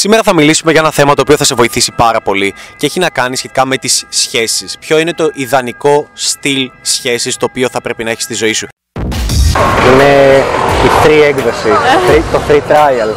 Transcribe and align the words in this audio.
Σήμερα 0.00 0.22
θα 0.22 0.34
μιλήσουμε 0.34 0.72
για 0.72 0.80
ένα 0.80 0.90
θέμα 0.90 1.14
το 1.14 1.20
οποίο 1.20 1.36
θα 1.36 1.44
σε 1.44 1.54
βοηθήσει 1.54 1.92
πάρα 1.92 2.20
πολύ 2.20 2.54
και 2.76 2.86
έχει 2.86 2.98
να 2.98 3.10
κάνει 3.10 3.36
σχετικά 3.36 3.66
με 3.66 3.76
τις 3.76 4.04
σχέσεις. 4.08 4.78
Ποιο 4.78 4.98
είναι 4.98 5.12
το 5.12 5.30
ιδανικό 5.32 6.08
στυλ 6.12 6.70
σχέσης 6.80 7.36
το 7.36 7.46
οποίο 7.50 7.68
θα 7.68 7.80
πρέπει 7.80 8.04
να 8.04 8.10
έχεις 8.10 8.24
στη 8.24 8.34
ζωή 8.34 8.52
σου; 8.52 8.68
Είναι 9.92 10.44
η 10.84 10.88
free 11.04 11.22
έκδοση, 11.22 11.68
το 12.32 12.40
free 12.48 12.72
trial. 12.72 13.08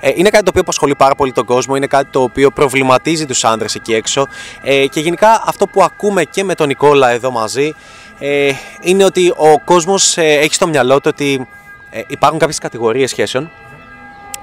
Ε, 0.00 0.10
είναι 0.14 0.28
κάτι 0.28 0.44
το 0.44 0.50
οποίο 0.50 0.60
απασχολεί 0.60 0.94
πάρα 0.94 1.14
πολύ 1.14 1.32
τον 1.32 1.44
κόσμο, 1.44 1.76
είναι 1.76 1.86
κάτι 1.86 2.10
το 2.10 2.22
οποίο 2.22 2.50
προβληματίζει 2.50 3.26
τους 3.26 3.44
άντρες 3.44 3.74
εκεί 3.74 3.94
έξω 3.94 4.26
ε, 4.62 4.86
και 4.86 5.00
γενικά 5.00 5.42
αυτό 5.46 5.66
που 5.66 5.82
ακούμε 5.82 6.24
και 6.24 6.44
με 6.44 6.54
τον 6.54 6.66
Νικόλα 6.66 7.10
εδώ 7.10 7.30
μαζί 7.30 7.74
ε, 8.18 8.50
είναι 8.80 9.04
ότι 9.04 9.32
ο 9.36 9.60
κόσμος 9.64 10.16
ε, 10.16 10.22
έχει 10.22 10.54
στο 10.54 10.66
μυαλό 10.66 10.94
του 10.94 11.10
ότι 11.14 11.48
ε, 11.90 12.02
υπάρχουν 12.06 12.38
κάποιες 12.38 12.58
κατηγορίες 12.58 13.10
σχέσεων 13.10 13.50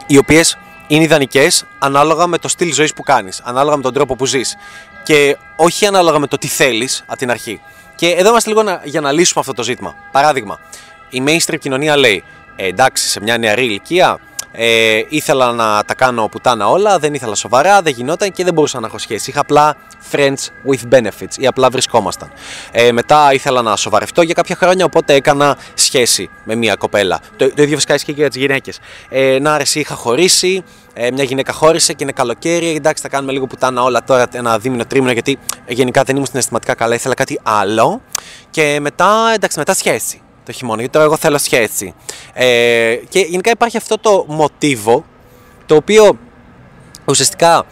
οι 0.08 0.18
οποίες 0.18 0.58
είναι 0.88 1.04
ιδανικές 1.04 1.64
ανάλογα 1.80 2.28
με 2.28 2.38
το 2.38 2.48
στυλ 2.48 2.74
ζωής 2.74 2.94
που 2.94 3.04
κάνεις, 3.04 3.42
ανάλογα 3.44 3.76
με 3.76 3.82
τον 3.82 3.94
τρόπο 3.94 4.16
που 4.16 4.26
ζεις 4.26 4.58
και 5.04 5.38
όχι 5.56 5.86
ανάλογα 5.86 6.20
με 6.20 6.28
το 6.28 6.38
τι 6.38 6.48
θέλεις 6.48 7.04
από 7.08 7.18
την 7.18 7.30
αρχή. 7.30 7.62
Και 7.96 8.10
εδώ 8.10 8.30
είμαστε 8.30 8.50
λίγο 8.50 8.64
να, 8.64 8.82
για 8.84 9.02
να 9.02 9.12
λύσουμε 9.12 9.40
αυτό 9.40 9.54
το 9.54 9.64
ζήτημα. 9.64 9.96
Παράδειγμα, 10.12 10.60
η 11.10 11.24
mainstream 11.28 11.58
κοινωνία 11.60 11.98
λέει 11.98 12.24
«Ε, 12.56 12.68
εντάξει, 12.68 13.08
σε 13.08 13.22
μια 13.22 13.38
νεαρή 13.38 13.64
ηλικία 13.64 14.20
ε, 14.60 15.02
ήθελα 15.10 15.52
να 15.52 15.84
τα 15.84 15.94
κάνω 15.94 16.28
πουτάνα 16.28 16.70
όλα, 16.70 17.00
δεν 17.00 17.14
ήθελα 17.14 17.36
σοβαρά, 17.36 17.82
δεν 17.82 17.94
γινόταν 17.94 18.32
και 18.32 18.44
δεν 18.44 18.54
μπορούσα 18.54 18.80
να 18.80 18.88
έχω 18.88 18.98
σχέση. 18.98 19.30
Είχα 19.30 19.40
απλά 19.40 19.76
friends 20.12 20.70
with 20.70 20.96
benefits 20.96 21.38
ή 21.38 21.48
απλά 21.48 21.70
βρισκόμασταν. 21.70 22.32
Ε, 22.72 22.92
μετά 22.92 23.34
ήθελα 23.34 23.62
να 23.62 23.76
σοβαρευτώ 23.76 24.22
για 24.22 24.34
κάποια 24.34 24.56
χρόνια, 24.56 24.86
οπότε 24.86 25.14
έκανα 25.14 25.58
σχέση 25.74 26.30
με 26.44 26.56
μια 26.56 26.76
κοπέλα. 26.76 27.20
Το, 27.38 27.54
το 27.54 27.62
ίδιο 27.62 27.76
φυσικά 27.76 27.94
ισχύει 27.94 28.14
και 28.14 28.20
για 28.20 28.30
τις 28.30 28.38
γυναίκες. 28.38 28.80
Ε, 29.10 29.40
να 29.40 29.54
αρέσει, 29.54 29.80
είχα 29.80 29.96
χωρίσει, 29.96 30.64
ε, 30.94 31.12
μια 31.12 31.24
γυναίκα 31.24 31.54
χώρισε 31.54 31.94
και 31.94 32.04
είναι 32.04 32.14
καλοκαίρι. 32.14 32.76
Εντάξει, 32.76 33.04
θα 33.04 33.10
κάνουμε 33.10 33.32
λίγο 33.32 33.48
πουτάνα 33.48 33.84
όλα 33.84 34.04
τώρα, 34.04 34.28
ένα 34.32 34.60
δίμηνο, 34.60 34.86
τρίμηνο, 34.86 35.12
γιατί 35.12 35.40
γενικά 35.68 36.04
δεν 36.04 36.16
ήμουν 36.16 36.28
συναισθηματικά 36.28 36.74
καλά, 36.74 36.96
ήθελα 36.96 37.14
κάτι 37.14 37.40
άλλο. 37.44 38.02
Και 38.50 38.78
μετά, 38.82 39.32
εντάξει, 39.36 39.60
μετά 39.60 39.74
σχέση 39.74 40.22
το 40.48 40.54
χειμώνα, 40.54 40.80
γιατί 40.80 40.94
τώρα 40.94 41.06
εγώ 41.06 41.18
θέλω 41.18 41.38
σχέση. 41.38 41.94
Ε, 42.34 42.96
και 43.10 43.20
γενικά 43.20 43.52
υπάρχει 43.52 43.78
αυτό 43.78 43.98
το 43.98 44.26
μοτίβο, 44.28 45.06
το 45.66 45.76
οποίο 45.76 46.18
ουσιαστικά 47.06 47.66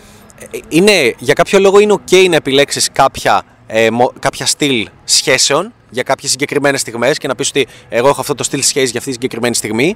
ε, 0.51 0.57
είναι, 0.69 1.15
για 1.17 1.33
κάποιο 1.33 1.59
λόγο 1.59 1.79
είναι 1.79 1.93
ok 1.93 2.29
να 2.29 2.35
επιλέξεις 2.35 2.89
κάποια, 2.91 3.43
ε, 3.67 3.87
κάποια 4.19 4.45
στυλ 4.45 4.89
σχέσεων 5.03 5.73
για 5.89 6.03
κάποιες 6.03 6.31
συγκεκριμένες 6.31 6.81
στιγμές 6.81 7.17
και 7.17 7.27
να 7.27 7.35
πεις 7.35 7.49
ότι 7.49 7.67
εγώ 7.89 8.07
έχω 8.07 8.21
αυτό 8.21 8.35
το 8.35 8.43
στυλ 8.43 8.63
σχέση 8.63 8.85
για 8.85 8.99
αυτή 8.99 9.09
τη 9.09 9.11
συγκεκριμένη 9.11 9.55
στιγμή, 9.55 9.95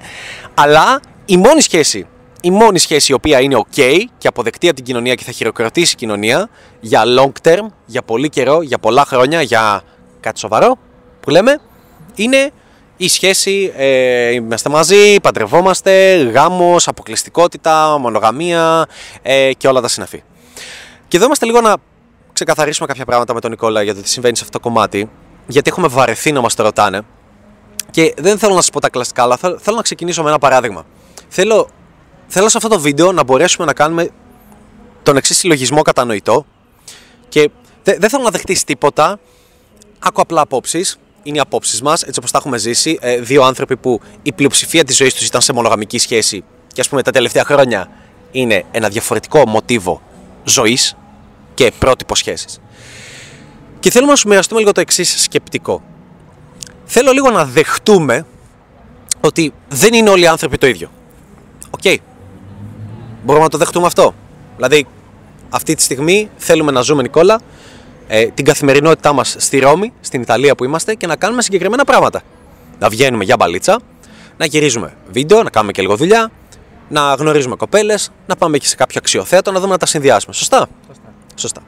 αλλά 0.53 1.01
η 1.25 1.37
μόνη 1.37 1.61
σχέση 1.61 2.07
η 2.41 2.51
μόνη 2.51 2.79
σχέση 2.79 3.11
η 3.11 3.15
οποία 3.15 3.41
είναι 3.41 3.55
ok 3.57 4.03
και 4.17 4.27
αποδεκτή 4.27 4.67
από 4.67 4.75
την 4.75 4.85
κοινωνία 4.85 5.15
και 5.15 5.23
θα 5.23 5.31
χειροκροτήσει 5.31 5.93
η 5.93 5.95
κοινωνία 5.95 6.49
για 6.79 7.03
long 7.17 7.47
term, 7.47 7.65
για 7.85 8.01
πολύ 8.01 8.29
καιρό, 8.29 8.61
για 8.61 8.77
πολλά 8.79 9.05
χρόνια, 9.05 9.41
για 9.41 9.81
κάτι 10.19 10.39
σοβαρό 10.39 10.77
που 11.19 11.29
λέμε, 11.29 11.59
είναι 12.15 12.51
η 13.01 13.07
σχέση, 13.07 13.73
ε, 13.75 14.31
είμαστε 14.31 14.69
μαζί, 14.69 15.19
παντρευόμαστε, 15.21 16.15
γάμος, 16.15 16.87
αποκλειστικότητα, 16.87 17.97
μονογαμία 17.97 18.87
ε, 19.21 19.53
και 19.53 19.67
όλα 19.67 19.81
τα 19.81 19.87
συναφή. 19.87 20.23
Και 21.07 21.17
εδώ 21.17 21.25
είμαστε 21.25 21.45
λίγο 21.45 21.61
να 21.61 21.75
ξεκαθαρίσουμε 22.33 22.87
κάποια 22.87 23.05
πράγματα 23.05 23.33
με 23.33 23.39
τον 23.39 23.49
Νικόλα 23.49 23.81
για 23.81 23.95
το 23.95 24.01
τι 24.01 24.09
συμβαίνει 24.09 24.35
σε 24.35 24.43
αυτό 24.43 24.59
το 24.59 24.63
κομμάτι, 24.63 25.09
γιατί 25.47 25.69
έχουμε 25.69 25.87
βαρεθεί 25.87 26.31
να 26.31 26.41
μας 26.41 26.55
το 26.55 26.63
ρωτάνε. 26.63 27.01
Και 27.91 28.13
δεν 28.17 28.37
θέλω 28.37 28.53
να 28.53 28.61
σας 28.61 28.69
πω 28.69 28.79
τα 28.79 28.89
κλασικά, 28.89 29.23
αλλά 29.23 29.37
θέλω, 29.37 29.75
να 29.75 29.81
ξεκινήσω 29.81 30.23
με 30.23 30.29
ένα 30.29 30.39
παράδειγμα. 30.39 30.85
Θέλω, 31.27 31.69
θέλω 32.27 32.49
σε 32.49 32.57
αυτό 32.57 32.69
το 32.69 32.79
βίντεο 32.79 33.11
να 33.11 33.23
μπορέσουμε 33.23 33.65
να 33.65 33.73
κάνουμε 33.73 34.09
τον 35.03 35.17
εξής 35.17 35.37
συλλογισμό 35.37 35.81
κατανοητό 35.81 36.45
και 37.29 37.49
δεν 37.83 38.09
θέλω 38.09 38.23
να 38.23 38.29
δεχτείς 38.29 38.63
τίποτα, 38.63 39.19
άκου 39.99 40.21
απλά 40.21 40.41
απόψεις 40.41 40.99
είναι 41.23 41.37
οι 41.37 41.39
απόψεις 41.39 41.81
μας, 41.81 42.03
έτσι 42.03 42.19
όπως 42.19 42.31
τα 42.31 42.37
έχουμε 42.37 42.57
ζήσει. 42.57 42.97
Ε, 43.01 43.19
δύο 43.19 43.43
άνθρωποι 43.43 43.77
που 43.77 44.01
η 44.21 44.31
πλειοψηφία 44.33 44.83
της 44.83 44.97
ζωής 44.97 45.13
τους 45.13 45.27
ήταν 45.27 45.41
σε 45.41 45.53
μονογαμική 45.53 45.97
σχέση 45.97 46.43
και 46.73 46.81
ας 46.81 46.89
πούμε 46.89 47.01
τα 47.01 47.11
τελευταία 47.11 47.43
χρόνια 47.43 47.89
είναι 48.31 48.65
ένα 48.71 48.89
διαφορετικό 48.89 49.47
μοτίβο 49.47 50.01
ζωής 50.43 50.95
και 51.53 51.71
πρότυπο 51.79 52.15
σχέσης. 52.15 52.59
Και 53.79 53.91
θέλουμε 53.91 54.11
να 54.11 54.17
σου 54.17 54.27
μοιραστούμε 54.27 54.59
λίγο 54.59 54.71
το 54.71 54.81
εξής 54.81 55.21
σκεπτικό. 55.21 55.83
Θέλω 56.85 57.11
λίγο 57.11 57.29
να 57.29 57.45
δεχτούμε 57.45 58.25
ότι 59.21 59.53
δεν 59.69 59.93
είναι 59.93 60.09
όλοι 60.09 60.23
οι 60.23 60.27
άνθρωποι 60.27 60.57
το 60.57 60.67
ίδιο. 60.67 60.91
OK. 61.69 61.79
Okay. 61.83 61.97
Μπορούμε 63.23 63.43
να 63.43 63.49
το 63.49 63.57
δεχτούμε 63.57 63.85
αυτό. 63.85 64.13
Δηλαδή, 64.55 64.87
αυτή 65.49 65.75
τη 65.75 65.81
στιγμή 65.81 66.29
θέλουμε 66.37 66.71
να 66.71 66.81
ζούμε, 66.81 67.01
Νικόλα, 67.01 67.39
ε, 68.11 68.25
την 68.25 68.45
καθημερινότητά 68.45 69.13
μας 69.13 69.35
στη 69.37 69.59
Ρώμη, 69.59 69.93
στην 70.01 70.21
Ιταλία 70.21 70.55
που 70.55 70.63
είμαστε 70.63 70.95
και 70.95 71.07
να 71.07 71.15
κάνουμε 71.15 71.41
συγκεκριμένα 71.41 71.83
πράγματα. 71.83 72.21
Να 72.79 72.89
βγαίνουμε 72.89 73.23
για 73.23 73.35
μπαλίτσα, 73.35 73.79
να 74.37 74.45
γυρίζουμε 74.45 74.93
βίντεο, 75.11 75.43
να 75.43 75.49
κάνουμε 75.49 75.71
και 75.71 75.81
λίγο 75.81 75.95
δουλειά, 75.95 76.31
να 76.89 77.13
γνωρίζουμε 77.13 77.55
κοπέλες, 77.55 78.11
να 78.27 78.35
πάμε 78.35 78.57
και 78.57 78.67
σε 78.67 78.75
κάποιο 78.75 78.99
αξιοθέατο 79.03 79.51
να 79.51 79.59
δούμε 79.59 79.71
να 79.71 79.77
τα 79.77 79.85
συνδυάσουμε. 79.85 80.33
Σωστά; 80.33 80.67
Σωστά. 80.87 81.13
Σωστά. 81.35 81.61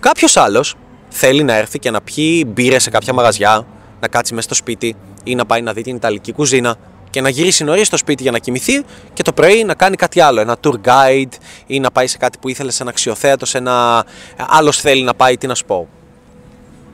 Κάποιος 0.00 0.36
άλλος 0.36 0.74
θέλει 1.08 1.42
να 1.42 1.54
έρθει 1.54 1.78
και 1.78 1.90
να 1.90 2.00
πιει 2.00 2.44
μπύρες 2.48 2.82
σε 2.82 2.90
κάποια 2.90 3.12
μαγαζιά, 3.12 3.66
να 4.00 4.08
κάτσει 4.08 4.34
μέσα 4.34 4.46
στο 4.46 4.54
σπίτι 4.54 4.96
ή 5.24 5.34
να 5.34 5.46
πάει 5.46 5.62
να 5.62 5.72
δει 5.72 5.82
την 5.82 5.96
Ιταλική 5.96 6.32
κουζίνα 6.32 6.76
και 7.10 7.20
να 7.20 7.28
γυρίσει 7.28 7.64
νωρίς 7.64 7.86
στο 7.86 7.96
σπίτι 7.96 8.22
για 8.22 8.32
να 8.32 8.38
κοιμηθεί 8.38 8.84
και 9.12 9.22
το 9.22 9.32
πρωί 9.32 9.64
να 9.64 9.74
κάνει 9.74 9.96
κάτι 9.96 10.20
άλλο. 10.20 10.40
Ένα 10.40 10.56
tour 10.62 10.74
guide 10.84 11.32
ή 11.66 11.80
να 11.80 11.90
πάει 11.90 12.06
σε 12.06 12.18
κάτι 12.18 12.38
που 12.38 12.48
ήθελε 12.48 12.70
σε 12.70 12.82
ένα 12.82 12.90
αξιοθέατος, 12.90 13.48
σε 13.48 13.58
ένα. 13.58 14.04
Άλλος 14.36 14.80
θέλει 14.80 15.02
να 15.02 15.14
πάει, 15.14 15.36
τι 15.36 15.46
να 15.46 15.54
σου 15.54 15.64
πω. 15.64 15.88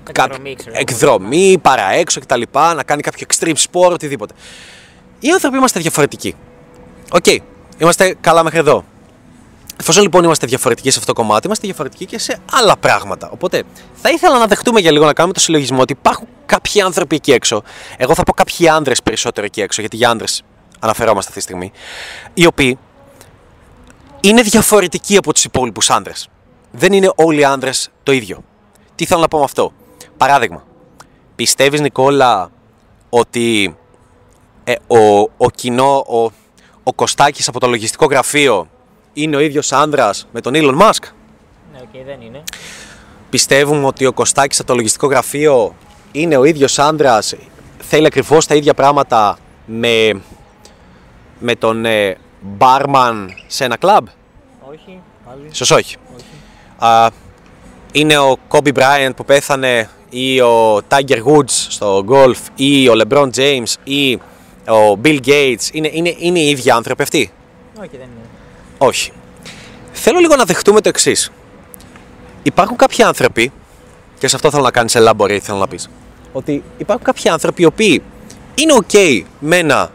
Εκδρομή, 0.08 0.54
ξέρω, 0.54 0.76
εκδρομή 0.78 1.58
παραέξω 1.62 2.20
κτλ. 2.20 2.42
Να 2.52 2.82
κάνει 2.82 3.02
κάποιο 3.02 3.26
extreme 3.30 3.56
sport, 3.70 3.90
οτιδήποτε. 3.90 4.34
Οι 5.20 5.30
άνθρωποι 5.30 5.56
είμαστε 5.56 5.80
διαφορετικοί. 5.80 6.34
OK, 7.12 7.24
okay. 7.26 7.38
είμαστε 7.78 8.16
καλά 8.20 8.42
μέχρι 8.42 8.58
εδώ. 8.58 8.84
Εφόσον 9.80 10.02
λοιπόν 10.02 10.24
είμαστε 10.24 10.46
διαφορετικοί 10.46 10.90
σε 10.90 10.98
αυτό 10.98 11.12
το 11.12 11.20
κομμάτι, 11.20 11.46
είμαστε 11.46 11.66
διαφορετικοί 11.66 12.06
και 12.06 12.18
σε 12.18 12.38
άλλα 12.52 12.76
πράγματα. 12.76 13.30
Οπότε 13.30 13.62
θα 13.94 14.10
ήθελα 14.10 14.38
να 14.38 14.46
δεχτούμε 14.46 14.80
για 14.80 14.90
λίγο 14.90 15.04
να 15.04 15.12
κάνουμε 15.12 15.34
το 15.34 15.40
συλλογισμό 15.40 15.80
ότι 15.80 15.92
υπάρχουν 15.92 16.28
κάποιοι 16.46 16.80
άνθρωποι 16.80 17.16
εκεί 17.16 17.32
έξω. 17.32 17.62
Εγώ 17.96 18.14
θα 18.14 18.22
πω 18.22 18.32
κάποιοι 18.32 18.68
άντρες 18.68 18.94
περισσότερο 19.04 19.46
εκεί 19.46 19.60
έξω, 19.60 19.80
γιατί 19.80 19.96
για 19.96 20.10
άντρες 20.10 20.26
αναφερόμαστε 20.78 21.30
αυτή 21.30 21.44
τη 21.44 21.52
στιγμή. 21.52 21.72
Οι 22.34 22.46
οποίοι 22.46 22.78
είναι 24.20 24.42
διαφορετικοί 24.42 25.16
από 25.16 25.32
τους 25.32 25.44
υπόλοιπους 25.44 25.90
άντρες. 25.90 26.12
Δεν 26.70 26.92
είναι 26.92 27.12
όλοι 27.14 27.40
οι 27.40 27.44
άντρε 27.44 27.70
το 28.02 28.12
ίδιο. 28.12 28.44
Τι 28.94 29.04
θέλω 29.04 29.20
να 29.20 29.28
πω 29.28 29.38
με 29.38 29.44
αυτό; 29.44 29.72
Παράδειγμα, 30.16 30.64
πιστεύεις 31.34 31.80
Νικόλα 31.80 32.50
ότι 33.08 33.76
ε, 34.64 34.74
ο, 34.86 35.20
ο 35.36 35.50
κοινό, 35.54 36.04
ο, 36.08 36.30
ο 36.82 36.92
Κωστάκης 36.94 37.48
από 37.48 37.60
το 37.60 37.66
λογιστικό 37.66 38.06
γραφείο 38.06 38.68
είναι 39.14 39.36
ο 39.36 39.40
ίδιος 39.40 39.72
άνδρας 39.72 40.26
με 40.32 40.40
τον 40.40 40.52
Elon 40.56 40.78
Musk; 40.80 41.02
Ναι, 41.72 41.78
okay, 41.82 42.02
δεν 42.06 42.20
είναι. 42.20 42.42
Πιστεύουμε 43.30 43.86
ότι 43.86 44.06
ο 44.06 44.12
Κωστάκης 44.12 44.58
από 44.58 44.68
το 44.68 44.74
λογιστικό 44.74 45.06
γραφείο 45.06 45.74
είναι 46.12 46.36
ο 46.36 46.44
ίδιος 46.44 46.78
άνδρας, 46.78 47.34
θέλει 47.78 48.06
ακριβώς 48.06 48.46
τα 48.46 48.54
ίδια 48.54 48.74
πράγματα 48.74 49.38
με, 49.66 50.22
με 51.38 51.54
τον 51.54 51.84
ε, 51.84 52.16
barman 52.58 53.26
σε 53.46 53.64
ένα 53.64 53.76
κλαμπ; 53.76 54.06
Όχι, 54.70 55.00
πάλι. 55.26 55.48
Ίσως 55.50 55.70
όχι. 55.70 55.96
όχι. 56.14 56.24
Α, 56.78 57.10
είναι 57.92 58.18
ο 58.18 58.36
Kobe 58.48 58.72
Bryant 58.74 59.10
που 59.16 59.24
πέθανε 59.24 59.88
ή 60.10 60.40
ο 60.40 60.76
Tiger 60.88 61.22
Woods 61.24 61.48
στο 61.48 62.04
golf 62.08 62.36
ή 62.54 62.88
ο 62.88 62.94
LeBron 63.00 63.30
James 63.36 63.74
ή 63.84 64.14
ο 64.68 64.98
Bill 65.04 65.18
Gates. 65.26 65.68
Είναι, 65.72 65.90
είναι, 65.92 66.14
είναι 66.18 66.38
οι 66.38 66.48
ίδιοι 66.48 66.70
άνθρωποι 66.70 67.02
αυτοί; 67.02 67.32
Όχι, 67.78 67.88
δεν 67.90 68.00
είναι. 68.00 68.28
Όχι. 68.84 69.12
Θέλω 69.92 70.18
λίγο 70.18 70.36
να 70.36 70.44
δεχτούμε 70.44 70.80
το 70.80 70.88
εξής. 70.88 71.30
Υπάρχουν 72.42 72.76
κάποιοι 72.76 73.04
άνθρωποι, 73.04 73.52
και 74.18 74.28
σε 74.28 74.36
αυτό 74.36 74.50
θέλω 74.50 74.62
να 74.62 74.70
κάνεις 74.70 74.96
elaborate, 74.96 75.38
θέλω 75.42 75.58
να 75.58 75.68
πεις, 75.68 75.88
ότι 76.32 76.62
υπάρχουν 76.76 77.04
κάποιοι 77.04 77.30
άνθρωποι 77.30 77.62
οι 77.62 77.64
οποίοι 77.64 78.02
είναι 78.54 78.74
OK 78.86 79.22
με 79.38 79.56
ένα 79.56 79.92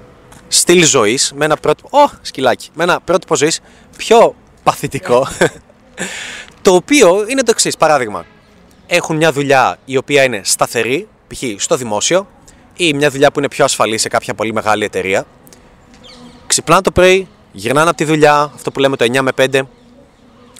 στυλ 0.48 0.86
ζωής, 0.86 1.32
με 1.36 1.46
ένα 1.46 1.56
πρότυπο. 1.56 1.98
Ω, 1.98 2.10
σκυλάκι, 2.22 2.70
με 2.74 2.84
ένα 2.84 3.00
πρότυπο 3.00 3.36
ζωής 3.36 3.60
πιο 3.98 4.36
παθητικό. 4.64 5.28
το 6.62 6.74
οποίο 6.74 7.26
είναι 7.28 7.44
το 7.44 7.52
εξής. 7.52 7.78
Παράδειγμα, 7.78 8.26
έχουν 8.88 9.16
μια 9.16 9.32
δουλειά 9.32 9.78
η 9.86 9.98
οποία 9.98 10.24
είναι 10.24 10.42
σταθερή, 10.44 11.08
π.χ. 11.28 11.44
στο 11.58 11.76
δημόσιο, 11.76 12.28
ή 12.76 12.94
μια 12.94 13.10
δουλειά 13.10 13.32
που 13.32 13.40
είναι 13.40 13.48
πιο 13.48 13.64
ασφαλή 13.64 13.98
σε 13.98 14.10
κάποια 14.10 14.34
πολύ 14.34 14.54
μεγάλη 14.54 14.84
εταιρεία. 14.84 15.26
Ξυπνάνε 16.48 16.82
το 16.82 16.92
πρωί, 16.92 17.28
γυρνάνε 17.52 17.90
από 17.90 17.98
τη 17.98 18.04
δουλειά, 18.04 18.52
αυτό 18.56 18.72
που 18.72 18.80
λέμε 18.80 18.96
το 18.96 19.06
9 19.06 19.22
με 19.22 19.32
5, 19.38 19.62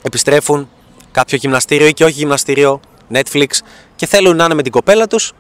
επιστρέφουν 0.02 0.70
κάποιο 1.12 1.38
γυμναστήριο 1.38 1.88
ή 1.88 1.94
και 1.94 2.04
όχι 2.04 2.14
γυμναστήριο, 2.14 2.80
Netflix 3.14 3.48
και 3.96 4.06
θέλουν 4.06 4.36
να 4.36 4.44
είναι 4.44 4.54
με 4.54 4.62
την 4.62 4.72
κοπέλα 4.72 5.08
τους, 5.08 5.34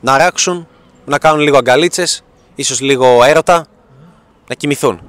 να 0.00 0.18
ράξουν, 0.18 0.68
να 1.04 1.18
κάνουν 1.18 1.40
λίγο 1.40 1.56
αγκαλίτσες, 1.56 2.22
ίσως 2.54 2.80
λίγο 2.80 3.24
έρωτα, 3.24 3.66
να 4.48 4.54
κοιμηθούν. 4.54 5.00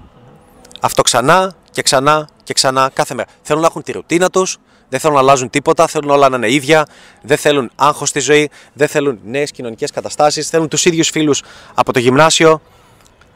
Αυτό 0.79 1.01
ξανά 1.01 1.55
και 1.71 1.81
ξανά 1.81 2.29
και 2.43 2.53
ξανά 2.53 2.91
κάθε 2.93 3.13
μέρα. 3.13 3.29
Θέλουν 3.41 3.61
να 3.61 3.67
έχουν 3.67 3.83
τη 3.83 3.91
ρουτίνα 3.91 4.29
τους, 4.29 4.57
δεν 4.89 4.99
θέλουν 4.99 5.15
να 5.15 5.21
αλλάζουν 5.21 5.49
τίποτα, 5.49 5.87
θέλουν 5.87 6.09
όλα 6.09 6.29
να 6.29 6.35
είναι 6.35 6.51
ίδια, 6.51 6.87
δεν 7.21 7.37
θέλουν 7.37 7.71
άγχος 7.75 8.09
στη 8.09 8.19
ζωή, 8.19 8.49
δεν 8.73 8.87
θέλουν 8.87 9.19
νέες 9.23 9.51
κοινωνικές 9.51 9.91
καταστάσεις, 9.91 10.49
θέλουν 10.49 10.67
τους 10.67 10.85
ίδιους 10.85 11.09
φίλους 11.09 11.43
από 11.73 11.93
το 11.93 11.99
γυμνάσιο, 11.99 12.61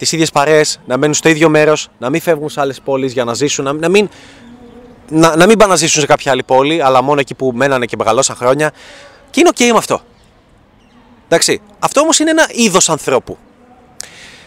τις 0.04 0.12
ίδιες 0.12 0.32
παρέες, 0.32 0.80
να 0.86 0.98
μένουν 0.98 1.14
στο 1.14 1.30
ίδιο 1.30 1.50
μέρος, 1.50 1.90
να 1.98 2.10
μην 2.10 2.22
φεύγουν 2.22 2.50
σε 2.50 2.60
άλλες 2.60 2.82
πόλεις 2.82 3.14
για 3.14 3.24
να 3.24 3.34
ζήσουν, 3.34 3.66
να, 3.66 3.74
να 3.74 3.90
μην. 3.90 4.10
Να, 5.10 5.36
να 5.36 5.46
μην 5.46 5.58
πάνε 5.58 5.72
να 5.72 5.78
ζήσουν 5.78 6.02
σε 6.02 6.08
κάποια 6.08 6.32
άλλη 6.32 6.44
πόλη, 6.44 6.82
αλλά 6.82 7.02
μόνο 7.02 7.20
εκεί 7.20 7.34
που 7.34 7.52
μένανε 7.56 7.86
και 7.86 7.96
μεγαλώσαν 7.98 8.36
χρόνια. 8.36 8.72
Και 9.30 9.40
είναι 9.40 9.50
οκ 9.50 9.60
με 9.60 9.78
αυτό. 9.78 10.02
Εντάξει. 11.26 11.62
Αυτό 11.80 12.02
όμως 12.02 12.20
είναι 12.20 12.30
ένα 12.30 12.48
είδος 12.52 12.90
ανθρώπου. 12.90 13.38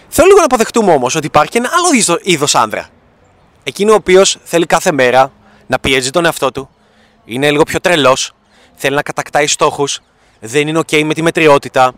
Θέλω 0.08 0.26
λίγο 0.26 0.38
να 0.38 0.44
αποδεχτούμε 0.44 0.92
όμως 0.92 1.14
ότι 1.14 1.26
υπάρχει 1.26 1.50
και 1.50 1.58
ένα 1.58 1.70
άλλο 1.72 2.18
είδος 2.22 2.54
άνδρα. 2.54 2.88
Εκείνο 3.62 3.92
ο 3.92 3.94
οποίος 3.94 4.38
θέλει 4.44 4.66
κάθε 4.66 4.92
μέρα 4.92 5.32
να 5.66 5.78
πιέζει 5.78 6.10
τον 6.10 6.24
εαυτό 6.24 6.52
του, 6.52 6.68
είναι 7.24 7.50
λίγο 7.50 7.62
πιο 7.62 7.80
τρελός, 7.80 8.32
θέλει 8.74 8.94
να 8.94 9.02
κατακτάει 9.02 9.46
στόχους, 9.46 10.00
δεν 10.40 10.68
είναι 10.68 10.78
OK 10.78 11.02
με 11.02 11.14
τη 11.14 11.22
μετριότητα, 11.22 11.92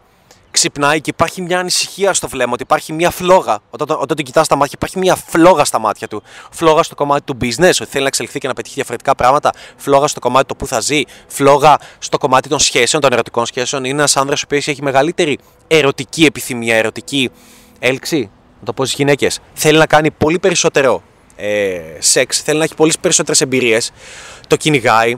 ξυπνάει 0.51 1.01
και 1.01 1.11
υπάρχει 1.11 1.43
μια 1.43 1.59
ανησυχία 1.59 2.15
στο 2.15 2.29
βλέμμα, 2.29 2.53
ότι 2.53 2.63
υπάρχει 2.63 2.93
μια 2.93 3.11
φλόγα. 3.11 3.59
Όταν, 3.71 3.87
όταν 3.91 4.17
τον 4.17 4.25
κοιτάς 4.25 4.47
στα 4.47 4.57
μάτια, 4.57 4.73
υπάρχει 4.77 4.99
μια 4.99 5.17
φλόγα 5.17 5.65
στα 5.65 5.79
μάτια 5.79 6.09
του. 6.09 6.23
Φλόγα 6.51 6.83
στο 6.83 6.95
κομμάτι 6.95 7.23
του 7.25 7.37
business, 7.41 7.73
ότι 7.81 7.91
θέλει 7.91 8.03
να 8.03 8.09
εξελιχθεί 8.09 8.39
και 8.39 8.49
να 8.49 8.55
πετύχει 8.55 8.75
διαφορετικά 8.75 9.15
πράγματα. 9.15 9.53
Φλόγα 9.77 10.07
στο 10.07 10.21
κομμάτι 10.21 10.47
του 10.47 10.57
που 10.57 10.67
θα 10.67 10.81
ζει. 10.81 11.03
Φλόγα 11.27 11.79
στο 11.99 12.19
κομμάτι 12.19 12.49
των 12.49 12.59
σχέσεων, 12.59 13.03
των 13.03 13.13
ερωτικών 13.13 13.47
σχέσεων. 13.47 13.85
Είναι 13.85 13.99
ένας 13.99 14.17
άνδρας 14.17 14.41
ο 14.41 14.45
οποίος 14.47 14.69
έχει 14.69 14.83
μεγαλύτερη 14.83 15.39
ερωτική 15.67 16.25
επιθυμία, 16.25 16.77
ερωτική 16.77 17.31
έλξη. 17.79 18.31
Να 18.61 18.65
το 18.65 18.73
πω 18.73 18.85
στις 18.85 18.97
γυναίκες. 18.97 19.41
Θέλει 19.55 19.79
να 19.79 19.87
κάνει 19.87 20.11
πολύ 20.11 20.39
περισσότερο 20.39 21.03
ε, 21.37 21.81
σεξ, 21.99 22.41
θέλει 22.43 22.59
να 22.59 22.65
έχει 22.65 22.75
πολύ 22.75 22.93
περισσότερες 23.01 23.41
εμπειρίες. 23.41 23.91
Το 24.47 24.57
κυνηγάει, 24.57 25.17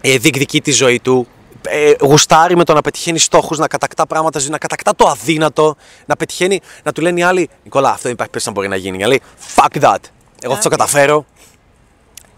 ε, 0.00 0.18
διεκδικεί 0.18 0.60
τη 0.60 0.70
ζωή 0.70 1.00
του, 1.00 1.26
ε, 1.66 1.92
γουστάρει 2.00 2.56
με 2.56 2.64
το 2.64 2.72
να 2.74 2.80
πετυχαίνει 2.80 3.18
στόχους, 3.18 3.58
να 3.58 3.66
κατακτά 3.68 4.06
πράγματα, 4.06 4.40
να 4.48 4.58
κατακτά 4.58 4.94
το 4.96 5.08
αδύνατο, 5.08 5.76
να 6.06 6.16
πετυχαίνει, 6.16 6.60
να 6.82 6.92
του 6.92 7.00
λένε 7.00 7.20
οι 7.20 7.22
άλλοι, 7.22 7.48
Νικόλα, 7.64 7.88
αυτό 7.88 8.02
δεν 8.02 8.12
υπάρχει 8.12 8.30
περίπτωση 8.32 8.46
να 8.48 8.52
μπορεί 8.52 8.68
να 8.68 8.76
γίνει. 8.76 9.04
λέει, 9.06 9.20
fuck 9.54 9.82
that. 9.82 9.98
Εγώ 10.40 10.54
θα 10.54 10.60
το 10.60 10.68
καταφέρω. 10.68 11.24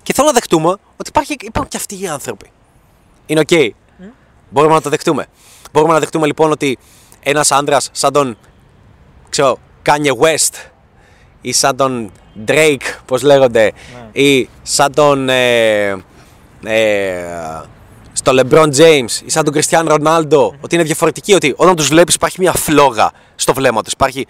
Και 0.02 0.12
θέλω 0.12 0.26
να 0.26 0.32
δεχτούμε 0.32 0.68
ότι 0.68 1.08
υπάρχει, 1.08 1.36
υπάρχουν 1.40 1.68
και 1.70 1.76
αυτοί 1.76 2.00
οι 2.02 2.08
άνθρωποι. 2.08 2.50
Είναι 3.26 3.40
οκ. 3.40 3.74
Μπορούμε 4.50 4.74
να 4.74 4.80
το 4.80 4.90
δεχτούμε. 4.90 5.26
Μπορούμε 5.72 5.92
να 5.92 5.98
δεχτούμε 5.98 6.26
λοιπόν 6.26 6.50
ότι 6.50 6.78
ένας 7.20 7.50
άντρας 7.50 7.80
σαν 7.92 8.12
τον 8.12 8.38
ξέρω, 9.28 9.58
Kanye 9.86 10.12
West 10.24 10.70
ή 11.40 11.52
σαν 11.52 11.76
τον 11.76 12.12
Drake, 12.46 12.82
πώς 13.06 13.22
λέγονται, 13.22 13.72
Ναι. 14.12 14.20
ή 14.22 14.48
σαν 14.62 14.94
τον 14.94 15.28
ε, 15.28 15.88
ε, 16.64 17.60
στο 18.22 18.32
LeBron 18.34 18.68
James 18.76 19.10
ή 19.24 19.30
σαν 19.30 19.44
τον 19.44 19.54
Cristiano 19.54 19.88
Ronaldo, 19.88 20.50
ότι 20.60 20.74
είναι 20.74 20.84
διαφορετικοί, 20.84 21.34
ότι 21.34 21.54
όταν 21.56 21.76
τους 21.76 21.88
βλέπεις 21.88 22.14
υπάρχει 22.14 22.40
μια 22.40 22.52
φλόγα 22.52 23.10
στο 23.34 23.52
βλέμμα 23.54 23.82
τους, 23.82 23.92
υπάρχει, 23.92 24.26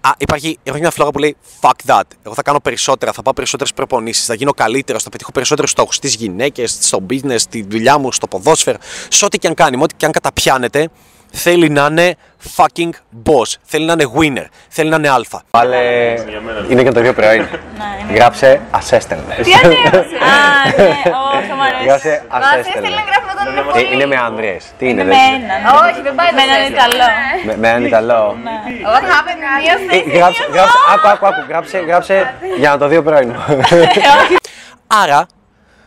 α, 0.00 0.10
υπάρχει, 0.18 0.58
υπάρχει 0.62 0.80
μια 0.80 0.90
φλόγα 0.90 1.10
που 1.10 1.18
λέει 1.18 1.36
fuck 1.60 1.70
that, 1.86 2.02
εγώ 2.22 2.34
θα 2.34 2.42
κάνω 2.42 2.60
περισσότερα, 2.60 3.12
θα 3.12 3.22
πάω 3.22 3.32
περισσότερες 3.32 3.72
προπονήσεις, 3.72 4.24
θα 4.24 4.34
γίνω 4.34 4.52
καλύτερος, 4.52 5.02
θα 5.02 5.10
πετύχω 5.10 5.32
περισσότερους 5.32 5.70
στόχους 5.70 5.94
στις 5.94 6.14
γυναίκες, 6.14 6.78
στο 6.80 7.06
business, 7.10 7.36
στη 7.36 7.66
δουλειά 7.68 7.98
μου, 7.98 8.12
στο 8.12 8.26
ποδόσφαιρο, 8.26 8.78
σε 9.08 9.24
ό,τι 9.24 9.38
και 9.38 9.46
αν 9.46 9.54
κάνει, 9.54 9.76
με 9.76 9.82
ό,τι 9.82 9.94
και 9.94 10.06
αν 10.06 10.12
καταπιάνεται, 10.12 10.88
θέλει 11.36 11.68
να 11.70 11.86
είναι 11.90 12.14
fucking 12.56 12.90
boss, 13.24 13.54
θέλει 13.62 13.84
να 13.84 13.92
είναι 13.92 14.10
winner, 14.18 14.46
θέλει 14.68 14.88
να 14.90 14.96
είναι 14.96 15.08
αλφα. 15.08 15.42
Βάλε. 15.50 16.14
Είναι 16.68 16.82
και 16.82 16.90
το 16.92 17.00
ίδιο 17.00 17.12
προϊόν. 17.12 17.48
Γράψε 18.14 18.60
assistant. 18.70 19.18
Τι 19.42 19.52
ανέβασε. 19.64 19.98
Α, 19.98 20.68
ναι, 20.76 20.84
όχι, 21.36 21.52
μου 21.56 21.62
αρέσει. 21.62 21.86
Γράψε 21.86 22.22
Μα 22.30 22.38
assistant. 22.38 22.80
θέλει 22.82 22.94
να 22.94 23.04
γράφει 23.08 23.26
με 23.26 23.72
τον 23.72 23.82
Ε, 23.82 23.92
Είναι 23.94 24.06
με 24.06 24.16
άνδρες. 24.16 24.64
Τι 24.78 24.88
είναι, 24.88 25.04
Με 25.04 25.10
δεν- 25.10 25.18
έναν. 25.34 25.74
Όχι, 25.90 26.00
δεν 26.02 26.14
πάει 26.14 26.28
με 26.32 26.42
έναν 26.42 26.72
Ιταλό. 26.72 27.04
με- 27.46 27.56
με 27.56 27.68
έναν 27.68 27.84
Ιταλό. 27.84 28.36
Εγώ 28.86 28.94
θα 29.08 29.16
έπαιρνε 29.20 29.46
μία 29.62 29.72
Ε, 29.72 30.02
θέση. 30.02 30.16
Γράψε, 30.18 30.42
γράψε, 30.52 30.76
άκου, 30.94 31.08
άκου, 31.08 31.26
άκου, 31.26 31.44
γράψε, 31.48 31.78
γράψε 31.78 32.34
για 32.58 32.70
να 32.70 32.78
το 32.78 32.86
δει 32.88 32.96
ο 32.96 33.02
πρώην. 33.02 33.34
Άρα, 35.02 35.26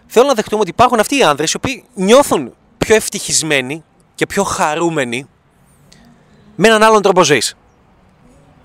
θέλω 0.08 0.28
να 0.28 0.34
δεχτούμε 0.34 0.62
ότι 0.62 0.70
υπάρχουν 0.70 1.00
αυτοί 1.00 1.18
οι 1.18 1.24
άνδρες 1.24 1.52
οι 1.52 1.56
οποίοι 1.56 1.84
νιώθουν 1.94 2.54
πιο 2.78 2.96
ευτυχισμένοι 2.96 3.84
και 4.16 4.26
πιο 4.26 4.44
χαρούμενοι 4.44 5.28
με 6.60 6.68
έναν 6.68 6.84
άλλον 6.84 7.02
τρόπο 7.02 7.24
ζωής. 7.24 7.56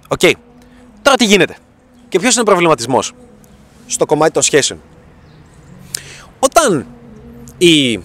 Οκ. 0.09 0.21
Τώρα 1.03 1.17
τι 1.17 1.25
γίνεται; 1.25 1.57
Και 2.09 2.19
ποιος 2.19 2.33
είναι 2.33 2.43
ο 2.43 2.45
προβληματισμός 2.45 3.13
στο 3.87 4.07
κομμάτι 4.07 4.33
των 4.33 4.43
σχέσεων; 4.43 4.81
Όταν 6.39 6.87
η. 7.59 7.99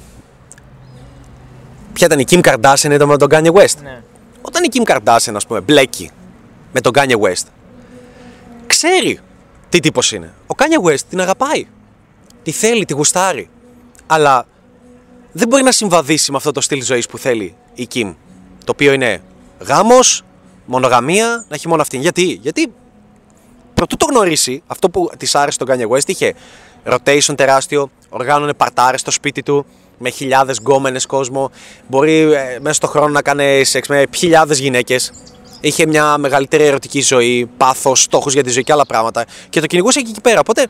Ποια 1.93 2.07
ήταν 2.07 2.19
η 2.19 2.23
Kim 2.29 2.41
Kardashian 2.41 2.91
ήταν 2.91 3.07
με 3.07 3.17
τον 3.17 3.29
Kanye 3.31 3.51
West; 3.51 3.77
Ναι. 3.83 4.01
Όταν 4.41 4.63
η 4.63 4.67
Kim 4.71 4.91
Kardashian, 4.91 5.33
ας 5.35 5.45
πούμε, 5.47 5.61
μπλέκει 5.61 6.11
με 6.73 6.81
τον 6.81 6.91
Kanye 6.95 7.19
West, 7.19 7.45
ξέρει 8.67 9.19
τι 9.69 9.79
τύπος 9.79 10.11
είναι. 10.11 10.33
Ο 10.47 10.55
Kanye 10.57 10.89
West 10.89 11.01
την 11.09 11.21
αγαπάει. 11.21 11.67
Τη 12.43 12.51
θέλει, 12.51 12.85
τη 12.85 12.93
γουστάρει. 12.93 13.49
Αλλά 14.07 14.45
δεν 15.31 15.47
μπορεί 15.47 15.63
να 15.63 15.71
συμβαδίσει 15.71 16.31
με 16.31 16.37
αυτό 16.37 16.51
το 16.51 16.61
στυλ 16.61 16.83
ζωής 16.83 17.05
που 17.05 17.17
θέλει 17.17 17.55
η 17.73 17.87
Kim. 17.93 18.15
Το 18.63 18.71
οποίο 18.71 18.93
είναι 18.93 19.21
γάμος, 19.59 20.23
μονογαμία, 20.65 21.45
να 21.49 21.55
έχει 21.55 21.67
μόνο 21.67 21.81
αυτήν. 21.81 22.01
Γιατί, 22.01 22.39
γιατί 22.41 22.73
προτού 23.73 23.97
το 23.97 24.05
γνωρίσει, 24.09 24.63
αυτό 24.67 24.89
που 24.89 25.09
της 25.17 25.35
άρεσε 25.35 25.57
τον 25.57 25.67
Kanye 25.69 25.95
West 25.95 26.09
είχε 26.09 26.33
rotation 26.85 27.33
τεράστιο, 27.37 27.89
οργάνωνε 28.09 28.53
παρτάρες 28.53 28.99
στο 28.99 29.11
σπίτι 29.11 29.43
του, 29.43 29.65
με 29.97 30.09
χιλιάδες 30.09 30.57
γκόμενες 30.57 31.05
κόσμο. 31.05 31.51
Μπορεί 31.87 32.19
ε, 32.19 32.57
μέσα 32.61 32.73
στο 32.75 32.87
χρόνο 32.87 33.07
να 33.07 33.21
κάνει 33.21 33.63
σεξ 33.63 33.87
με 33.87 34.03
χιλιάδες 34.15 34.59
γυναίκες. 34.59 35.11
Είχε 35.61 35.85
μια 35.85 36.17
μεγαλύτερη 36.17 36.63
ερωτική 36.63 37.01
ζωή, 37.01 37.49
πάθος, 37.57 38.01
στόχους 38.01 38.33
για 38.33 38.43
τη 38.43 38.49
ζωή 38.49 38.63
και 38.63 38.71
άλλα 38.71 38.85
πράγματα. 38.85 39.25
Και 39.49 39.59
το 39.59 39.65
κυνηγούσε 39.65 40.01
και 40.01 40.09
εκεί 40.09 40.21
πέρα. 40.21 40.39
Οπότε, 40.39 40.67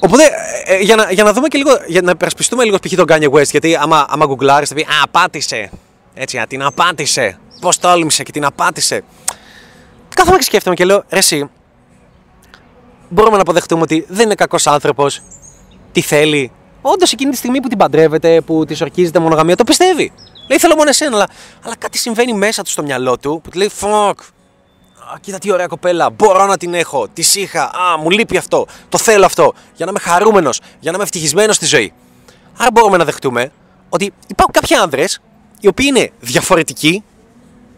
οπότε 0.00 0.24
ε, 0.64 0.74
ε, 0.74 0.78
για, 0.78 0.96
να, 0.96 1.12
για 1.12 1.24
να 1.24 1.32
δούμε 1.32 1.48
και 1.48 1.58
λίγο, 1.58 1.70
για 1.86 2.02
να 2.02 2.10
υπερασπιστούμε 2.10 2.64
λίγο 2.64 2.78
π.χ. 2.78 2.94
τον 2.94 3.06
Kanye 3.08 3.30
West, 3.30 3.50
γιατί 3.50 3.76
άμα, 3.76 4.06
άμα 4.08 4.26
γκουγκλάρεις 4.26 4.68
θα 4.68 4.74
πει 4.74 4.82
Α, 4.82 5.02
απάτησε. 5.02 5.70
Έτσι, 6.14 6.38
α, 6.38 6.46
την 6.46 6.62
απάτησε. 6.62 7.38
Πώς 7.60 7.78
τόλμησε 7.78 8.22
και 8.22 8.32
την 8.32 8.44
απάτησε. 8.44 9.02
Κάθομαι 10.14 10.36
και 10.36 10.42
σκέφτομαι 10.42 10.76
και 10.76 10.84
λέω, 10.84 11.04
ρε 11.08 11.18
εσύ, 11.18 11.50
μπορούμε 13.08 13.36
να 13.36 13.42
αποδεχτούμε 13.42 13.82
ότι 13.82 14.06
δεν 14.08 14.24
είναι 14.24 14.34
κακός 14.34 14.66
άνθρωπος, 14.66 15.22
τι 15.92 16.00
θέλει. 16.00 16.52
Όντως 16.82 17.12
εκείνη 17.12 17.30
τη 17.30 17.36
στιγμή 17.36 17.60
που 17.60 17.68
την 17.68 17.78
παντρεύεται, 17.78 18.40
που 18.40 18.64
τη 18.64 18.76
ορκίζεται 18.82 19.18
μονογαμία, 19.18 19.56
το 19.56 19.64
πιστεύει. 19.64 20.12
Λέει 20.48 20.58
θέλω 20.58 20.74
μόνο 20.74 20.88
εσένα, 20.88 21.16
αλλά, 21.16 21.28
αλλά 21.64 21.76
κάτι 21.76 21.98
συμβαίνει 21.98 22.32
μέσα 22.32 22.62
του 22.62 22.70
στο 22.70 22.82
μυαλό 22.82 23.18
του 23.18 23.40
που 23.44 23.50
του 23.50 23.58
λέει 23.58 23.70
Fuck. 23.80 24.14
Α, 25.12 25.18
κοίτα 25.20 25.38
τι 25.38 25.52
ωραία 25.52 25.66
κοπέλα, 25.66 26.10
μπορώ 26.10 26.46
να 26.46 26.56
την 26.56 26.74
έχω, 26.74 27.08
τη 27.08 27.24
είχα, 27.34 27.62
α, 27.62 27.98
μου 27.98 28.10
λείπει 28.10 28.36
αυτό, 28.36 28.66
το 28.88 28.98
θέλω 28.98 29.24
αυτό, 29.24 29.52
για 29.74 29.84
να 29.84 29.90
είμαι 29.90 30.00
χαρούμενος, 30.00 30.60
για 30.80 30.90
να 30.90 30.96
είμαι 30.96 31.02
ευτυχισμένος 31.02 31.56
στη 31.56 31.66
ζωή. 31.66 31.92
Άρα 32.56 32.70
μπορούμε 32.72 32.96
να 32.96 33.04
δεχτούμε 33.04 33.52
ότι 33.88 34.12
υπάρχουν 34.26 34.54
κάποιοι 34.54 34.76
άνδρες 34.76 35.20
οι 35.60 35.68
οποίοι 35.68 35.86
είναι 35.88 36.10
διαφορετικοί 36.20 37.02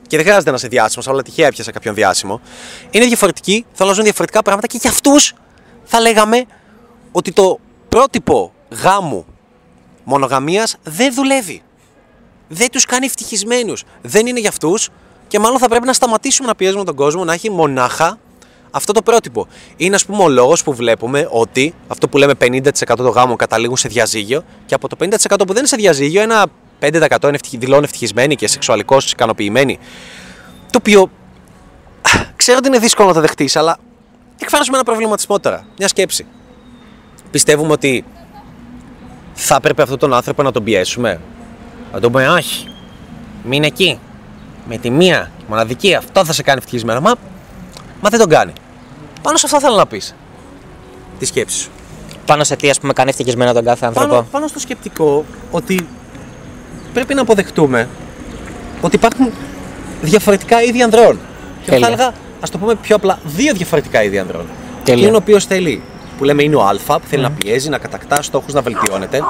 και 0.06 0.16
δεν 0.16 0.26
χρειάζεται 0.26 0.50
να 0.50 0.56
είσαι 0.56 0.68
διάσημος, 0.68 1.08
αλλά 1.08 1.22
τυχαία 1.22 1.46
έπιασα 1.46 1.70
κάποιον 1.70 1.94
διάσημο. 1.94 2.40
Είναι 2.90 3.04
διαφορετικοί, 3.04 3.64
θέλουν 3.72 3.90
να 3.90 3.96
ζουν 3.96 4.04
διαφορετικά 4.04 4.42
πράγματα 4.42 4.66
και 4.66 4.78
για 4.80 4.90
αυτούς 4.90 5.34
θα 5.84 6.00
λέγαμε 6.00 6.44
ότι 7.12 7.32
το 7.32 7.58
πρότυπο 7.88 8.52
γάμου 8.82 9.26
μονογαμίας 10.04 10.76
δεν 10.82 11.14
δουλεύει. 11.14 11.62
Δεν 12.48 12.70
τους 12.70 12.84
κάνει 12.84 13.06
ευτυχισμένους. 13.06 13.84
Δεν 14.02 14.26
είναι 14.26 14.40
για 14.40 14.48
αυτούς 14.48 14.88
και 15.28 15.38
μάλλον 15.38 15.58
θα 15.58 15.68
πρέπει 15.68 15.86
να 15.86 15.92
σταματήσουμε 15.92 16.48
να 16.48 16.54
πιέζουμε 16.54 16.84
τον 16.84 16.94
κόσμο 16.94 17.24
να 17.24 17.32
έχει 17.32 17.50
μονάχα 17.50 18.18
αυτό 18.70 18.92
το 18.92 19.02
πρότυπο. 19.02 19.46
Είναι, 19.76 19.94
ας 19.94 20.04
πούμε, 20.04 20.22
ο 20.22 20.28
λόγος 20.28 20.62
που 20.62 20.74
βλέπουμε 20.74 21.28
ότι 21.30 21.74
αυτό 21.88 22.08
που 22.08 22.18
λέμε 22.18 22.34
50% 22.40 22.70
των 22.96 23.08
γάμων 23.08 23.36
καταλήγουν 23.36 23.76
σε 23.76 23.88
διαζύγιο 23.88 24.44
και 24.66 24.74
από 24.74 24.88
το 24.88 24.96
50% 25.00 25.06
που 25.38 25.46
δεν 25.46 25.56
είναι 25.56 25.66
σε 25.66 25.76
διαζύγιο, 25.76 26.22
ένα 26.22 26.46
5% 26.82 26.88
είναι 27.22 27.34
ευτυχ... 27.34 27.58
δηλώνουν 27.58 27.84
ευτυχισμένοι 27.84 28.36
και 28.36 28.48
σεξουαλικώς 28.48 29.12
ικανοποιημένοι. 29.12 29.78
Το 30.70 30.78
οποίο 30.78 31.10
α, 32.02 32.10
ξέρω 32.36 32.58
ότι 32.58 32.68
είναι 32.68 32.78
δύσκολο 32.78 33.08
να 33.08 33.14
το 33.14 33.20
δεχτείς, 33.20 33.56
αλλά 33.56 33.78
εκφράζουμε 34.38 34.76
ένα 34.76 34.84
προβληματισμό 34.84 35.40
τώρα. 35.40 35.66
Μια 35.78 35.88
σκέψη. 35.88 36.26
Πιστεύουμε 37.30 37.72
ότι 37.72 38.04
θα 39.34 39.54
έπρεπε 39.54 39.82
αυτόν 39.82 39.98
τον 39.98 40.14
άνθρωπο 40.14 40.42
να 40.42 40.52
τον 40.52 40.64
πιέσουμε. 40.64 41.20
Να 41.92 42.00
τον 42.00 42.12
πούμε, 42.12 42.28
όχι. 42.28 42.74
Μην 43.44 43.64
εκεί. 43.64 43.98
Με 44.68 44.76
τη 44.76 44.90
μία 44.90 45.30
μοναδική, 45.48 45.94
αυτό 45.94 46.24
θα 46.24 46.32
σε 46.32 46.42
κάνει 46.42 46.58
ευτυχισμένο. 46.58 47.00
Μα, 47.00 47.14
μα 48.00 48.08
δεν 48.08 48.18
τον 48.18 48.28
κάνει. 48.28 48.52
Πάνω 49.22 49.36
σε 49.36 49.46
αυτό 49.46 49.60
θέλω 49.60 49.76
να 49.76 49.86
πεις. 49.86 50.14
Τη 51.18 51.24
σκέψη 51.24 51.58
σου. 51.58 51.70
Πάνω 52.26 52.44
σε 52.44 52.56
τι 52.56 52.70
ας 52.70 52.80
πούμε 52.80 52.92
κάνει 52.92 53.10
ευτυχισμένο 53.10 53.52
τον 53.52 53.64
κάθε 53.64 53.86
άνθρωπο. 53.86 54.08
Πάνω, 54.08 54.26
πάνω 54.30 54.46
στο 54.46 54.58
σκεπτικό 54.58 55.24
ότι 55.50 55.88
πρέπει 56.94 57.14
να 57.14 57.20
αποδεχτούμε 57.20 57.88
ότι 58.80 58.96
υπάρχουν 58.96 59.30
διαφορετικά 60.02 60.62
είδη 60.62 60.82
ανδρών. 60.82 61.18
Και 61.64 61.70
Τέλεια. 61.70 61.86
θα 61.86 61.92
έλεγα, 61.92 62.12
ας 62.40 62.50
το 62.50 62.58
πούμε 62.58 62.74
πιο 62.74 62.96
απλά, 62.96 63.18
δύο 63.24 63.52
διαφορετικά 63.54 64.02
είδη 64.02 64.18
ανδρών. 64.18 64.46
Τέλεια. 64.84 65.00
Και 65.00 65.06
είναι 65.06 65.16
ο 65.16 65.20
οποίος 65.22 65.44
θέλει, 65.44 65.82
που 66.18 66.24
λέμε 66.24 66.42
είναι 66.42 66.56
ο 66.56 66.62
Α, 66.62 66.76
που 66.86 67.06
θέλει 67.08 67.22
να 67.22 67.30
πιέζει, 67.30 67.68
να 67.68 67.78
κατακτά 67.78 68.22
στόχους, 68.22 68.52
να 68.52 68.60
βελτιώνεται. 68.60 69.24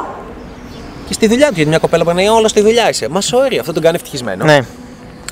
Και 1.08 1.12
στη 1.12 1.26
δουλειά 1.26 1.46
του, 1.48 1.54
γιατί 1.54 1.68
μια 1.68 1.78
κοπέλα 1.78 2.04
που 2.04 2.10
είναι 2.10 2.30
όλα 2.30 2.48
στη 2.48 2.60
δουλειά 2.60 2.88
είσαι. 2.88 3.08
Μα 3.08 3.20
sorry, 3.20 3.56
αυτό 3.60 3.72
τον 3.72 3.82
κάνει 3.82 3.96
ευτυχισμένο. 3.96 4.44
Ναι. 4.44 4.60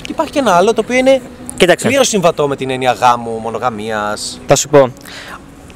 Και 0.01 0.11
υπάρχει 0.11 0.31
και 0.31 0.39
ένα 0.39 0.51
άλλο 0.55 0.73
το 0.73 0.81
οποίο 0.83 0.95
είναι 0.97 1.21
Κοίταξε. 1.57 1.87
πλήρως 1.87 2.07
συμβατό 2.07 2.47
με 2.47 2.55
την 2.55 2.69
έννοια 2.69 2.91
γάμου, 2.91 3.39
μονογαμίας. 3.43 4.39
Θα 4.47 4.55
σου 4.55 4.69
πω. 4.69 4.93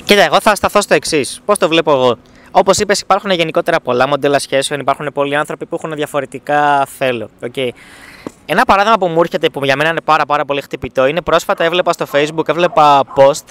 Κοίτα, 0.03 0.23
εγώ 0.23 0.37
θα 0.41 0.55
σταθώ 0.55 0.81
στο 0.81 0.93
εξής. 0.93 1.41
Πώς 1.45 1.57
το 1.57 1.67
βλέπω 1.67 1.91
εγώ; 1.91 2.17
Όπως 2.57 2.77
είπες, 2.77 2.99
υπάρχουν 2.99 3.31
γενικότερα 3.31 3.79
πολλά 3.79 4.07
μοντέλα 4.07 4.39
σχέσεων, 4.39 4.79
υπάρχουν 4.79 5.09
πολλοί 5.13 5.35
άνθρωποι 5.35 5.65
που 5.65 5.75
έχουν 5.75 5.95
διαφορετικά 5.95 6.85
θέλω. 6.85 7.29
Okay. 7.41 7.69
Ένα 8.45 8.65
παράδειγμα 8.65 8.97
που 8.97 9.07
μου 9.07 9.19
έρχεται 9.19 9.49
που 9.49 9.65
για 9.65 9.75
μένα 9.75 9.89
είναι 9.89 10.01
πάρα, 10.01 10.25
πάρα 10.25 10.45
πολύ 10.45 10.61
χτυπητό 10.61 11.05
είναι 11.05 11.21
πρόσφατα 11.21 11.63
έβλεπα 11.63 11.93
στο 11.93 12.05
Facebook, 12.11 12.47
έβλεπα 12.47 13.03
post. 13.15 13.45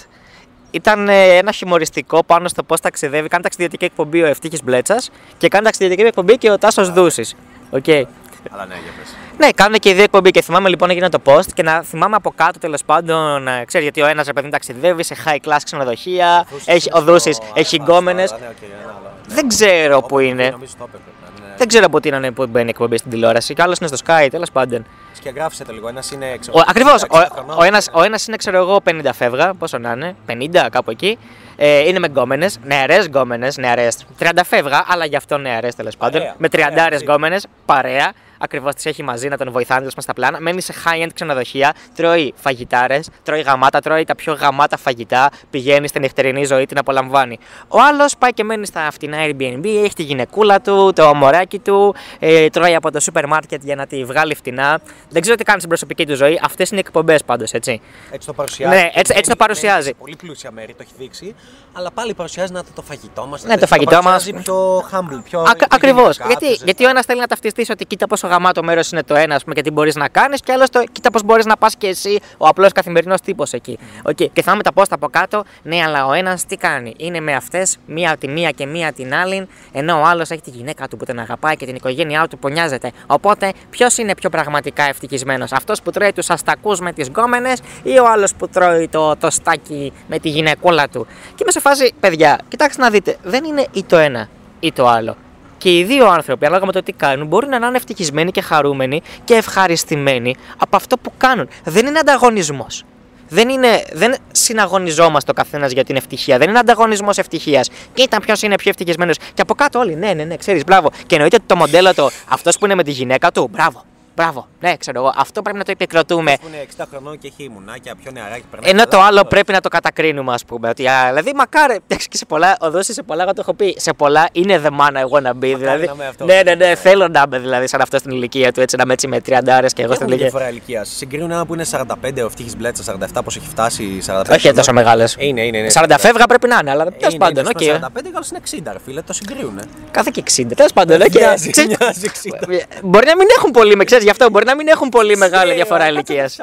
Ήταν 0.70 1.08
ε, 1.08 1.36
ένα 1.36 1.52
χιουμοριστικό 1.52 2.24
πάνω 2.24 2.48
στο 2.48 2.62
πώ 2.62 2.80
ταξιδεύει. 2.80 3.28
Κάνει 3.28 3.42
ταξιδιωτική 3.42 3.84
εκπομπή 3.84 4.22
ο 4.22 4.26
Ευτύχης 4.26 4.62
Μπλέτσας 4.62 5.10
και 5.38 5.48
κάνει 5.48 5.64
ταξιδιωτική 5.64 6.06
εκπομπή 6.06 6.38
και 6.38 6.50
ο 6.50 6.58
Τάσος 6.58 6.90
Δούσης. 6.90 7.36
Okay. 7.72 8.02
Αλλά 8.50 8.66
ναι, 8.66 8.74
για 8.74 8.92
πες. 8.98 9.23
Ναι, 9.38 9.50
κάνουν 9.50 9.78
και 9.78 9.88
οι 9.88 9.92
δύο 9.92 10.02
εκπομπή 10.02 10.30
και 10.30 10.42
θυμάμαι 10.42 10.68
λοιπόν 10.68 10.90
έγινε 10.90 11.08
το 11.08 11.18
post 11.24 11.46
και 11.54 11.62
να 11.62 11.82
θυμάμαι 11.82 12.16
από 12.16 12.32
κάτω 12.36 12.58
τέλος 12.58 12.84
πάντων, 12.84 13.48
ε, 13.48 13.64
ξέρεις 13.66 13.86
γιατί 13.86 14.02
ο 14.02 14.06
ένας 14.06 14.26
ρε 14.26 14.32
παιδί 14.32 14.46
μου 14.46 14.52
ταξιδεύει 14.52 15.02
σε 15.04 15.16
high 15.24 15.48
class 15.48 15.56
ξενοδοχεία, 15.64 16.46
έχει, 16.64 16.88
ο 16.92 17.02
Δούσης 17.02 17.38
έχει 17.54 17.76
γκόμενες. 17.76 18.30
Ναι, 18.30 18.36
οκ, 18.36 18.62
ένα 18.62 18.90
άλλο. 18.98 19.12
Δεν 19.26 19.48
ξέρω 19.48 20.00
πού 20.02 20.18
είναι. 20.18 20.50
Νομίζω 20.50 20.72
το 20.78 20.84
έπρεπε 20.84 21.04
να 21.22 21.44
είναι. 21.44 21.54
Δεν 21.56 21.68
ξέρω 21.68 21.84
από 21.84 22.00
τι 22.00 22.08
είναι 22.08 22.30
που 22.30 22.46
μπαίνει 22.46 22.66
η 22.66 22.68
εκπομπή 22.70 22.96
στην 22.96 23.10
τηλεόραση. 23.10 23.54
Και 23.54 23.62
άλλο 23.62 23.74
είναι 23.80 23.96
στο 23.96 24.06
ΣΚΑΪ, 24.06 24.28
τέλος 24.30 24.50
πάντων. 24.50 24.86
Και 25.20 25.30
γράφησε 25.34 25.64
το 25.64 25.72
λίγο. 25.72 25.88
Ένας 25.88 26.10
είναι 26.10 26.36
ξέρω, 26.40 26.62
Ακριβώς. 26.68 27.02
60 27.02 27.26
χρονών, 27.32 27.56
Ο, 27.56 27.60
ο, 27.60 27.64
ένας, 27.64 27.88
ο 27.92 28.02
ένας 28.02 28.26
είναι, 28.26 28.36
ξέρω 28.36 28.56
εγώ, 28.56 28.80
50 28.90 29.10
φεύγα, 29.14 29.54
πόσο 29.54 29.78
να 29.78 29.90
είναι, 29.92 30.16
50 30.26 30.66
κάπου 30.70 30.90
εκεί. 30.90 31.18
Ε, 31.56 31.88
είναι 31.88 31.98
με 31.98 32.06
γκόμενες, 32.06 32.58
νεαρές 32.64 33.06
γκόμενες, 33.06 33.56
νεαρές. 33.56 33.96
30 34.18 34.28
φεύγα, 34.44 34.84
αλλά 34.88 35.04
γι' 35.04 35.16
αυτό 35.16 35.38
νεαρές 35.38 35.74
τέλος 35.74 35.96
πάντων. 35.96 36.20
Παρέα, 36.20 36.34
Με 36.38 36.48
30 36.48 36.58
παρέα, 36.60 36.86
έτσι. 36.92 37.04
γκόμενες, 37.04 37.46
παρέα. 37.66 38.12
Ακριβώς 38.38 38.74
τις 38.74 38.86
έχει 38.86 39.02
μαζί 39.02 39.28
να 39.28 39.36
τον 39.36 39.50
βοηθάνε 39.50 39.80
τέλος 39.80 39.94
πάντων, 39.94 40.02
στα 40.02 40.12
πλάνα. 40.12 40.40
Μένει 40.40 40.60
σε 40.60 40.74
high-end 40.84 41.08
ξενοδοχεία, 41.14 41.72
τρώει 41.94 42.34
φαγητάρες, 42.36 43.08
τρώει 43.22 43.40
γαμάτα, 43.40 43.80
τρώει 43.80 44.04
τα 44.04 44.14
πιο 44.14 44.32
γαμάτα 44.32 44.76
φαγητά, 44.76 45.30
πηγαίνει 45.50 45.88
στην 45.88 46.02
νυχτερινή 46.02 46.44
ζωή, 46.44 46.66
την 46.66 46.78
απολαμβάνει. 46.78 47.38
Ο 47.68 47.80
άλλος 47.80 48.16
πάει 48.16 48.32
και 48.32 48.44
μένει 48.44 48.66
στα 48.66 48.90
φτηνά 48.90 49.18
Airbnb, 49.20 49.64
έχει 49.64 49.94
τη 49.94 50.02
γυναικούλα 50.02 50.60
του, 50.60 50.92
το 50.94 51.14
μωράκι 51.14 51.58
του, 51.58 51.94
ε, 52.18 52.48
τρώει 52.48 52.74
από 52.74 52.90
το 52.90 53.00
σούπερ 53.00 53.26
μάρκετ 53.26 53.62
για 53.64 53.74
να 53.74 53.86
τη 53.86 54.04
βγάλει 54.04 54.34
φτηνά. 54.34 54.80
Δεν 55.08 55.22
ξέρω 55.22 55.36
τι 55.36 55.44
κάνει 55.44 55.58
στην 55.58 55.68
προσωπική 55.68 56.06
του 56.06 56.14
ζωή. 56.14 56.40
Αυτές 56.42 56.70
είναι 56.70 56.80
οι 56.80 56.82
εκπομπές 56.86 57.24
πάντως, 57.24 57.52
έτσι. 57.52 57.80
Έτσι 58.10 58.26
το 58.26 58.32
παρουσιάζει. 58.32 58.74
Ναι, 58.76 58.90
έτσι- 58.94 59.14
έτσι 59.16 59.30
το 59.30 59.36
παρουσιάζει. 59.36 59.86
Σε 59.88 59.94
πολύ 59.98 60.16
πλούσια 60.16 60.50
μέρη 60.50 60.72
το 60.72 60.78
έχει 60.80 60.92
δείξει. 60.98 61.34
Αλλά 61.72 61.90
πάλι 61.90 62.14
παρουσιάζει 62.14 62.52
να 62.52 62.64
το, 62.64 62.68
το 62.74 62.82
φαγητό 62.82 63.26
μας. 63.26 63.44
Ναι, 63.44 63.56
το 63.56 63.66
φαγητό 63.66 64.02
μας. 64.02 64.30
πιο 64.42 64.78
humble, 64.78 65.20
πιο. 65.24 65.44
Ακριβώς. 65.68 66.16
οικογενειακά, 66.16 66.26
Γιατί, 66.26 66.46
πιο 66.46 66.64
γιατί 66.64 66.84
ο 66.84 66.88
ένας 66.88 67.04
θέλει 67.04 67.20
να 67.20 67.26
ταυτιστεί 67.26 67.66
ότι 67.70 67.84
κοίτα 67.86 68.06
πόσο 68.06 68.28
γαμάτο 68.34 68.62
μέρος 68.62 68.90
είναι 68.90 69.02
το 69.02 69.14
ένα, 69.14 69.34
ας 69.34 69.42
πούμε, 69.42 69.54
και 69.54 69.62
τι 69.62 69.70
μπορείς 69.70 69.94
να 69.94 70.08
κάνεις, 70.08 70.40
και 70.40 70.52
άλλος 70.52 70.70
το 70.70 70.84
κοίτα 70.92 71.10
πώς 71.10 71.22
μπορείς 71.22 71.44
να 71.44 71.56
πας 71.56 71.76
και 71.76 71.86
εσύ, 71.86 72.18
ο 72.38 72.46
απλός 72.46 72.72
καθημερινός 72.72 73.20
τύπος 73.20 73.52
εκεί. 73.52 73.78
Οκ. 74.02 74.16
Και 74.32 74.42
θα 74.42 74.56
τα 74.56 74.70
post 74.74 74.90
από 74.90 75.08
κάτω, 75.08 75.44
ναι, 75.62 75.82
αλλά 75.82 76.06
ο 76.06 76.12
ένας 76.12 76.44
τι 76.46 76.56
κάνει; 76.56 76.94
Είναι 76.96 77.20
με 77.20 77.34
αυτές, 77.34 77.76
μία 77.86 78.16
τη 78.16 78.28
μία 78.28 78.50
και 78.50 78.66
μία 78.66 78.92
την 78.92 79.14
άλλη, 79.14 79.48
ενώ 79.72 80.00
ο 80.00 80.04
άλλος 80.04 80.30
έχει 80.30 80.40
τη 80.40 80.50
γυναίκα 80.50 80.88
του 80.88 80.96
που 80.96 81.04
τον 81.04 81.18
αγαπάει 81.18 81.56
και 81.56 81.66
την 81.66 81.74
οικογένειά 81.74 82.26
του 82.28 82.38
που 82.38 82.48
νοιάζεται. 82.48 82.92
Οπότε, 83.06 83.52
ποιος 83.70 83.98
είναι 83.98 84.14
πιο 84.14 84.30
πραγματικά 84.30 84.82
ευτυχισμένος, 84.82 85.52
αυτός 85.52 85.82
που 85.82 85.90
τρώει 85.90 86.12
τους 86.12 86.30
αστακούς 86.30 86.80
με 86.80 86.92
τις 86.92 87.08
γκόμενες 87.08 87.60
ή 87.82 87.98
ο 87.98 88.08
άλλος 88.08 88.34
που 88.34 88.48
τρώει 88.48 88.88
το, 88.88 89.16
το 89.16 89.30
στάκι 89.30 89.92
με 90.08 90.18
τη 90.18 90.28
γυναικούλα 90.28 90.88
του; 90.88 91.06
Και 91.28 91.42
είμαι 91.42 91.50
σε 91.50 91.60
φάση, 91.60 91.92
παιδιά, 92.00 92.38
κοιτάξτε 92.48 92.82
να 92.82 92.90
δείτε, 92.90 93.16
δεν 93.22 93.44
είναι 93.44 93.66
ή 93.72 93.84
το 93.84 93.96
ένα 93.96 94.28
ή 94.60 94.72
το 94.72 94.86
άλλο. 94.86 95.16
Και 95.64 95.78
οι 95.78 95.84
δύο 95.84 96.06
άνθρωποι, 96.06 96.44
ανάλογα 96.44 96.66
με 96.66 96.72
το 96.72 96.82
τι 96.82 96.92
κάνουν, 96.92 97.26
μπορεί 97.26 97.46
να 97.46 97.56
είναι 97.56 97.76
ευτυχισμένοι 97.76 98.30
και 98.30 98.40
χαρούμενοι 98.40 99.02
και 99.24 99.34
ευχαριστημένοι 99.34 100.34
από 100.58 100.76
αυτό 100.76 100.96
που 100.98 101.12
κάνουν. 101.16 101.48
Δεν 101.64 101.86
είναι 101.86 101.98
ανταγωνισμός. 101.98 102.84
Δεν, 103.28 103.48
είναι, 103.48 103.82
δεν 103.92 104.14
συναγωνιζόμαστε 104.32 105.30
ο 105.30 105.34
καθένας 105.34 105.72
για 105.72 105.84
την 105.84 105.96
ευτυχία. 105.96 106.38
Δεν 106.38 106.48
είναι 106.48 106.58
ανταγωνισμός 106.58 107.18
ευτυχίας. 107.18 107.70
Κοίτα 107.94 108.20
ποιος 108.20 108.42
είναι 108.42 108.54
πιο 108.54 108.70
ευτυχισμένος. 108.70 109.16
Και 109.34 109.42
από 109.42 109.54
κάτω 109.54 109.78
όλοι, 109.78 109.94
ναι, 109.94 110.12
ναι, 110.12 110.24
ναι, 110.24 110.36
ξέρεις, 110.36 110.64
μπράβο. 110.64 110.90
Και 111.06 111.14
εννοείται 111.14 111.36
ότι 111.36 111.44
το 111.46 111.56
μοντέλο 111.56 111.94
το 111.94 112.10
αυτός 112.28 112.58
που 112.58 112.64
είναι 112.64 112.74
με 112.74 112.82
τη 112.82 112.90
γυναίκα 112.90 113.30
του, 113.30 113.48
μπράβο. 113.52 113.84
Μπράβο. 114.16 114.46
Ναι, 114.60 114.76
ξέρω 114.76 115.00
εγώ. 115.00 115.12
Αυτό 115.16 115.42
πρέπει 115.42 115.58
να 115.58 115.64
το 115.64 115.70
επικροτούμε. 115.70 116.36
Που 116.40 116.46
είναι 116.48 116.66
60 116.78 116.84
χρονών 116.90 117.18
και 117.18 117.26
έχει 117.36 117.48
μουνάκια, 117.54 117.94
πιο 118.02 118.10
νεαρά 118.10 118.36
και 118.36 118.42
περνάει. 118.50 118.70
Ενώ 118.70 118.82
το 118.82 118.88
καλά, 118.90 119.04
άλλο 119.04 119.16
αυτό. 119.16 119.28
πρέπει 119.28 119.52
να 119.52 119.60
το 119.60 119.68
κατακρίνουμε, 119.68 120.32
ας 120.32 120.44
πούμε. 120.44 120.68
Ότι, 120.68 120.88
α, 120.88 121.06
δηλαδή, 121.08 121.32
μακάρι. 121.34 121.74
Εντάξει, 121.86 122.08
και 122.08 122.16
σε 122.16 122.24
πολλά, 122.24 122.56
ο 122.60 122.70
Δόση 122.70 122.92
σε 122.92 123.02
πολλά, 123.02 123.22
εγώ 123.22 123.32
το 123.32 123.40
έχω 123.40 123.54
πει. 123.54 123.74
Σε 123.78 123.92
πολλά 123.92 124.28
είναι 124.32 124.60
the 124.64 124.68
man 124.70 124.92
I 124.96 125.02
wanna 125.18 125.30
be. 125.30 125.34
Δηλαδή, 125.56 125.86
να 125.86 125.92
είμαι 125.92 126.06
αυτός. 126.06 126.26
ναι, 126.26 126.40
ναι, 126.44 126.54
ναι, 126.54 126.74
θέλω 126.74 127.08
να 127.08 127.22
είμαι 127.26 127.38
δηλαδή 127.38 127.66
σαν 127.66 127.80
αυτό 127.80 127.98
στην 127.98 128.10
ηλικία 128.10 128.52
του, 128.52 128.60
έτσι 128.60 128.76
να 128.76 128.82
είμαι 128.82 128.92
έτσι 128.92 129.08
με 129.08 129.16
30 129.16 129.20
και 129.22 129.32
εγώ 129.34 129.66
στην 129.66 129.82
Έχουν 129.92 130.06
ηλικία. 130.06 130.16
διαφορά 130.16 130.48
ηλικίας. 130.48 130.88
Συγκρίνουν 130.88 131.30
ένα 131.30 131.46
που 131.46 131.54
είναι 131.54 131.64
45, 131.70 132.22
ο 132.22 132.24
Ευτύχης 132.26 132.56
Μπλέτσας 132.56 132.96
47, 133.14 133.20
πώς 133.24 133.36
έχει 133.36 133.48
φτάσει 133.48 133.98
45. 134.06 134.20
Όχι 134.30 134.40
χρονών. 134.40 134.56
τόσο 134.56 134.72
μεγάλες. 134.72 135.16
Είναι, 135.18 135.46
είναι. 135.46 135.58
είναι. 135.58 135.70
40 135.74 135.94
φεύγα 135.98 136.26
πρέπει 136.26 136.48
να 136.48 136.58
είναι, 136.60 136.70
αλλά 136.70 136.84
τέλος 136.84 137.14
Είναι, 137.14 137.18
πάντων, 137.18 137.44
είναι, 137.44 137.52
οκ. 137.56 137.62
στο 137.62 137.88
45 137.94 138.10
καλό 138.12 138.24
είναι 138.30 138.40
60, 138.68 138.72
ρε 138.72 138.78
φίλε, 138.84 139.02
το 139.02 139.12
συγκρίνουν. 139.12 139.60
Κάθε 139.90 140.10
και 140.12 140.22
60. 140.36 140.46
Τέλος 140.56 140.72
πάντων, 140.72 141.00
οκ. 141.00 141.14
Μοιάζει, 141.14 141.50
Ξέρεις- 141.50 141.76
μοιάζει 141.80 142.00
60. 142.06 142.66
Μπορεί 142.82 143.06
να 143.06 143.16
μην 143.16 143.26
έχουν 143.36 143.50
πολύ, 143.50 143.76
με 143.76 143.84
ξέρεις 143.84 144.03
γι' 144.04 144.10
αυτό, 144.10 144.30
μπορεί 144.30 144.44
να 144.44 144.54
μην 144.54 144.68
έχουν 144.68 144.88
πολύ 144.88 145.16
μεγάλη 145.16 145.54
διαφορά 145.54 145.88
ηλικίας. 145.88 146.36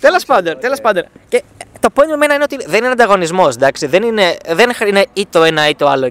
Τέλος 0.00 0.24
πάντων, 0.24 0.58
τέλος 0.60 0.80
πάντων. 0.80 1.04
Και 1.28 1.42
το 1.80 1.88
point 1.94 2.08
με 2.08 2.16
μένα 2.16 2.34
είναι 2.34 2.42
ότι 2.42 2.56
δεν 2.66 2.78
είναι 2.78 2.92
ανταγωνισμός, 2.92 3.54
εντάξει. 3.54 3.86
Δεν 3.86 4.02
είναι, 4.02 4.36
δεν 4.48 4.70
είναι 4.86 5.06
ή 5.12 5.26
το 5.26 5.42
ένα 5.42 5.68
ή 5.68 5.74
το 5.74 5.88
άλλο. 5.88 6.10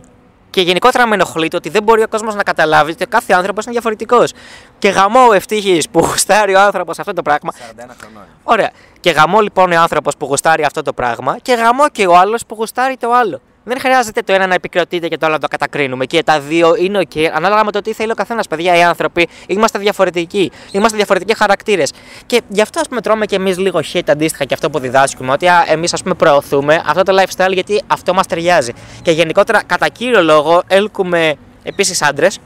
Και 0.49 0.61
γενικότερα 0.61 1.07
με 1.07 1.13
ενοχλεί 1.13 1.47
το 1.47 1.57
ότι 1.57 1.69
δεν 1.69 1.83
μπορεί 1.83 2.03
ο 2.03 2.07
κόσμος 2.07 2.35
να 2.35 2.43
καταλάβει 2.43 2.91
ότι 2.91 3.03
ο 3.03 3.07
κάθε 3.09 3.33
άνθρωπος 3.33 3.63
είναι 3.63 3.73
διαφορετικός. 3.73 4.33
Και 4.79 4.89
γαμώ 4.89 5.27
ο 5.29 5.33
ευτύχης 5.33 5.89
που 5.89 5.99
γουστάρει 5.99 6.55
ο 6.55 6.59
άνθρωπος 6.59 6.99
αυτό 6.99 7.13
το 7.13 7.21
πράγμα. 7.21 7.51
41 7.53 7.55
χρονών. 7.99 8.23
Ωραία. 8.43 8.69
Και 8.99 9.09
γαμώ 9.09 9.39
λοιπόν 9.39 9.71
ο 9.71 9.79
άνθρωπος 9.81 10.17
που 10.17 10.25
γουστάρει 10.25 10.63
αυτό 10.63 10.81
το 10.81 10.93
πράγμα 10.93 11.37
και 11.41 11.53
γαμώ 11.53 11.89
και 11.89 12.07
ο 12.07 12.17
άλλος 12.17 12.45
που 12.45 12.55
γουστάρει 12.55 12.97
το 12.97 13.11
άλλο. 13.13 13.41
Δεν 13.63 13.79
χρειάζεται 13.79 14.21
το 14.21 14.33
ένα 14.33 14.47
να 14.47 14.53
επικροτείται 14.53 15.07
και 15.07 15.17
το 15.17 15.25
άλλο 15.25 15.35
να 15.35 15.41
το 15.41 15.47
κατακρίνουμε. 15.47 16.05
Και 16.05 16.23
τα 16.23 16.39
δύο 16.39 16.75
είναι 16.75 16.99
OK, 17.01 17.19
ανάλογα 17.33 17.63
με 17.63 17.71
το 17.71 17.81
τι 17.81 17.93
θέλει 17.93 18.11
ο 18.11 18.15
καθένας. 18.15 18.47
Παιδιά, 18.47 18.77
οι 18.77 18.83
άνθρωποι 18.83 19.27
είμαστε 19.47 19.79
διαφορετικοί. 19.79 20.51
Είμαστε 20.71 20.97
διαφορετικοί 20.97 21.35
χαρακτήρες. 21.35 21.91
Και 22.25 22.41
γι' 22.47 22.61
αυτό, 22.61 22.79
ας 22.79 22.87
πούμε, 22.87 23.01
τρώμε 23.01 23.25
και 23.25 23.35
εμείς 23.35 23.57
λίγο 23.57 23.79
hate 23.93 24.01
αντίστοιχα 24.07 24.45
και 24.45 24.53
αυτό 24.53 24.69
που 24.69 24.79
διδάσκουμε. 24.79 25.31
Ότι 25.31 25.47
εμείς, 25.67 25.93
ας 25.93 26.01
πούμε, 26.01 26.13
προωθούμε 26.13 26.81
αυτό 26.85 27.03
το 27.03 27.21
lifestyle 27.21 27.53
γιατί 27.53 27.81
αυτό 27.87 28.13
μας 28.13 28.27
ταιριάζει. 28.27 28.73
Και 29.01 29.11
γενικότερα, 29.11 29.63
κατά 29.63 29.87
κύριο 29.87 30.23
λόγο, 30.23 30.63
έλκουμε 30.67 31.35
επίσης 31.63 32.01
άντρες 32.01 32.39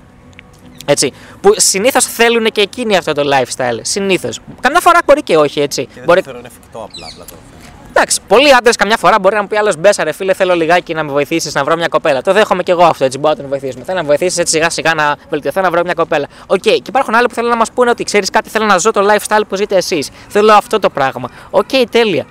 έτσι, 0.85 1.11
που 1.41 1.53
συνήθως 1.55 2.05
θέλουν 2.05 2.45
και 2.45 2.61
εκείνοι 2.61 2.97
αυτό 2.97 3.13
το 3.13 3.23
lifestyle. 3.25 3.79
Συνήθως. 3.81 4.39
Καμιά 4.61 4.79
φορά 4.79 4.99
μπορεί 5.05 5.23
και 5.23 5.37
όχι, 5.37 5.59
έτσι. 5.59 5.85
Και 5.85 6.01
Μπορεί... 6.05 6.21
δεν 6.21 6.23
θεωρώ 6.23 6.39
είναι 6.39 6.47
εφικτό 6.47 6.87
απλά. 6.91 7.07
απλά 7.11 7.25
το. 7.25 7.54
Εντάξει, 7.97 8.19
πολλοί 8.27 8.53
άντρες 8.53 8.75
καμιά 8.75 8.97
φορά 8.97 9.19
μπορεί 9.19 9.35
να 9.35 9.41
μου 9.41 9.47
πει 9.47 9.57
άλλος 9.57 9.75
μπέσα, 9.77 10.03
ρε 10.03 10.11
φίλε, 10.11 10.33
θέλω 10.33 10.55
λιγάκι 10.55 10.93
να 10.93 11.03
με 11.03 11.11
βοηθήσεις 11.11 11.53
να 11.53 11.63
βρω 11.63 11.75
μια 11.75 11.87
κοπέλα. 11.87 12.21
Το 12.21 12.33
δέχομαι 12.33 12.63
και 12.63 12.71
εγώ 12.71 12.83
αυτό, 12.83 13.03
έτσι. 13.05 13.17
Μπορώ 13.17 13.33
να 13.33 13.39
τον 13.39 13.49
βοηθήσουμε. 13.49 13.83
Θέλω 13.83 13.97
να 13.97 14.01
με 14.03 14.07
βοηθήσεις 14.07 14.37
έτσι 14.37 14.53
σιγά 14.53 14.69
σιγά 14.69 14.93
να 14.93 15.15
βελτιωθώ 15.29 15.61
να 15.61 15.69
βρω 15.69 15.81
μια 15.83 15.93
κοπέλα. 15.93 16.27
Οκ, 16.47 16.57
και 16.61 16.81
υπάρχουν 16.87 17.15
άλλοι 17.15 17.27
που 17.27 17.33
θέλουν 17.33 17.49
να 17.49 17.55
μας 17.55 17.71
πούνε 17.71 17.89
ότι 17.89 18.03
ξέρεις 18.03 18.29
κάτι, 18.29 18.49
θέλω 18.49 18.65
να 18.65 18.77
ζω 18.77 18.91
το 18.91 19.01
lifestyle 19.13 19.41
που 19.49 19.55
ζείτε 19.55 19.75
εσείς. 19.75 20.09
Θέλω 20.27 20.53
αυτό 20.53 20.79
το 20.79 20.89
πράγμα. 20.89 21.29
Οκ, 21.49 21.69
τέλεια. 21.91 22.25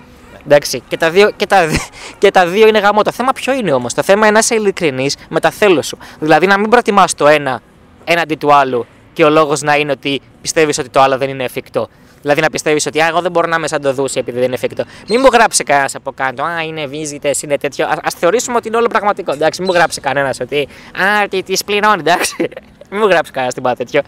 Εντάξει, 0.46 0.82
και 0.88 0.96
τα, 0.96 1.10
δύο, 1.10 1.30
και, 1.36 1.46
τα, 1.46 1.66
δι- 1.66 1.88
και 2.18 2.30
τα 2.30 2.46
δύο 2.46 2.66
είναι 2.66 2.78
γαμώ. 2.78 3.02
Το 3.02 3.12
θέμα 3.12 3.32
ποιο 3.32 3.52
είναι 3.52 3.72
όμως; 3.72 3.94
Το 3.94 4.02
θέμα 4.02 4.20
είναι 4.26 4.30
να 4.34 4.38
είσαι 4.38 4.54
ειλικρινής 4.54 5.16
με 5.28 5.40
τα 5.40 5.50
θέλω 5.50 5.82
σου. 5.82 5.98
Δηλαδή 6.20 6.46
να 6.46 6.58
μην 6.58 6.70
προτιμάς 6.70 7.14
το 7.14 7.26
ένα 7.26 7.60
έναντι 8.04 8.34
του 8.34 8.54
άλλου 8.54 8.86
και 9.14 9.24
ο 9.24 9.30
λόγος 9.30 9.62
να 9.62 9.76
είναι 9.76 9.92
ότι 9.92 10.20
πιστεύεις 10.40 10.78
ότι 10.78 10.88
το 10.88 11.00
άλλο 11.00 11.18
δεν 11.18 11.28
είναι 11.28 11.44
εφικτό. 11.44 11.88
Δηλαδή 12.22 12.40
να 12.40 12.50
πιστεύεις 12.50 12.86
ότι 12.86 13.00
«Α, 13.00 13.06
εγώ 13.06 13.20
δεν 13.20 13.30
μπορώ 13.30 13.46
να 13.46 13.56
είμαι 13.56 13.68
σαν 13.68 13.80
το 13.80 13.92
δούση 13.92 14.18
επειδή 14.18 14.36
δεν 14.36 14.46
είναι 14.46 14.54
εφικτό. 14.54 14.84
Μην 15.08 15.20
μου 15.22 15.28
γράψει 15.32 15.64
κανένας 15.64 15.94
από 15.94 16.12
κάτω. 16.12 16.42
Α, 16.42 16.62
είναι 16.62 16.86
βίζιτα, 16.86 17.34
είναι 17.44 17.58
τέτοιο. 17.58 17.86
Ας 17.86 17.96
θεωρήσουμε 18.18 18.56
ότι 18.56 18.68
είναι 18.68 18.76
όλο 18.76 18.86
πραγματικό. 18.86 19.32
Εντάξει, 19.32 19.60
μην 19.60 19.70
μου 19.72 19.78
γράψει 19.78 20.00
κανένας 20.00 20.40
ότι 20.40 20.68
Α, 20.98 21.28
τις 21.28 21.64
πληρώνει, 21.64 22.00
εντάξει. 22.00 22.34
μην 22.90 23.00
μου 23.02 23.06
γράψει 23.08 23.32
κανένας 23.32 23.54
τίποτα 23.54 23.74
τέτοιο. 23.74 24.00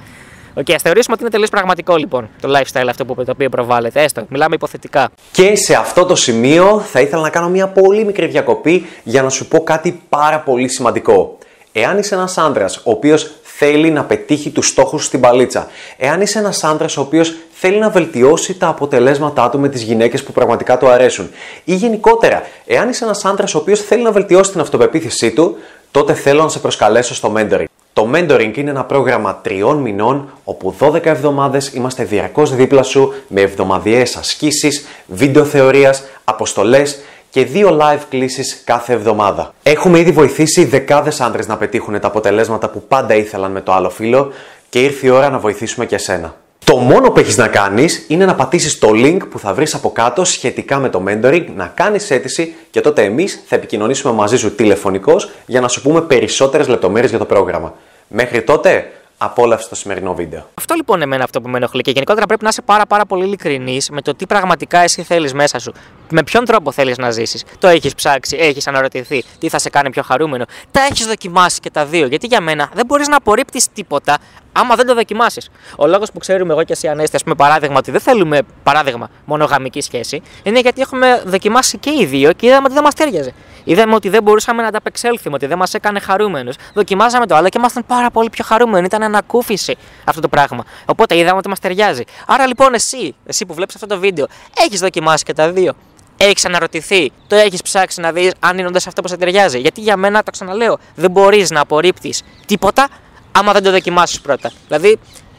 Οκ, 0.55 0.71
ας 0.71 0.83
θεωρήσουμε 0.83 1.15
ότι 1.15 1.23
είναι 1.23 1.31
τελείως 1.31 1.51
πραγματικό 1.51 1.97
λοιπόν 1.97 2.29
το 2.41 2.59
lifestyle 2.59 2.87
αυτό 2.89 3.05
που, 3.05 3.25
το 3.25 3.31
οποίο 3.31 3.49
προβάλλεται. 3.49 4.03
Έστω, 4.03 4.27
μιλάμε 4.29 4.55
υποθετικά. 4.55 5.09
Και 5.33 5.57
σε 5.57 5.75
αυτό 5.75 6.05
το 6.05 6.15
σημείο 6.15 6.81
θα 6.81 7.01
ήθελα 7.01 7.23
να 7.23 7.31
κάνω 7.31 7.49
μια 7.49 7.69
πολύ 7.69 8.05
μικρή 8.05 8.27
διακοπή 8.27 8.87
για 9.03 9.23
να 9.23 9.29
σου 9.29 9.49
πω 9.49 9.63
κάτι 9.65 10.03
πάρα 10.09 10.41
πολύ 10.41 10.69
σημαντικό. 10.69 11.39
Εάν 11.73 11.99
είσαι 11.99 12.15
ένας 12.15 12.39
άντρας 12.39 12.77
ο 12.77 12.91
οποίος 12.91 13.31
θέλει 13.59 13.91
να 13.91 14.05
πετύχει 14.05 14.51
τους 14.51 14.69
στόχους 14.69 15.05
στην 15.05 15.21
παλίτσα, 15.21 15.69
εάν 15.97 16.21
είσαι 16.21 16.39
ένας 16.39 16.65
άντρας 16.65 16.97
ο 16.97 17.01
οποίος 17.01 17.37
θέλει 17.53 17.79
να 17.79 17.91
βελτιώσει 17.91 18.55
τα 18.55 18.69
αποτελέσματά 18.69 19.51
του 19.51 19.59
με 19.59 19.69
τις 19.69 19.83
γυναίκες 19.83 20.23
που 20.23 20.33
πραγματικά 20.33 20.79
του 20.79 20.89
αρέσουν 20.89 21.31
ή 21.65 21.75
γενικότερα, 21.75 22.43
εάν 22.67 22.89
είσαι 22.89 23.05
ένας 23.05 23.25
άντρας 23.25 23.55
ο 23.55 23.59
οποίος 23.59 23.81
θέλει 23.81 24.03
να 24.03 24.11
βελτιώσει 24.11 24.51
την 24.51 24.61
αυτοπεποίθησή 24.61 25.31
του, 25.31 25.57
τότε 25.91 26.15
θέλω 26.15 26.43
να 26.43 26.49
σε 26.49 26.59
προσκαλέσω 26.59 27.15
στο 27.15 27.33
mentoring. 27.37 27.65
Το 27.93 28.11
mentoring 28.15 28.53
είναι 28.57 28.71
ένα 28.71 28.85
πρόγραμμα 28.85 29.41
τριών 29.43 29.77
μηνών 29.77 30.29
όπου 30.45 30.75
12 30.81 31.07
εβδομάδες 31.07 31.73
είμαστε 31.73 32.05
διαρκώς 32.05 32.55
δίπλα 32.55 32.83
σου 32.83 33.13
με 33.29 33.41
εβδομαδιαίες 33.41 34.17
ασκήσεις, 34.17 34.87
βίντεο 35.07 35.45
θεωρίας, 35.45 36.03
αποστολές 36.25 36.99
και 37.31 37.45
δύο 37.45 37.79
live 37.81 38.03
κλήσεις 38.09 38.63
κάθε 38.65 38.93
εβδομάδα. 38.93 39.55
Έχουμε 39.63 39.99
ήδη 39.99 40.11
βοηθήσει 40.11 40.65
δεκάδες 40.65 41.21
άντρες 41.21 41.47
να 41.47 41.57
πετύχουν 41.57 42.01
τα 42.01 42.07
αποτελέσματα 42.07 42.69
που 42.69 42.83
πάντα 42.89 43.15
ήθελαν 43.15 43.53
με 43.53 43.61
το 43.61 43.73
άλλο 43.73 43.91
φίλο 43.91 44.33
και 44.69 44.83
ήρθε 44.83 45.07
η 45.07 45.11
ώρα 45.11 45.31
να 45.31 45.39
βοηθήσουμε 45.39 45.87
και 45.87 45.95
εσένα. 45.95 46.35
Το 46.65 46.77
μόνο 46.77 47.11
που 47.11 47.19
έχεις 47.19 47.37
να 47.37 47.49
κάνεις 47.49 48.05
είναι 48.09 48.25
να 48.25 48.35
πατήσεις 48.35 48.79
το 48.79 48.89
link 48.93 49.19
που 49.31 49.39
θα 49.39 49.55
βρεις 49.55 49.75
από 49.75 49.93
κάτω 49.93 50.25
σχετικά 50.25 50.79
με 50.79 50.89
το 50.89 51.05
mentoring, 51.09 51.45
να 51.57 51.73
κάνεις 51.75 52.11
αίτηση 52.11 52.55
και 52.71 52.81
τότε 52.81 53.03
εμείς 53.03 53.43
θα 53.47 53.57
επικοινωνήσουμε 53.57 54.13
μαζί 54.13 54.37
σου 54.37 54.55
τηλεφωνικώς 54.55 55.31
για 55.47 55.61
να 55.61 55.69
σου 55.69 55.83
πούμε 55.83 56.01
περισσότερες 56.01 56.69
λεπτομέρειες 56.69 57.11
για 57.11 57.19
το 57.19 57.25
πρόγραμμα. 57.25 57.75
Μέχρι 58.09 58.43
τότε, 58.43 58.91
απόλαυσε 59.19 59.69
το 59.69 59.75
σημερινό 59.75 60.15
βίντεο. 60.15 60.51
Αυτό 60.55 60.75
λοιπόν 60.75 61.03
εμένα 61.03 61.25
αυτό 61.25 61.41
που 61.41 61.49
με 61.49 61.57
ενοχλεί 61.57 61.83
και 61.83 61.91
γενικότερα 61.91 62.27
πρέπει 62.27 62.43
να 62.43 62.49
είσαι 62.49 62.63
πάρα, 62.63 62.87
πάρα 62.87 63.07
πολύ 63.07 63.25
ειλικρινής 63.25 63.91
με 63.91 64.03
το 64.03 64.15
τι 64.15 64.27
πραγματικά 64.27 64.79
εσύ 64.79 65.03
θέλεις 65.03 65.35
μέσα 65.35 65.59
σου. 65.59 65.73
Με 66.11 66.23
ποιον 66.23 66.45
τρόπο 66.45 66.73
θέλεις 66.73 66.99
να 66.99 67.11
ζήσεις. 67.11 67.45
Το 67.59 67.69
έχεις 67.69 67.95
ψάξει, 67.95 68.37
έχεις 68.41 68.67
αναρωτηθεί 68.67 69.25
τι 69.39 69.49
θα 69.49 69.59
σε 69.59 69.71
κάνει 69.71 69.91
πιο 69.91 70.03
χαρούμενο. 70.03 70.45
Τα 70.71 70.81
έχεις 70.91 71.07
δοκιμάσει 71.07 71.61
και 71.61 71.71
τα 71.71 71.85
δύο. 71.85 72.07
Γιατί 72.07 72.27
για 72.27 72.41
μένα 72.41 72.71
δεν 72.75 72.87
μπορείς 72.87 73.09
να 73.09 73.17
απορρίπτεις 73.17 73.73
τίποτα 73.73 74.19
άμα 74.53 74.75
δεν 74.75 74.87
το 74.87 74.95
δοκιμάσεις. 74.95 75.51
Ο 75.77 75.87
λόγος 75.87 76.13
που 76.13 76.19
ξέρουμε 76.19 76.53
εγώ 76.53 76.63
και 76.63 76.73
εσύ 76.73 76.89
Ανέστη, 76.89 77.17
ας 77.17 77.23
πούμε, 77.23 77.35
παράδειγμα, 77.35 77.77
ότι 77.77 77.91
δεν 77.91 78.01
θέλουμε 78.01 78.41
παράδειγμα 78.63 79.11
μονογαμική 79.25 79.81
σχέση, 79.81 80.23
είναι 80.43 80.61
γιατί 80.61 80.81
έχουμε 80.81 81.23
δοκιμάσει 81.27 81.79
και 81.79 81.91
οι 81.91 82.07
δύο 82.07 82.33
και 82.33 82.47
είδαμε 82.47 82.65
ότι 82.65 82.75
δεν 82.75 82.83
μας 82.83 82.95
τέριαζε. 82.95 83.35
Είδαμε 83.69 83.95
ότι 83.95 84.09
δεν 84.09 84.23
μπορούσαμε 84.23 84.63
να 84.63 84.69
ανταπεξέλθουμε, 84.69 85.35
ότι 85.35 85.47
δεν 85.47 85.59
μας 85.59 85.75
έκανε 85.75 86.01
χαρούμενους. 86.01 86.57
Δοκιμάζαμε 86.75 87.27
το 87.27 87.35
άλλο 87.35 87.49
και 87.49 87.59
ήμασταν 87.59 87.87
πάρα 87.87 88.11
πολύ 88.11 88.31
πιο 88.31 88.45
χαρούμενοι. 88.45 88.85
Ήταν 88.87 89.03
ανακούφιση 89.03 89.77
αυτό 90.05 90.21
το 90.21 90.29
πράγμα. 90.29 90.65
Οπότε 90.85 91.17
είδαμε 91.17 91.37
ότι 91.37 91.49
μας 91.49 91.59
ταιριάζει. 91.59 92.03
Άρα 92.27 92.47
λοιπόν 92.47 92.75
εσύ, 92.75 93.15
εσύ 93.27 93.47
που 93.47 93.55
βλέπεις 93.55 93.75
αυτό 93.75 93.87
το 93.87 93.99
βίντεο, 93.99 94.27
έχεις 94.67 94.81
δοκιμάσει 94.81 95.25
και 95.25 95.33
τα 95.33 95.51
δύο. 95.51 95.75
Έχεις 96.17 96.45
αναρωτηθεί, 96.45 97.13
το 97.27 97.37
έχεις 97.37 97.63
ψάξει 97.63 98.01
να 98.01 98.13
δεις 98.13 98.33
αν 98.39 98.59
είναι 98.59 98.69
όντως 98.69 98.87
αυτό 98.87 99.03
που 99.03 99.09
σε 99.09 99.17
ταιριάζει. 99.17 99.59
Γιατί 99.59 99.81
για 99.81 99.97
μένα, 99.97 100.23
το 100.23 100.31
ξαναλέω, 100.31 100.79
δεν 100.95 101.11
μπορείς 101.11 101.51
να 101.51 101.61
απορρίπτεις 101.61 102.23
τίποτα 102.47 102.89
άμα 103.33 103.53
δεν 103.53 103.63
το 103.63 103.71
δοκιμάσεις 103.71 104.21
πρώτα. 104.21 104.51
Δηλαδή, 104.69 104.99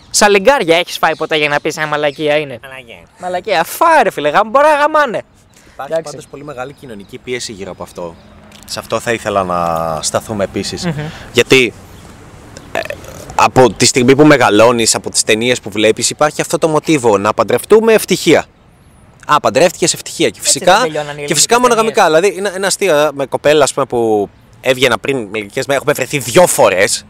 σαν 0.09 0.31
λιγκάρια 0.31 0.77
έχεις 0.77 0.97
φάει 0.97 1.15
ποτέ 1.15 1.35
για 1.35 1.49
να 1.49 1.59
πεις 1.59 1.77
αν 1.77 1.87
μαλακία 1.87 2.37
είναι. 2.37 2.59
Μαλακία. 2.63 3.03
Μαλακία, 3.19 3.63
φάρε 3.63 4.09
φίλε, 4.09 4.29
γάμ, 4.29 4.49
μπορεί 4.49 4.65
να 4.65 4.75
γαμάνε. 4.75 5.21
Υπάρχει 5.77 5.93
Εντάξει. 5.93 6.11
πάντως 6.11 6.27
πολύ 6.27 6.43
μεγάλη 6.43 6.73
κοινωνική 6.73 7.17
πίεση 7.17 7.51
γύρω 7.51 7.71
από 7.71 7.83
αυτό. 7.83 8.15
Σε 8.65 8.79
αυτό 8.79 8.99
θα 8.99 9.13
ήθελα 9.13 9.43
να 9.43 10.01
σταθούμε 10.01 10.43
επίσης. 10.43 10.87
Γιατί 11.33 11.73
ε, 12.71 12.79
από 13.35 13.71
τη 13.73 13.85
στιγμή 13.85 14.15
που 14.15 14.25
μεγαλώνεις, 14.25 14.95
από 14.95 15.09
τις 15.09 15.23
ταινίες 15.23 15.59
που 15.59 15.69
βλέπεις, 15.69 16.09
υπάρχει 16.09 16.41
αυτό 16.41 16.57
το 16.57 16.67
μοτίβο 16.67 17.17
να 17.17 17.33
παντρευτούμε 17.33 17.93
ευτυχία. 17.93 18.45
Α, 19.25 19.39
παντρεύτηκες 19.39 19.93
ευτυχία. 19.93 20.29
Και 20.29 20.39
φυσικά, 20.41 20.73
δεν 20.73 20.81
τελειώναν 20.81 21.03
οι 21.03 21.05
και 21.05 21.11
ελληνικές 21.11 21.35
φυσικά 21.35 21.59
μονογαμικά. 21.59 22.05
Δηλαδή, 22.05 22.33
είναι 22.37 22.51
ένα 22.55 22.67
αστείο 22.67 22.95
ε, 22.95 23.09
με 23.13 23.25
κοπέλα 23.25 23.63
ας 23.63 23.73
πούμε, 23.73 23.85
που 23.85 24.29
έβγαινα 24.61 24.97
πριν 24.97 25.17
μερικές 25.17 25.65
μέρες, 25.65 25.81
έχουμε 25.81 25.93
βρεθεί 25.93 26.17
δυο 26.17 26.47
φορές. 26.47 27.05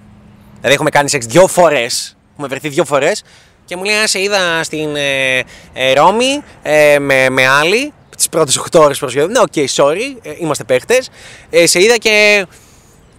Δηλαδή, 0.56 0.74
έχουμε 0.74 0.90
κάνει 0.90 1.10
σεξ 1.10 1.26
δυο 1.26 1.48
φορές. 1.48 2.18
Έχουμε 2.32 2.48
βρεθεί 2.48 2.70
δυο 2.70 2.86
φορές. 2.86 3.24
Και 3.66 3.76
μου 3.76 3.84
λέει, 3.84 3.96
«Α, 3.96 4.08
σε 4.08 4.22
είδα 4.22 4.64
στην 4.64 4.96
ε, 4.96 5.38
ε, 5.74 5.94
Ρώμη 5.94 6.44
ε, 6.62 7.00
με, 7.00 7.30
με 7.30 7.48
άλλη, 7.48 7.94
τις 8.18 8.30
πρώτες 8.30 8.58
8 8.58 8.80
ώρες 8.80 9.00
προσγειώνει. 9.00 9.32
Ναι, 9.32 9.40
OK, 9.40 9.54
sorry, 9.76 10.18
ε, 10.22 10.34
είμαστε 10.40 10.64
παίχτες. 10.64 11.10
Ε, 11.50 11.66
σε 11.66 11.82
είδα 11.82 11.98
και, 11.98 12.46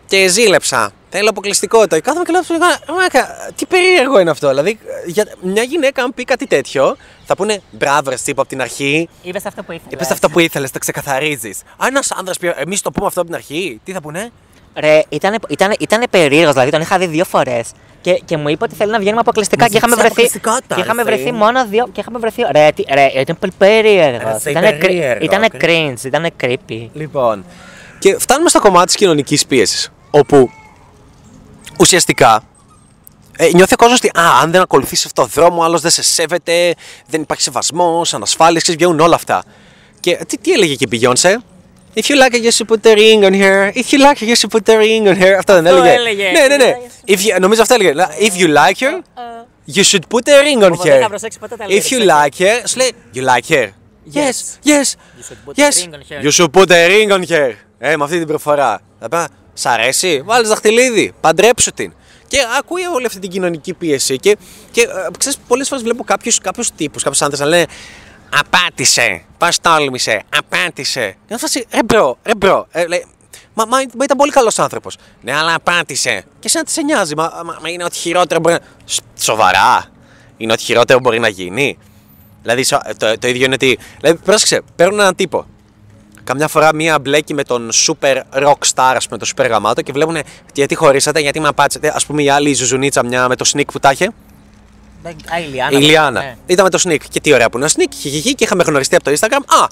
και 0.07 0.29
ζήλεψα. 0.29 0.93
Θέλω 1.11 1.29
αποκλειστικότητα. 1.31 1.97
Και 1.97 2.03
Κάθομαι 2.03 2.25
και 2.25 2.33
λέω, 2.33 2.59
«Μα, 2.59 2.95
μάκα, 2.95 3.53
τι 3.57 3.67
περίεργο 3.67 4.19
είναι 4.19 4.31
αυτό. 4.31 4.49
Δηλαδή, 4.49 4.79
για 5.07 5.27
μια 5.43 5.63
γυναίκα, 5.63 6.03
αν 6.03 6.15
πει 6.15 6.25
κάτι 6.25 6.47
τέτοιο, 6.47 6.97
θα 7.25 7.37
πούνε 7.37 7.63
μπράβο, 7.71 8.11
ρε, 8.11 8.17
τύπου 8.25 8.41
από 8.41 8.51
την 8.51 8.61
αρχή. 8.61 9.09
Είπες 9.23 9.47
αυτό 9.47 9.63
που 9.63 9.73
ήθελες. 9.73 9.93
Είπες 9.93 10.11
αυτό 10.11 10.29
που 10.31 10.39
ήθελες, 10.39 10.71
το 10.71 10.79
ξεκαθαρίζεις. 10.79 11.63
Αν 11.77 11.89
ένας 11.89 12.13
άντρας 12.13 12.35
πει, 12.41 12.53
εμείς 12.57 12.83
το 12.83 12.91
πούμε 12.91 13.07
αυτό 13.07 13.21
από 13.21 13.29
την 13.29 13.39
αρχή, 13.39 13.81
τι 13.85 13.93
θα 13.93 14.01
πούνε; 14.01 14.33
Ρε, 14.81 15.03
ήταν, 15.09 15.35
ήταν, 15.49 15.75
ήταν 15.79 16.05
περίεργος, 16.11 16.53
δηλαδή 16.53 16.71
τον 16.71 16.81
είχα 16.81 16.99
δει 16.99 17.07
δύο 17.07 17.25
φορές. 17.25 17.71
Και, 18.01 18.13
και 18.25 18.37
μου 18.37 18.49
είπε 18.49 18.65
ότι 18.65 18.75
θέλει 18.75 18.91
να 18.91 18.99
βγαίνουμε 18.99 19.21
αποκλειστικά 19.21 19.65
Μου 19.65 19.71
και 19.71 19.77
είχαμε 19.77 19.95
ζήτησε 19.95 20.13
βρεθεί. 20.15 20.21
αποκλειστικότητα, 20.29 20.75
Και 20.75 20.81
είχαμε 20.81 21.03
ρε, 21.03 21.09
βρεθεί 21.09 21.23
Θεέ. 21.23 21.33
μόνο 21.33 21.67
δύο. 21.67 21.89
Και 21.93 22.01
είχαμε 22.01 22.19
βρεθεί. 22.19 22.43
Ρε, 22.53 22.71
τι- 22.75 22.85
ρε 22.95 23.11
ήταν 23.21 23.39
πολύ 23.39 23.53
περίεργος. 23.59 24.33
Ρε, 24.33 24.39
σε 24.39 24.51
Ήταν 24.51 24.63
περίεργο, 24.79 25.25
ήταν 25.25 25.43
OK. 25.43 25.51
cringe, 25.61 26.05
ήταν 26.05 26.27
creepy. 26.43 26.89
Λοιπόν. 26.93 27.45
Και 27.99 28.17
φτάνουμε 28.19 28.49
στο 28.49 28.61
κομμάτι 28.61 28.87
της 28.87 28.95
κοινωνικής 28.95 29.47
πίεσης. 29.47 29.91
Όπου 30.11 30.51
ουσιαστικά 31.79 32.43
ε, 33.37 33.49
νιώθει 33.53 33.75
ο 33.75 33.77
κόσμος 33.77 33.99
ότι 33.99 34.09
α, 34.19 34.23
αν 34.43 34.51
δεν 34.51 34.61
ακολουθήσει 34.61 35.03
αυτό 35.07 35.23
το 35.23 35.29
δρόμο, 35.35 35.63
άλλος 35.63 35.81
δεν 35.81 35.91
σε 35.91 36.03
σέβεται, 36.03 36.75
δεν 37.07 37.21
υπάρχει 37.21 37.43
σεβασμός, 37.43 38.15
ανασφάλεια, 38.15 38.61
ξέρεις, 38.61 38.81
βγαίνουν 38.81 39.01
όλα 39.01 39.15
αυτά. 39.15 39.43
Και 40.01 40.17
τι, 40.27 40.39
τι 40.39 40.53
έλεγε 40.53 40.75
και 40.75 40.87
η 40.91 41.01
Beyoncé? 41.03 41.35
If 42.01 42.05
you 42.11 42.17
like 42.23 42.35
it, 42.39 42.43
you 42.47 42.53
should 42.57 42.69
put 42.73 42.81
the 42.87 42.95
ring 43.03 43.21
on 43.29 43.35
her. 43.45 43.59
If 43.81 43.87
you 43.93 43.99
like 44.07 44.19
it, 44.23 44.29
you 44.33 44.37
should 44.41 44.53
put 44.57 44.65
the 44.71 44.77
ring 44.85 45.05
on 45.11 45.17
her. 45.23 45.33
Αυτό 45.39 45.53
δεν 45.53 45.67
Αυτό 45.67 45.79
έλεγε. 45.85 45.95
έλεγε. 45.95 46.31
Ναι, 46.31 46.47
ναι, 46.47 46.57
ναι. 46.65 46.77
If 47.07 47.19
you, 47.37 47.41
νομίζω 47.41 47.63
αυτό 47.63 47.75
έλεγε. 47.75 47.93
If 48.21 48.33
you 48.41 48.47
like 48.57 48.79
her, 48.85 48.95
you 49.77 49.83
should 49.83 50.05
put 50.15 50.23
the 50.25 50.43
ring 50.47 50.63
on 50.65 50.71
Όπως 50.73 50.85
δεν 50.85 50.97
her. 50.97 51.01
θα 51.01 51.09
προσέξει 51.09 51.39
ποτέ 51.39 51.57
τα 51.57 51.65
If 51.65 51.69
lyrics, 51.69 51.73
you 51.73 51.79
έτσι. 51.79 52.07
like 52.07 52.43
her, 52.43 52.63
σου 52.67 52.77
λέει, 52.79 52.93
you 53.15 53.23
like 53.35 53.55
her. 53.55 53.67
Yes, 54.15 54.37
yes, 54.65 54.89
should 55.29 55.39
put 55.47 55.55
the 55.55 55.63
yes. 55.63 55.77
ring 55.85 55.93
on 55.95 56.03
her. 56.11 56.23
You 56.25 56.31
should 56.31 56.53
put 56.53 56.71
a 56.71 56.89
ring 56.89 57.11
on 57.17 57.23
her. 57.31 57.53
Ε, 57.79 57.97
με 57.97 58.05
αυτή 58.05 58.19
την 58.19 58.27
προφορά. 58.27 58.81
Θα 59.01 59.09
πει, 59.09 59.17
σ' 59.55 59.67
αρέσει, 59.67 60.23
βάλ' 60.25 60.38
της 60.38 60.49
δαχτυλίδι, 60.49 61.13
παντρέψου 61.21 61.73
την. 61.73 61.93
Και 62.29 62.39
ακούει 62.59 62.83
όλη 62.95 63.07
αυτή 63.07 63.19
την 63.19 63.31
κοινωνική 63.31 63.75
πίεση. 63.75 64.17
Και, 64.19 64.37
και 64.71 64.81
ε, 64.81 64.87
ξέρεις, 65.19 65.39
πολλές 65.49 65.69
φορές 65.69 65.83
βλέπω 65.85 66.05
κάποιους, 66.05 66.39
κάποιους 66.39 66.71
τύπους, 66.77 67.03
κάποιους 67.03 67.23
άντρες 67.23 67.41
να 67.41 67.47
λένε 67.47 67.67
Απάτησε, 68.31 69.23
πώς 69.39 69.61
τόλμησε, 69.61 70.23
απάτησε. 70.37 71.17
Και 71.27 71.33
να 71.33 71.39
φάσει, 71.39 71.67
ρε 71.73 71.83
bro, 71.85 72.19
ρε 72.25 72.35
bro. 72.35 72.67
Ε, 72.71 72.87
λέει, 72.87 73.07
Μα, 73.55 73.65
μα, 73.65 73.77
μα 73.77 74.05
ήταν 74.05 74.17
πολύ 74.17 74.31
καλός 74.31 74.59
άνθρωπος. 74.59 74.97
Ναι, 75.21 75.35
αλλά 75.35 75.55
απάτησε. 75.55 76.25
Και 76.39 76.49
εσένα 76.49 76.67
τι 76.67 76.73
σε 76.73 76.83
νοιάζει. 76.83 77.15
Μα, 77.17 77.33
μα, 77.45 77.57
μα 77.63 77.69
είναι 77.69 77.85
ό,τι 77.85 77.97
χειρότερο 77.97 78.41
μπορεί 78.41 78.55
να. 78.55 78.61
Σ- 78.85 79.03
Σοβαρά. 79.19 79.85
Είναι 80.37 80.53
ό,τι 80.53 80.63
χειρότερο 80.63 80.99
μπορεί 80.99 81.19
να 81.19 81.29
γίνει. 81.29 81.79
Δηλαδή 82.43 82.65
σο- 82.65 82.81
το, 82.97 83.19
το 83.19 83.29
ίδιο 83.29 83.45
είναι 83.45 83.55
ότι. 83.55 83.79
Δηλαδή, 84.01 84.19
πρόσεξε, 84.25 84.61
παίρνουν 84.77 85.01
έναν 85.01 85.15
τύπο. 85.15 85.47
Καμιά 86.25 86.49
φορά 86.49 86.75
μία 86.75 86.99
μπλέκει 86.99 87.35
με 87.35 87.45
τον 87.45 87.71
super 87.73 88.23
rock 88.33 88.59
star, 88.75 88.93
ας 88.97 89.07
πούμε, 89.07 89.19
το 89.19 89.31
super 89.37 89.47
γαμάτο 89.49 89.83
και 89.83 89.93
βλέπουν 89.93 90.17
γιατί 90.53 90.75
χωρίσατε, 90.75 91.21
γιατί 91.21 91.41
με 91.41 91.49
απάτησε. 91.49 91.89
Ας 91.89 92.01
πούμε 92.07 92.23
η 92.23 92.29
άλλη 92.31 92.51
η 92.51 92.55
Ζουζουνίτσα, 92.55 93.05
μια 93.05 93.29
με 93.29 93.37
το 93.37 93.51
Snik 93.55 93.67
που 93.73 93.79
τα 93.79 93.91
είχε. 93.93 94.11
Α, 95.07 95.39
η 95.39 95.47
Ηλιάνα. 95.53 95.79
Η 95.79 95.83
Ηλιάνα. 95.83 96.21
Ναι. 96.21 96.37
Ήταν 96.47 96.65
με 96.65 96.71
το 96.71 96.81
Snik. 96.85 97.01
Και 97.11 97.21
τι 97.21 97.33
ωραία 97.33 97.51
που 97.51 97.57
είναι 97.57 97.67
ο 97.67 97.71
Snik. 97.77 97.93
Χιχιχι 98.01 98.35
και 98.35 98.45
είχαμε 98.45 98.63
γνωριστεί 98.63 98.95
από 98.95 99.05
το 99.05 99.11
Instagram. 99.21 99.63
Α, 99.63 99.67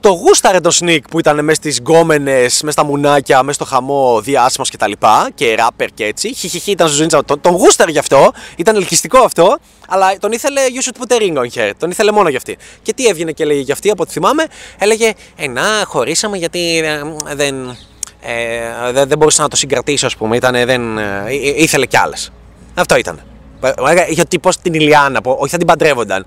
το 0.00 0.08
γούσταρε 0.08 0.60
το 0.60 0.70
Snik 0.80 1.00
που 1.10 1.18
ήταν 1.18 1.44
μέσα 1.44 1.54
στις 1.60 1.78
γκόμενες, 1.78 2.62
μέσα 2.62 2.70
στα 2.70 2.84
μουνάκια, 2.84 3.42
μέσα 3.42 3.52
στο 3.52 3.74
χαμό 3.74 4.20
διάσημος 4.20 4.70
και 4.70 4.76
τα 4.76 4.88
λοιπά. 4.88 5.30
Και 5.34 5.54
ράπερ 5.54 5.88
και 5.88 6.04
έτσι. 6.04 6.34
Χιχιχι 6.34 6.70
ήταν 6.70 6.86
στο 6.86 6.96
Ζουζίνιτσα. 6.96 7.24
Τον, 7.24 7.40
τον 7.40 7.52
γούσταρε 7.52 7.90
γι' 7.90 7.98
αυτό. 7.98 8.32
Ήταν 8.56 8.76
ελκυστικό 8.76 9.18
αυτό. 9.18 9.58
Αλλά 9.88 10.16
τον 10.18 10.32
ήθελε 10.32 10.60
You 10.74 10.88
should 10.88 11.02
put 11.02 11.16
a 11.16 11.20
ring 11.22 11.36
on 11.36 11.60
her. 11.60 11.70
Τον 11.78 11.90
ήθελε 11.90 12.12
μόνο 12.12 12.28
γι' 12.28 12.36
αυτή. 12.36 12.56
Και 12.82 12.92
τι 12.92 13.06
έβγαινε 13.06 13.32
και 13.32 13.42
έλεγε 13.42 13.60
γι' 13.60 13.72
αυτή, 13.72 13.90
από 13.90 14.02
ό,τι 14.02 14.12
θυμάμαι. 14.12 14.44
Έλεγε 14.78 15.12
Ε, 15.36 15.48
να, 15.48 15.62
χωρίσαμε 15.84 16.36
γιατί 16.36 16.78
ε, 16.78 17.00
δεν. 17.34 17.76
Ε, 18.20 18.92
δεν, 18.92 19.08
δεν 19.08 19.18
μπορούσα 19.18 19.42
να 19.42 19.48
το 19.48 19.56
συγκρατήσω, 19.56 20.06
ας 20.06 20.16
πούμε. 20.16 20.36
Ήτανε, 20.36 20.64
δεν, 20.64 20.98
ε, 20.98 21.24
ε, 21.26 21.62
ήθελε 21.62 21.86
κι 21.86 21.96
άλλες. 21.96 22.30
Αυτό 22.74 22.96
ήταν. 22.96 23.22
Ε, 23.62 24.04
Είχε 24.08 24.20
ο 24.20 24.26
τύπος 24.26 24.58
την 24.58 24.74
Ηλιάνα, 24.74 25.20
που 25.20 25.36
όχι 25.38 25.50
θα 25.50 25.58
την 25.58 25.66
παντρεύονταν. 25.66 26.26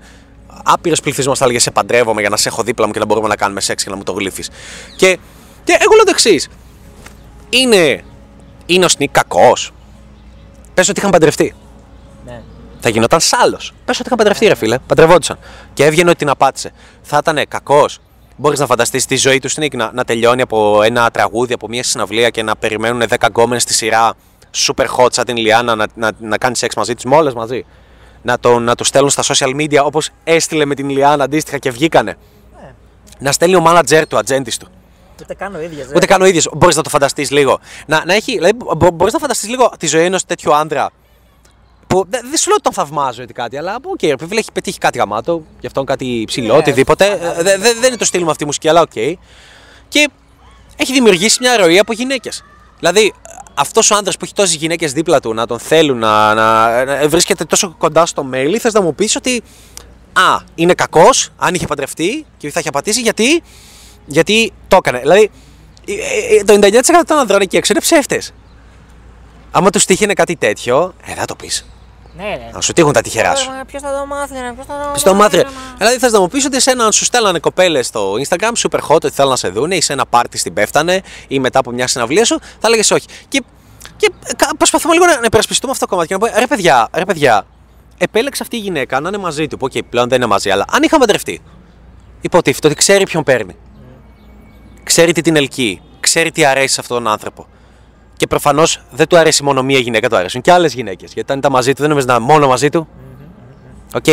Άπειρος 0.64 1.00
πληθυσμός 1.00 1.38
θα 1.38 1.44
έλεγε 1.44 1.58
Σε 1.58 1.70
παντρεύομαι 1.70 2.20
για 2.20 2.30
να 2.30 2.36
σε 2.36 2.48
έχω 2.48 2.62
δίπλα 2.62 2.86
μου 2.86 2.92
και 2.92 2.98
να 2.98 3.04
μπορούμε 3.04 3.28
να 3.28 3.36
κάνουμε 3.36 3.60
σεξ 3.60 3.84
και 3.84 3.90
να 3.90 3.96
μου 3.96 4.02
το 4.02 4.12
γλύφεις. 4.12 4.50
Και, 4.96 5.18
και 5.64 5.76
εγώ 5.80 5.94
λέω 5.94 6.04
το 6.04 6.10
εξής. 6.10 6.48
Είναι, 7.50 8.04
είναι 8.66 8.84
ο 8.84 8.88
Σνικ 8.88 9.10
κακός. 9.10 9.72
Πες 10.74 10.88
ότι 10.88 10.98
είχαν 10.98 11.10
παντρευτεί. 11.10 11.54
Ναι. 12.24 12.42
Θα 12.80 12.88
γινόταν 12.88 13.20
σάλος. 13.20 13.72
Πες 13.84 13.98
ότι 13.98 14.06
είχαν 14.06 14.18
παντρευτεί, 14.18 14.46
ρε 14.46 14.54
φίλε. 14.54 14.78
Παντρευόντουσαν. 14.78 15.38
Και 15.74 15.84
έβγαινε 15.84 16.08
ότι 16.08 16.18
την 16.18 16.28
απάτησε. 16.28 16.72
Θα 17.02 17.16
ήταν 17.20 17.44
κακός. 17.48 17.98
Μπορείς 18.36 18.58
να 18.58 18.66
φανταστείς 18.66 19.06
τη 19.06 19.16
ζωή 19.16 19.38
του 19.38 19.48
Σνικ 19.48 19.74
να, 19.74 19.90
να 19.92 20.04
τελειώνει 20.04 20.42
από 20.42 20.82
ένα 20.82 21.10
τραγούδι, 21.10 21.52
από 21.52 21.68
μια 21.68 21.82
συναυλία 21.82 22.30
και 22.30 22.42
να 22.42 22.56
περιμένουν 22.56 23.02
10 23.08 23.16
γκόμενες 23.26 23.62
στη 23.62 23.74
σειρά 23.74 24.14
super 24.56 24.86
hot 24.96 25.12
σαν 25.12 25.24
την 25.24 25.36
Λιάννα 25.36 25.74
να, 25.74 25.86
να, 25.94 26.10
να 26.18 26.38
κάνει 26.38 26.56
σεξ 26.56 26.74
μαζί 26.74 26.94
του, 26.94 27.08
με 27.08 27.16
όλε 27.16 27.34
μαζί. 27.34 27.64
Να 28.22 28.38
το, 28.38 28.58
να 28.58 28.74
το 28.74 28.84
στέλνουν 28.84 29.10
στα 29.10 29.22
social 29.26 29.54
media 29.56 29.78
όπως 29.84 30.10
έστειλε 30.24 30.64
με 30.64 30.74
την 30.74 30.88
Λιάννα 30.90 31.24
αντίστοιχα 31.24 31.58
και 31.58 31.70
βγήκανε. 31.70 32.16
Να 33.18 33.32
στέλνει 33.32 33.56
ο 33.56 33.64
manager 33.66 34.02
του, 34.08 34.18
ατζέντης 34.18 34.56
του. 34.56 34.68
Ούτε 35.22 35.34
καν 35.34 35.54
ο 35.54 35.60
ίδιος. 35.60 35.86
Ούτε 35.94 36.06
καν 36.06 36.22
ο 36.22 36.24
ίδιος. 36.26 36.48
Μπορείς 36.56 36.76
να 36.76 36.82
το 36.82 36.88
φανταστείς 36.90 37.30
λίγο. 37.30 37.58
Να, 37.86 38.04
να 38.04 38.14
έχει, 38.14 38.32
δηλαδή, 38.32 38.56
μπορείς 38.94 39.12
να 39.12 39.18
φανταστείς 39.18 39.48
λίγο 39.48 39.72
τη 39.78 39.86
ζωή 39.86 40.04
ενός 40.04 40.24
τέτοιου 40.24 40.54
άντρα. 40.54 40.90
Που 41.86 42.04
δεν 42.08 42.20
δεν 42.28 42.36
σου 42.38 42.46
λέω 42.48 42.54
ότι 42.54 42.62
τον 42.62 42.72
θαυμάζω 42.72 43.22
ή 43.22 43.26
κάτι, 43.26 43.56
αλλά 43.58 43.76
OK, 43.82 43.98
okay, 44.00 44.08
επειδή 44.08 44.36
έχει 44.36 44.52
πετύχει 44.52 44.78
κάτι 44.78 44.98
γαμάτο, 44.98 45.42
γι' 45.60 45.66
αυτό 45.66 45.84
κάτι 45.84 46.24
ψηλό, 46.26 46.52
Ναι, 46.52 46.58
οτιδήποτε. 46.58 47.06
ε, 47.06 47.42
δε- 47.42 47.58
δε- 47.58 47.72
δεν 47.74 47.84
είναι 47.88 47.96
το 47.96 48.04
στυλ 48.04 48.22
μου 48.22 48.30
αυτή 48.30 48.42
η 48.42 48.46
μουσική, 48.46 48.68
αλλά 48.68 48.80
οκ. 48.80 48.92
Και 49.88 50.08
έχει 50.76 50.92
δημιουργήσει 50.92 51.38
μια 51.40 51.56
ροή 51.56 51.78
από 51.78 51.92
γυναίκες. 51.92 52.44
Δηλαδή, 52.78 53.14
αυτός 53.56 53.90
ο 53.90 53.94
άντρας 53.96 54.16
που 54.16 54.24
έχει 54.24 54.34
τόσες 54.34 54.54
γυναίκες 54.54 54.92
δίπλα 54.92 55.20
του 55.20 55.34
να 55.34 55.46
τον 55.46 55.58
θέλουν, 55.58 55.98
να, 55.98 56.34
να, 56.34 56.84
να 56.84 57.08
βρίσκεται 57.08 57.44
τόσο 57.44 57.74
κοντά 57.78 58.06
στο 58.06 58.28
μέλι, 58.32 58.56
θες 58.58 58.72
να 58.72 58.80
μου 58.80 58.94
πεις 58.94 59.16
ότι 59.16 59.42
Α, 60.16 60.40
είναι 60.54 60.74
κακός, 60.74 61.30
αν 61.36 61.54
είχε 61.54 61.66
παντρευτεί 61.66 62.26
και 62.36 62.50
θα 62.50 62.60
είχε 62.60 62.68
απατήσει, 62.68 63.00
γιατί 63.00 63.42
Γιατί 64.06 64.52
το 64.68 64.76
έκανε. 64.76 64.98
Δηλαδή, 64.98 65.30
ε, 65.86 66.36
ε, 66.36 66.44
το 66.44 66.52
99% 66.52 67.04
των 67.06 67.18
ανδρών 67.18 67.40
εκεί 67.40 67.56
έξω 67.56 67.72
είναι 67.72 67.82
ψεύτες. 67.82 68.32
Άμα 69.50 69.70
τους 69.70 69.84
τύχαινε 69.84 70.12
κάτι 70.12 70.36
τέτοιο, 70.36 70.94
ε, 71.02 71.06
δεν 71.06 71.16
θα 71.16 71.24
το 71.24 71.34
πεις. 71.34 71.66
Ναι, 72.16 72.24
ναι. 72.24 72.50
Να 72.52 72.60
σου 72.60 72.72
τύχουν 72.72 72.92
τα 72.92 73.00
τυχερά 73.00 73.34
σου. 73.36 73.50
Ποιος 73.66 73.82
θα 73.82 73.98
το 73.98 74.06
μάθει, 74.06 74.34
ρε, 74.34 74.52
ποιος 74.52 74.66
θα 74.66 74.90
το 74.92 74.98
Στο 74.98 75.14
μάθει. 75.14 75.44
Δηλαδή 75.78 75.98
θες 75.98 76.12
να 76.12 76.20
μου 76.20 76.28
πεις 76.28 76.44
ότι 76.44 76.56
εσένα 76.56 76.84
αν 76.84 76.92
σου 76.92 77.04
στέλνανε 77.04 77.38
κοπέλες 77.38 77.86
στο 77.86 78.12
Instagram, 78.28 78.52
super 78.68 78.78
hot, 78.78 78.94
ότι 78.94 79.10
θέλουν 79.10 79.30
να 79.30 79.36
σε 79.36 79.48
δουν, 79.48 79.70
ή 79.70 79.82
σε 79.82 79.92
ένα 79.92 80.06
πάρτι 80.06 80.38
σου 80.38 80.45
την 80.45 80.52
πέφτανε, 80.54 81.02
ή 81.28 81.38
μετά 81.38 81.58
από 81.58 81.70
μια 81.70 81.86
συναυλία 81.86 82.24
σου, 82.24 82.38
θα 82.40 82.68
έλεγες 82.68 82.94
όχι. 82.94 83.06
Και, 83.28 83.42
και 83.96 84.12
κα- 84.36 84.56
προσπαθούμε 84.56 84.94
λίγο 84.94 85.06
να, 85.06 85.12
να 85.20 85.24
υπερασπιστούμε 85.26 85.72
αυτό 85.72 85.84
το 85.84 85.90
κομμάτι 85.90 86.08
και 86.08 86.14
να 86.14 86.20
πούμε, 86.20 86.40
ρε 86.40 86.46
παιδιά, 86.46 86.88
ρε 86.92 87.04
παιδιά, 87.04 87.46
επέλεξε 87.98 88.42
αυτή 88.42 88.56
η 88.56 88.60
γυναίκα 88.60 89.00
να 89.00 89.08
είναι 89.08 89.18
μαζί 89.18 89.46
του. 89.46 89.56
Που, 89.56 89.68
οκ, 89.74 89.82
πλέον 89.90 90.08
δεν 90.08 90.18
είναι 90.18 90.26
μαζί, 90.26 90.50
αλλά 90.50 90.64
αν 90.72 90.82
είχανε 90.82 91.00
παντρευτεί, 91.04 91.42
υποτίθεται 92.20 92.66
ότι 92.66 92.76
ξέρει 92.76 93.04
ποιον 93.04 93.22
παίρνει. 93.22 93.56
Ξέρει 94.82 95.12
τι 95.12 95.20
την 95.20 95.36
ελκύει. 95.36 95.80
Ξέρει 96.00 96.30
τι 96.30 96.44
αρέσει 96.44 96.74
σε 96.74 96.80
αυτόν 96.80 97.02
τον 97.02 97.12
άνθρωπο. 97.12 97.46
Και 98.16 98.26
προφανώς 98.26 98.80
δεν 98.90 99.06
του 99.06 99.16
αρέσει 99.16 99.42
μόνο 99.42 99.62
μία 99.62 99.78
γυναίκα, 99.78 100.08
του 100.08 100.16
αρέσουν 100.16 100.40
και 100.40 100.52
άλλες 100.52 100.74
γυναίκες. 100.74 101.12
Γιατί 101.12 101.32
αν 101.32 101.38
ήταν 101.38 101.52
μαζί 101.52 101.72
του, 101.72 101.80
δεν 101.80 101.88
νομίζει 101.88 102.06
να 102.06 102.14
είναι 102.14 102.24
μόνο 102.24 102.46
μαζί 102.46 102.68
του. 102.68 102.88
Οκ. 103.94 104.04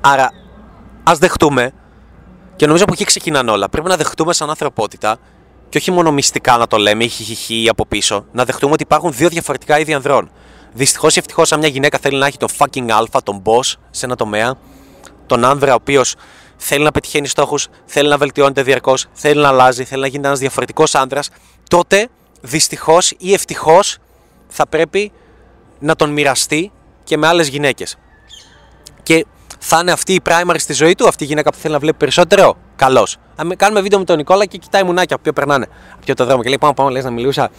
Άρα, 0.00 0.30
ας 1.02 1.18
δεχτούμε, 1.18 1.72
και 2.56 2.66
νομίζω 2.66 2.84
από 2.84 2.92
εκεί 2.92 3.04
ξεκινάνε 3.04 3.50
όλα. 3.50 3.68
Πρέπει 3.68 3.88
να 3.88 3.96
δεχτούμε 3.96 4.32
σαν 4.32 4.48
ανθρωπότητα, 4.48 5.16
και 5.68 5.78
όχι 5.78 5.90
μόνο 5.90 6.12
μυστικά 6.12 6.56
να 6.56 6.66
το 6.66 6.76
λέμε, 6.76 7.04
ή 7.04 7.08
χιχιχι 7.08 7.68
από 7.68 7.86
πίσω, 7.86 8.24
να 8.32 8.44
δεχτούμε 8.44 8.72
ότι 8.72 8.82
υπάρχουν 8.82 9.12
δύο 9.12 9.28
διαφορετικά 9.28 9.78
είδη 9.78 9.94
ανδρών. 9.94 10.30
Δυστυχώς 10.72 11.16
ή 11.16 11.18
ευτυχώς, 11.18 11.52
αν 11.52 11.58
μια 11.58 11.68
γυναίκα 11.68 11.98
θέλει 11.98 12.18
να 12.18 12.26
έχει 12.26 12.36
τον 12.36 12.48
fucking 12.58 12.90
άλφα, 12.90 13.22
τον 13.22 13.42
boss 13.44 13.74
σε 13.90 14.06
ένα 14.06 14.16
τομέα, 14.16 14.54
τον 15.26 15.44
άνδρα 15.44 15.72
ο 15.72 15.74
οποίος 15.74 16.14
θέλει 16.56 16.84
να 16.84 16.90
πετυχαίνει 16.90 17.26
στόχους, 17.26 17.68
θέλει 17.84 18.08
να 18.08 18.16
βελτιώνεται 18.16 18.62
διαρκώς, 18.62 19.06
θέλει 19.12 19.40
να 19.40 19.48
αλλάζει, 19.48 19.84
θέλει 19.84 20.00
να 20.00 20.06
γίνει 20.06 20.26
ένας 20.26 20.38
διαφορετικός 20.38 20.94
άνδρας, 20.94 21.30
τότε 21.68 22.08
δυστυχώς 22.42 23.14
ή 23.18 23.32
ευτυχώς 23.32 23.98
θα 24.48 24.66
πρέπει 24.66 25.12
να 25.78 25.96
τον 25.96 26.10
μοιραστεί 26.10 26.72
και 27.04 27.16
με 27.16 27.26
άλλες 27.26 27.48
γυναίκες. 27.48 27.96
Και 29.02 29.26
θα 29.58 29.78
είναι 29.80 29.92
αυτή 29.92 30.14
η 30.14 30.20
primary 30.24 30.56
στη 30.58 30.72
ζωή 30.72 30.94
του, 30.94 31.08
αυτή 31.08 31.24
η 31.24 31.26
γυναίκα 31.26 31.50
που 31.50 31.58
θέλει 31.58 31.72
να 31.72 31.78
βλέπει 31.78 31.96
περισσότερο; 31.96 32.56
Καλώς. 32.76 33.16
Κάνουμε 33.56 33.80
βίντεο 33.80 33.98
με 33.98 34.04
τον 34.04 34.16
Νικόλα 34.16 34.44
και 34.44 34.58
κοιτάει 34.58 34.82
μουνάκια 34.82 35.14
από 35.14 35.22
ποιο 35.22 35.32
περνάνε. 35.32 35.66
Από 35.92 36.00
ποιο 36.04 36.14
το 36.14 36.24
δρόμο 36.24 36.42
και 36.42 36.48
λέει: 36.48 36.58
Πάμε, 36.58 36.72
πάμε, 36.74 36.90
λες 36.90 37.04
να 37.04 37.10
μιλούσα. 37.10 37.50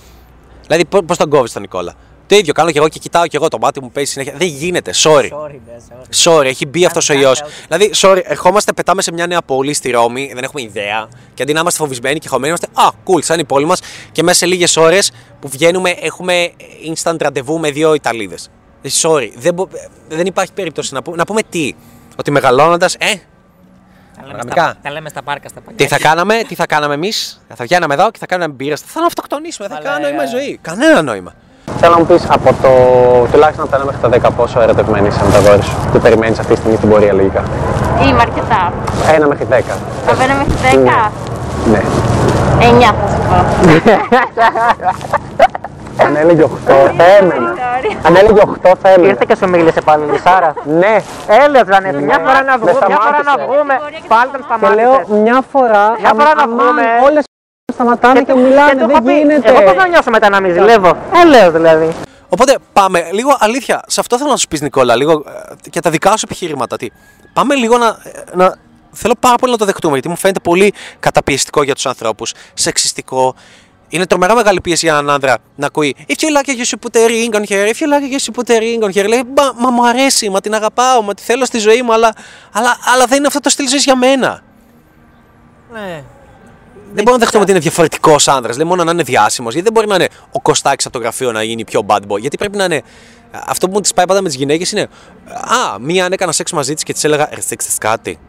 Δηλαδή, 0.68 0.86
πώς 1.06 1.18
τον 1.18 1.30
κόβεις 1.30 1.52
τον 1.52 1.62
Νικόλα; 1.62 1.94
Το 2.34 2.40
ίδιο 2.40 2.54
κάνω 2.54 2.72
και 2.72 2.78
εγώ 2.78 2.88
και 2.90 3.00
κοιτάω 3.00 3.28
και 3.28 3.38
εγώ 3.38 3.48
το 3.48 3.58
μάτι 3.58 3.82
μου 3.82 3.92
παίζει 3.92 4.12
συνέχεια. 4.12 4.34
Δεν 4.38 4.48
γίνεται. 4.48 4.92
Sorry. 4.96 5.10
Sorry, 5.30 5.60
ναι, 5.66 5.76
sorry. 5.90 6.40
Sorry, 6.40 6.46
έχει 6.46 6.66
μπει 6.66 6.86
αυτός 6.86 7.10
ο 7.10 7.14
ιός. 7.14 7.44
Δηλαδή, 7.68 7.92
sorry, 7.96 8.22
ερχόμαστε, 8.24 8.74
πετάμε 8.74 9.02
σε 9.02 9.12
μια 9.12 9.28
νέα 9.28 9.42
πόλη 9.42 9.74
στη 9.74 9.92
Ρώμη, 9.92 10.32
δεν 10.34 10.44
έχουμε 10.44 10.62
ιδέα. 10.62 11.08
Και 11.34 11.44
αντί 11.44 11.54
να 11.54 11.60
είμαστε 11.60 11.80
φοβισμένοι 11.80 12.20
και 12.20 12.28
χωμένοι, 12.28 12.48
είμαστε 12.48 12.68
Α, 12.82 12.88
cool, 13.06 13.24
σαν 13.24 13.40
η 13.40 13.46
πόλη 13.46 13.66
μας. 13.66 13.80
Και 14.12 14.24
μέσα 14.24 14.38
σε 14.38 14.46
λίγες 14.46 14.78
ώρες 14.78 15.12
που 15.40 15.48
βγαίνουμε, 15.48 15.90
έχουμε 15.90 16.52
instant 16.94 17.16
ραντεβού 17.20 17.60
με 17.60 17.72
δύο 17.72 17.94
Ιταλίδες. 17.94 18.50
Sorry, 19.02 19.30
δεν, 19.36 19.54
μπο- 19.54 19.68
δεν 20.10 20.26
υπάρχει 20.26 20.54
περίπτωση 20.54 20.94
να, 20.94 21.02
πούμε, 21.02 21.16
να 21.18 21.24
πούμε 21.26 21.42
τι. 21.50 21.74
Ότι 22.20 22.32
μεγαλώνοντας, 22.32 22.94
ε, 22.96 22.98
Τα 23.06 24.22
λέμε 24.22 24.34
Πραγματικά. 24.34 24.62
στα- 24.64 24.78
Τα 24.84 24.92
λέμε 24.92 25.10
στα 25.10 25.22
πάρκα 25.24 25.48
στα 25.50 25.62
παλιά. 25.62 25.78
τι 25.78 25.88
θα 25.88 25.98
κάναμε, 26.00 26.44
τι 26.48 26.56
θα 26.56 26.66
κάναμε 26.66 26.94
εμείς; 26.94 27.42
Θα 27.56 27.64
βγαίναμε 27.64 27.94
εδώ 27.94 28.12
και 28.12 28.20
θα 28.20 28.26
κάναμε 28.26 28.54
μπύρα. 28.54 28.76
Θα 28.86 29.00
να 29.00 29.06
αυτοκτονήσουμε. 29.06 29.68
Δεν 29.68 29.78
θα 29.78 29.84
Αλλά, 29.84 29.92
κάνει 29.92 30.04
νόημα 30.04 30.24
η 30.24 30.26
ε, 30.26 30.30
ζωή. 30.30 30.58
Κανένα 30.62 31.02
νόημα. 31.02 31.34
Θέλω 31.80 31.94
να 31.94 32.00
μου 32.00 32.06
πεις 32.06 32.24
από 32.30 32.50
το 32.62 32.70
τουλάχιστον 33.32 33.66
από 33.66 33.76
το 33.78 33.82
1 33.82 33.86
μέχρι 33.86 34.20
το 34.20 34.30
10 34.30 34.32
πόσο 34.38 34.62
ερωτευμένη 34.62 35.08
είσαι 35.08 35.24
με 35.26 35.32
τα 35.32 35.40
δόρυ 35.40 35.62
σου; 35.62 35.76
Τι 35.92 36.00
περιμένεις 36.00 36.40
αυτή 36.40 36.54
τη 36.54 36.60
στιγμή 36.60 36.78
στην 36.78 36.90
πορεία 36.90 37.14
λογικά; 37.14 37.44
Είμαι 38.08 38.22
αρκετά. 38.22 38.72
1 39.24 39.28
μέχρι 39.28 39.48
10. 39.50 39.54
Από 40.10 40.22
ένα 40.24 40.34
μέχρι 40.34 40.54
δέκα; 40.62 41.12
Ναι. 41.72 41.82
Εννιά 42.68 42.94
θα 43.00 43.08
σου 43.14 43.22
πω. 43.30 43.36
Αν 46.06 46.16
έλεγε 46.16 46.44
8 46.44 46.48
θα 46.98 47.04
έμενα. 47.20 47.54
Sorry. 47.56 47.98
Αν 48.08 48.16
έλεγε 48.16 48.42
8 48.64 48.72
θα 48.82 48.90
έμενα. 48.90 49.10
Ήρθε 49.10 49.26
και 49.28 49.36
σου 49.36 49.50
μίλησε 49.50 49.82
πάλι, 49.82 50.04
Λισάρα. 50.12 50.54
Ναι. 50.64 50.96
Έλεος 51.46 51.66
Ζανέτη, 51.72 52.04
μια 52.04 52.20
φορά 52.26 52.44
να 52.44 52.58
βγούμε, 52.58 52.86
μια 52.88 52.98
φορά 53.06 53.18
να 53.24 53.32
σταμάτησε. 53.32 53.46
βγούμε. 53.48 53.74
Πάλι 54.08 54.30
τον 54.32 54.42
Και 54.60 54.76
λέω 54.76 54.94
σταμάτησες. 54.94 55.22
μια 55.26 55.40
φορά. 55.52 55.86
Μια 56.00 56.14
φορά 56.18 56.32
να 56.42 56.46
βγούμε. 56.48 56.84
Όλες 57.08 57.24
σταματάνε 57.74 58.22
και, 58.24 58.34
μιλάνε. 58.34 58.72
του 58.72 58.78
Δεν 58.78 58.90
έχω 58.90 59.02
πει, 59.04 59.14
γίνεται. 59.14 59.50
Εγώ 59.50 59.62
πώς 59.64 59.74
θα 59.74 59.88
νιώσω 59.88 60.10
μετά 60.10 60.30
να 60.30 60.42
μην 60.42 60.54
ζηλεύω. 60.54 60.98
Έλεος 61.24 61.52
δηλαδή. 61.54 61.90
Οπότε 62.30 62.58
πάμε 62.74 63.10
λίγο 63.12 63.38
αλήθεια. 63.40 63.82
Σε 63.88 64.00
αυτό 64.00 64.18
θέλω 64.18 64.30
να 64.30 64.38
σου 64.38 64.48
πεις 64.48 64.62
Νικόλα, 64.62 64.96
λίγο 64.96 65.12
ε, 65.12 65.70
και 65.70 65.80
τα 65.80 65.90
δικά 65.90 66.10
σου 66.18 66.26
επιχειρήματα. 66.26 66.78
Τι. 66.78 66.88
Πάμε 67.34 67.56
λίγο 67.56 67.78
να, 67.78 67.88
ε, 67.88 68.36
να. 68.36 68.56
Θέλω 68.96 69.14
πάρα 69.20 69.36
πολύ 69.36 69.52
να 69.52 69.58
το 69.58 69.66
δεχτούμε 69.66 69.94
γιατί 69.94 70.10
μου 70.10 70.16
φαίνεται 70.16 70.40
πολύ 70.40 70.74
καταπιεστικό 71.00 71.64
για 71.64 71.74
τους 71.74 71.86
ανθρώπους, 71.86 72.34
σεξιστικό. 72.54 73.36
Είναι 73.90 74.06
τρομερά 74.06 74.36
μεγάλη 74.36 74.62
πίεση 74.62 74.86
για 74.86 74.98
έναν 74.98 75.16
άντρα 75.16 75.38
να 75.56 75.66
ακούει 75.66 75.96
If 76.08 76.12
you 76.12 76.38
like 76.38 76.50
it, 76.50 76.58
you 76.58 76.66
should 76.66 76.82
put 76.82 76.96
a 76.96 77.08
ring 77.08 77.36
on 77.36 77.44
here. 77.44 77.74
If 77.74 77.82
you 77.82 77.88
like 77.88 78.04
it, 78.04 78.12
you 78.12 78.20
should 78.20 78.36
put 78.36 78.50
a 78.50 78.60
ring 78.60 78.84
on 78.84 78.92
here. 78.92 79.08
Λέει, 79.08 79.24
μα, 79.36 79.54
μα 79.58 79.70
μου 79.70 79.88
αρέσει, 79.88 80.30
μα 80.30 80.42
την 80.42 80.54
αγαπάω, 80.54 81.02
μα 81.02 81.14
τη 81.14 81.22
θέλω 81.22 81.46
στη 81.46 81.58
ζωή 81.58 81.82
μου, 81.82 81.94
αλλά, 81.94 82.14
αλλά, 82.54 82.78
αλλά 82.94 83.06
δεν 83.06 83.18
είναι 83.18 83.28
αυτό 83.28 83.40
το 83.40 83.50
στυλ 83.50 83.68
ζωής 83.68 83.84
για 83.84 83.96
μένα. 83.96 84.44
Ναι. 85.72 86.04
Δεν 86.94 87.04
μπορώ 87.04 87.12
να 87.12 87.18
δεχτούμε 87.18 87.44
ότι 87.44 87.52
είναι 87.52 87.60
διαφορετικός 87.60 88.28
άντρα. 88.28 88.54
Δεν 88.54 88.68
μόνο 88.68 88.84
να 88.84 88.92
είναι 88.92 89.04
διάσημος. 89.04 89.54
Γιατί 89.54 89.70
δεν 89.72 89.74
μπορεί 89.74 89.88
να 89.88 89.96
είναι 89.96 90.08
ο 90.32 90.42
Κωστάκης 90.42 90.86
από 90.86 90.98
το 90.98 91.02
γραφείο 91.02 91.32
να 91.32 91.44
γίνει 91.44 91.64
πιο 91.64 91.82
bad 91.88 92.00
boy. 92.08 92.20
Γιατί 92.20 92.38
πρέπει 92.38 92.58
να 92.58 92.64
είναι. 92.64 92.82
Αυτό 93.32 93.68
που 93.68 93.74
μου 93.74 93.82
τη 93.82 93.94
σπάει 93.96 94.06
πάντα 94.06 94.22
με 94.22 94.28
τις 94.28 94.38
γυναίκες 94.38 94.72
είναι. 94.72 94.82
Α, 95.32 95.80
μία 95.80 96.06
αν 96.06 96.12
έκανα 96.12 96.32
σεξ 96.32 96.52
μαζί 96.52 96.74
της 96.74 96.84
και 96.84 96.94
της 96.94 97.04
έλεγα 97.04 97.30
Ρε, 97.34 97.56
ξέρεις 97.56 97.78
κάτι. 97.78 98.20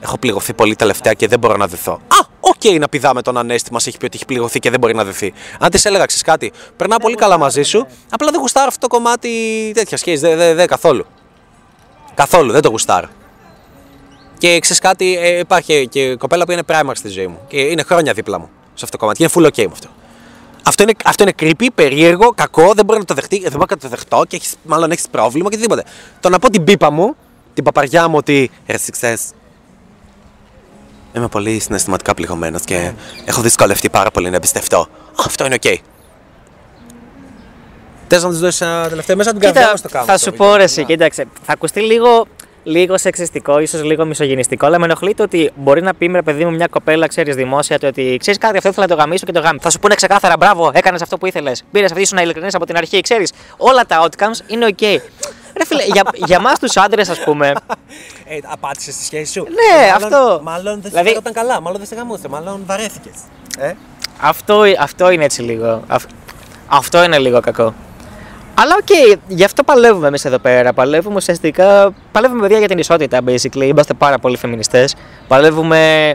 Έχω 0.00 0.18
πληγωθεί 0.18 0.54
πολύ 0.54 0.76
τελευταία 0.76 1.12
και 1.12 1.28
δεν 1.28 1.38
μπορώ 1.38 1.56
να 1.56 1.66
δεθώ. 1.66 1.92
Α, 1.92 2.26
οκ, 2.40 2.78
να 2.78 2.88
πηδάμε 2.88 3.22
τον 3.22 3.36
ανέστη 3.36 3.72
μας 3.72 3.86
έχει 3.86 3.98
πει 3.98 4.04
ότι 4.04 4.16
έχει 4.16 4.26
πληγωθεί 4.26 4.58
και 4.58 4.70
δεν 4.70 4.80
μπορεί 4.80 4.94
να 4.94 5.04
δεθεί. 5.04 5.32
Αν 5.58 5.70
της 5.70 5.84
έλεγα, 5.84 6.04
ξέρεις 6.04 6.24
κάτι, 6.24 6.52
περνάω 6.76 6.98
πολύ 6.98 7.14
καλά 7.14 7.38
μαζί 7.38 7.62
σου, 7.62 7.86
απλά 8.10 8.30
δεν 8.30 8.40
γουστάρω 8.40 8.66
αυτό 8.68 8.88
το 8.88 8.96
κομμάτι 8.96 9.30
τέτοια 9.74 9.96
σχέση. 9.96 10.16
Δεν 10.16 10.36
δε, 10.36 10.54
δε, 10.54 10.66
καθόλου. 10.66 11.06
Καθόλου, 12.14 12.52
δεν 12.52 12.62
το 12.62 12.68
γουστάρω. 12.68 13.08
Και 14.40 14.58
ξέρεις 14.58 14.78
κάτι, 14.82 15.16
ε, 15.16 15.38
υπάρχει 15.38 15.88
και 15.88 16.16
κοπέλα 16.16 16.44
που 16.44 16.52
είναι 16.52 16.62
primary 16.66 16.90
στη 16.92 17.08
ζωή 17.08 17.26
μου. 17.26 17.38
Και 17.48 17.60
είναι 17.60 17.82
χρόνια 17.82 18.12
δίπλα 18.12 18.38
μου 18.38 18.48
σε 18.74 18.84
αυτό 18.84 18.90
το 18.90 18.96
κομμάτι. 18.96 19.18
Και 19.18 19.30
είναι 19.36 19.48
full 19.48 19.50
ok 19.52 19.64
με 19.66 19.70
αυτό. 19.72 19.88
Αυτό 20.64 20.82
είναι, 20.82 20.92
αυτό 21.04 21.22
είναι 21.22 21.32
creepy, 21.40 21.66
περίεργο, 21.74 22.32
κακό, 22.34 22.72
δεν 22.74 22.84
μπορεί 22.84 22.98
να 22.98 23.04
το 23.04 23.14
δεχτεί, 23.14 23.40
δεν 23.40 23.52
μπορεί 23.52 23.66
να 23.70 23.76
το 23.76 23.88
δεχτώ 23.88 24.24
και 24.28 24.36
έχεις, 24.36 24.54
μάλλον 24.62 24.90
έχεις 24.90 25.08
πρόβλημα 25.10 25.48
και 25.48 25.54
οτιδήποτε. 25.54 25.84
Το 26.20 26.28
να 26.28 26.38
πω 26.38 26.50
την 26.50 26.64
πίπα 26.64 26.90
μου, 26.90 27.16
την 27.54 27.64
παπαριά 27.64 28.08
μου 28.08 28.16
ότι. 28.16 28.50
Ρε, 28.66 28.76
ξέρεις, 28.90 29.22
Είμαι 31.12 31.28
πολύ 31.28 31.58
συναισθηματικά 31.58 32.14
πληγωμένος 32.14 32.62
και 32.64 32.92
έχω 33.24 33.40
δυσκολευτεί 33.40 33.88
πάρα 33.90 34.10
πολύ 34.10 34.30
να 34.30 34.36
εμπιστευτώ. 34.36 34.78
Α, 34.80 34.86
Αυτό 35.26 35.44
είναι 35.46 35.56
ok. 35.62 35.74
Θες 38.08 38.22
να 38.22 38.28
τους 38.28 38.38
δώσεις 38.38 38.60
ένα 38.60 38.88
τελευταίο 38.88 39.16
μέσα 39.16 39.30
από 39.30 39.38
την 39.38 39.48
καρδιά 39.52 39.60
Κοίτα, 39.72 39.72
μας 39.72 39.82
το 39.82 39.88
κάνω. 39.88 40.04
θα 40.04 40.12
αυτό, 40.12 40.24
σου 40.24 40.30
βίντεο. 40.30 40.48
πω 40.50 40.56
ρε, 40.56 40.62
εσύ, 40.62 40.84
κοίταξε. 40.84 41.26
Θα 41.46 41.52
ακουστεί 41.52 41.80
λίγο, 41.80 42.26
λίγο 42.62 42.98
σεξιστικό, 42.98 43.58
ίσως 43.58 43.82
λίγο 43.84 44.04
μισογενιστικό, 44.04 44.66
αλλά 44.66 44.78
με 44.78 44.84
ενοχλεί 44.84 45.14
το 45.14 45.22
ότι 45.22 45.50
μπορεί 45.54 45.82
να 45.82 45.94
πει 45.94 46.08
με 46.08 46.22
παιδί 46.22 46.44
μου 46.44 46.50
μια 46.54 46.66
κοπέλα, 46.66 47.06
ξέρεις 47.06 47.34
δημόσια, 47.34 47.78
το 47.78 47.86
ότι 47.86 48.16
ξέρεις 48.20 48.38
κάτι, 48.38 48.56
αυτό 48.56 48.68
ήθελα 48.68 48.86
να 48.86 48.94
το 48.96 49.00
γαμίσω 49.02 49.26
και 49.26 49.32
το 49.32 49.40
γάμι. 49.40 49.58
Θα 49.62 49.70
σου 49.70 49.78
πούνε 49.78 49.94
ξεκάθαρα, 49.94 50.36
μπράβο, 50.36 50.70
έκανες 50.74 51.02
αυτό 51.02 51.18
που 51.18 51.26
ήθελες. 51.26 51.62
Πήρες 51.72 51.90
αυτή 51.90 52.06
σου 52.06 52.14
να 52.14 52.22
ειλικρινής 52.22 52.54
από 52.54 52.66
την 52.66 52.76
αρχή, 52.76 53.00
ξέρεις. 53.00 53.32
Όλα 53.56 53.86
τα 53.86 54.06
outcomes 54.08 54.50
είναι 54.50 54.66
ok. 54.78 54.82
Ρε 55.56 55.64
φίλε, 55.66 55.82
για, 55.84 56.02
για 56.14 56.36
εμάς 56.36 56.52
τους 56.52 56.76
άντρες, 56.76 57.08
ας 57.08 57.18
πούμε, 57.24 57.52
Ε, 58.26 58.36
απάτησε 58.44 58.92
στη 58.92 59.04
σχέση 59.04 59.32
σου. 59.32 59.42
Ναι, 59.48 59.84
Ε, 59.86 59.92
μάλλον- 59.92 60.04
αυτό. 60.14 60.40
Μάλλον 60.42 60.80
δεν 60.80 60.90
Δηλαδή- 60.90 61.08
δηλαδή... 61.08 61.32
καλά, 61.32 61.60
μάλλον 61.60 61.78
δεν 61.78 61.86
σε 61.86 61.94
γαμούσε, 61.94 62.28
μάλλον 62.28 62.62
βαρέθηκες. 62.66 63.14
Ε; 63.58 63.72
αυτό, 64.20 64.62
αυτό 64.78 65.10
είναι 65.10 65.24
έτσι 65.24 65.42
λίγο. 65.42 65.82
αυ- 65.86 66.10
αυτό 66.66 67.04
είναι 67.04 67.18
λίγο 67.18 67.40
κακό. 67.40 67.74
Αλλά 68.62 68.76
οκ, 68.80 69.18
γι' 69.28 69.44
αυτό 69.44 69.62
παλεύουμε 69.62 70.06
εμείς 70.06 70.24
εδώ 70.24 70.38
πέρα. 70.38 70.72
Παλεύουμε 70.72 71.16
ουσιαστικά. 71.16 71.94
Παλεύουμε 72.12 72.40
παιδιά 72.40 72.58
για 72.58 72.68
την 72.68 72.78
ισότητα, 72.78 73.18
basically. 73.26 73.62
Είμαστε 73.62 73.94
πάρα 73.94 74.18
πολύ 74.18 74.36
φεμινιστές. 74.36 74.94
Παλεύουμε. 75.28 76.14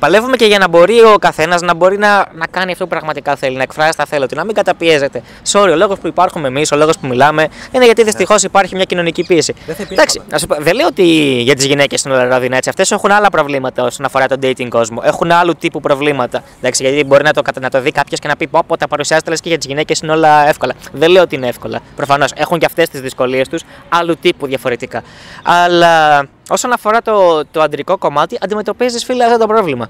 Παλεύουμε 0.00 0.36
και 0.36 0.44
για 0.44 0.58
να 0.58 0.68
μπορεί 0.68 1.00
ο 1.00 1.16
καθένας 1.20 1.60
να 1.60 1.74
μπορεί 1.74 1.98
να, 1.98 2.08
να 2.34 2.46
κάνει 2.50 2.72
αυτό 2.72 2.84
που 2.84 2.90
πραγματικά 2.90 3.36
θέλει, 3.36 3.56
να 3.56 3.62
εκφράσει 3.62 3.96
τα 3.96 4.04
θέλω 4.04 4.26
του, 4.26 4.34
να 4.36 4.44
μην 4.44 4.54
καταπιέζεται. 4.54 5.22
Sorry, 5.52 5.68
ο 5.72 5.76
λόγος 5.76 5.98
που 5.98 6.06
υπάρχουμε 6.06 6.48
εμείς, 6.48 6.72
ο 6.72 6.76
λόγος 6.76 6.98
που 6.98 7.06
μιλάμε, 7.06 7.48
είναι 7.72 7.84
γιατί 7.84 8.02
δυστυχώς 8.04 8.42
υπάρχει 8.42 8.74
μια 8.74 8.84
κοινωνική 8.84 9.24
πίεση. 9.26 9.52
Δεν 9.52 9.74
θα 9.74 9.82
υπήρχε 9.82 9.92
Εντάξει, 9.94 10.16
ποτέ. 10.18 10.30
να 10.32 10.38
σου 10.38 10.46
πω, 10.46 10.56
δεν 10.58 10.74
λέω 10.74 10.86
ότι 10.86 11.02
για 11.42 11.54
τις 11.54 11.64
γυναίκες 11.64 12.02
είναι 12.02 12.14
όλα 12.14 12.28
ρόδινα 12.28 12.56
έτσι. 12.56 12.68
Αυτές 12.68 12.90
έχουν 12.90 13.10
άλλα 13.10 13.28
προβλήματα 13.30 13.82
όσον 13.84 14.06
αφορά 14.06 14.26
τον 14.26 14.38
dating 14.42 14.68
κόσμο. 14.68 15.00
Έχουν 15.04 15.30
άλλου 15.30 15.54
τύπου 15.54 15.80
προβλήματα. 15.80 16.42
Εντάξει, 16.58 16.82
γιατί 16.82 17.04
μπορεί 17.04 17.22
να 17.24 17.32
το, 17.32 17.42
κατα- 17.42 17.60
να 17.60 17.68
το 17.70 17.80
δει 17.80 17.92
κάποιος 17.92 18.20
και 18.20 18.28
να 18.28 18.36
πει: 18.36 18.46
Πω, 18.46 18.60
πω 18.66 18.76
τα 18.76 18.88
παρουσιάζετε 18.88 19.30
λες 19.30 19.40
και 19.40 19.48
για 19.48 19.58
τις 19.58 19.66
γυναίκες 19.66 19.98
είναι 20.00 20.12
όλα 20.12 20.48
εύκολα. 20.48 20.72
Δεν 20.92 21.10
λέω 21.10 21.22
ότι 21.22 21.34
είναι 21.34 21.48
εύκολα. 21.48 21.80
Προφανώς 21.96 22.32
έχουν 22.36 22.58
και 22.58 22.66
αυτές 22.66 22.88
τις 22.88 23.00
δυσκολίες 23.00 23.48
τους, 23.48 23.62
άλλου 23.88 24.16
τύπου 24.20 24.46
διαφορετικά. 24.46 25.02
Αλλά 25.42 26.24
όσον 26.50 26.72
αφορά 26.72 27.02
το, 27.02 27.44
το 27.50 27.62
αντρικό 27.62 27.98
κομμάτι, 27.98 28.38
αντιμετωπίζεις 28.40 29.04
φίλε 29.04 29.24
αυτό 29.24 29.38
το 29.38 29.46
πρόβλημα. 29.46 29.88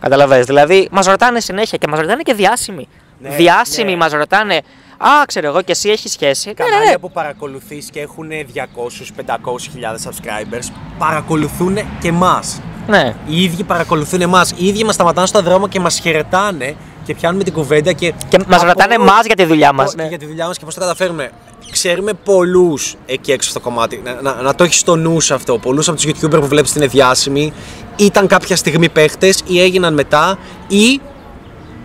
Καταλαβαίνεις, 0.00 0.46
δηλαδή 0.46 0.88
μας 0.90 1.06
ρωτάνε 1.06 1.40
συνέχεια 1.40 1.78
και 1.78 1.86
μας 1.88 2.00
ρωτάνε 2.00 2.22
και 2.22 2.34
διάσημοι. 2.34 2.88
Ναι, 3.18 3.28
διάσημοι 3.28 3.90
ναι. 3.90 3.96
μας 3.96 4.12
ρωτάνε, 4.12 4.60
Α, 4.98 5.26
ξέρω 5.26 5.46
εγώ 5.46 5.62
και 5.62 5.72
εσύ 5.72 5.88
έχεις 5.88 6.12
σχέση. 6.12 6.46
Ναι, 6.48 6.54
ναι, 6.64 6.64
ναι. 6.64 6.74
Κανάλια 6.76 6.98
που 6.98 7.10
παρακολουθείς 7.10 7.90
και 7.90 8.00
έχουν 8.00 8.28
200-500 8.30 9.36
χιλιάδες 9.72 10.08
subscribers 10.08 10.72
παρακολουθούν 10.98 11.78
και 12.00 12.08
εμάς. 12.08 12.60
Ναι. 12.86 13.14
Οι 13.26 13.42
ίδιοι 13.42 13.62
παρακολουθούν 13.62 14.20
εμά. 14.20 14.46
Οι 14.56 14.66
ίδιοι 14.66 14.84
μας 14.84 14.94
σταματάνε 14.94 15.26
στον 15.26 15.44
δρόμο 15.44 15.68
και 15.68 15.80
μας 15.80 15.98
χαιρετάνε 15.98 16.74
και 17.04 17.14
πιάνουμε 17.14 17.44
την 17.44 17.52
κουβέντα 17.52 17.92
και. 17.92 18.12
Και 18.28 18.38
μας 18.48 18.58
Από- 18.58 18.66
ρωτάνε 18.66 18.94
εμά 18.94 19.18
για 19.26 19.34
τη 19.36 19.44
δουλειά 19.44 19.72
μας. 19.72 19.94
και 19.94 20.02
για 20.02 20.18
τη 20.18 20.26
δουλειά 20.26 20.46
μας 20.46 20.58
και 20.58 20.64
πώς 20.64 20.74
το 20.74 20.80
καταφέρουμε. 20.80 21.30
Ξέρουμε 21.70 22.12
πολλούς 22.12 22.94
εκεί 23.06 23.32
έξω 23.32 23.50
στο 23.50 23.60
κομμάτι. 23.60 24.02
Να, 24.04 24.20
να, 24.22 24.42
να 24.42 24.54
το 24.54 24.64
έχεις 24.64 24.78
στο 24.78 24.96
νου 24.96 25.20
σου 25.20 25.34
αυτό. 25.34 25.58
Πολλούς 25.58 25.88
από 25.88 26.00
τους 26.00 26.06
YouTuber 26.10 26.40
που 26.40 26.46
βλέπεις 26.46 26.74
είναι 26.74 26.86
διάσημοι, 26.86 27.52
ήταν 27.96 28.26
κάποια 28.26 28.56
στιγμή 28.56 28.88
παίχτες 28.88 29.40
ή 29.46 29.60
έγιναν 29.60 29.94
μετά 29.94 30.38
ή 30.68 31.00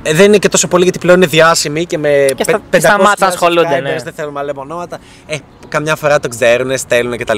ε, 0.04 0.14
δεν 0.14 0.26
είναι 0.26 0.38
και 0.38 0.50
τόσο 0.50 0.68
πολύ 0.68 0.84
γιατί 0.84 1.00
πλέον 1.00 1.18
είναι 1.18 1.26
διάσημοι 1.26 1.86
και 1.86 1.98
με 1.98 2.26
Και 2.36 2.44
στα- 2.44 2.52
πε- 2.52 2.62
500.000 2.72 2.80
σταμάτησαν 2.80 3.16
να 3.20 3.28
ασχολούνται, 3.28 3.80
ναι. 3.80 3.96
subscribers, 3.96 4.04
Δεν 4.04 4.14
θέλουμε 4.14 4.40
να 4.40 4.46
λέμε 4.46 4.60
ονόματα. 4.60 4.98
Ε, 5.28 5.38
καμιά 5.68 5.96
φορά 5.96 6.20
το 6.20 6.28
ξέρουν, 6.28 6.78
στέλνουν 6.78 7.18
κτλ. 7.18 7.38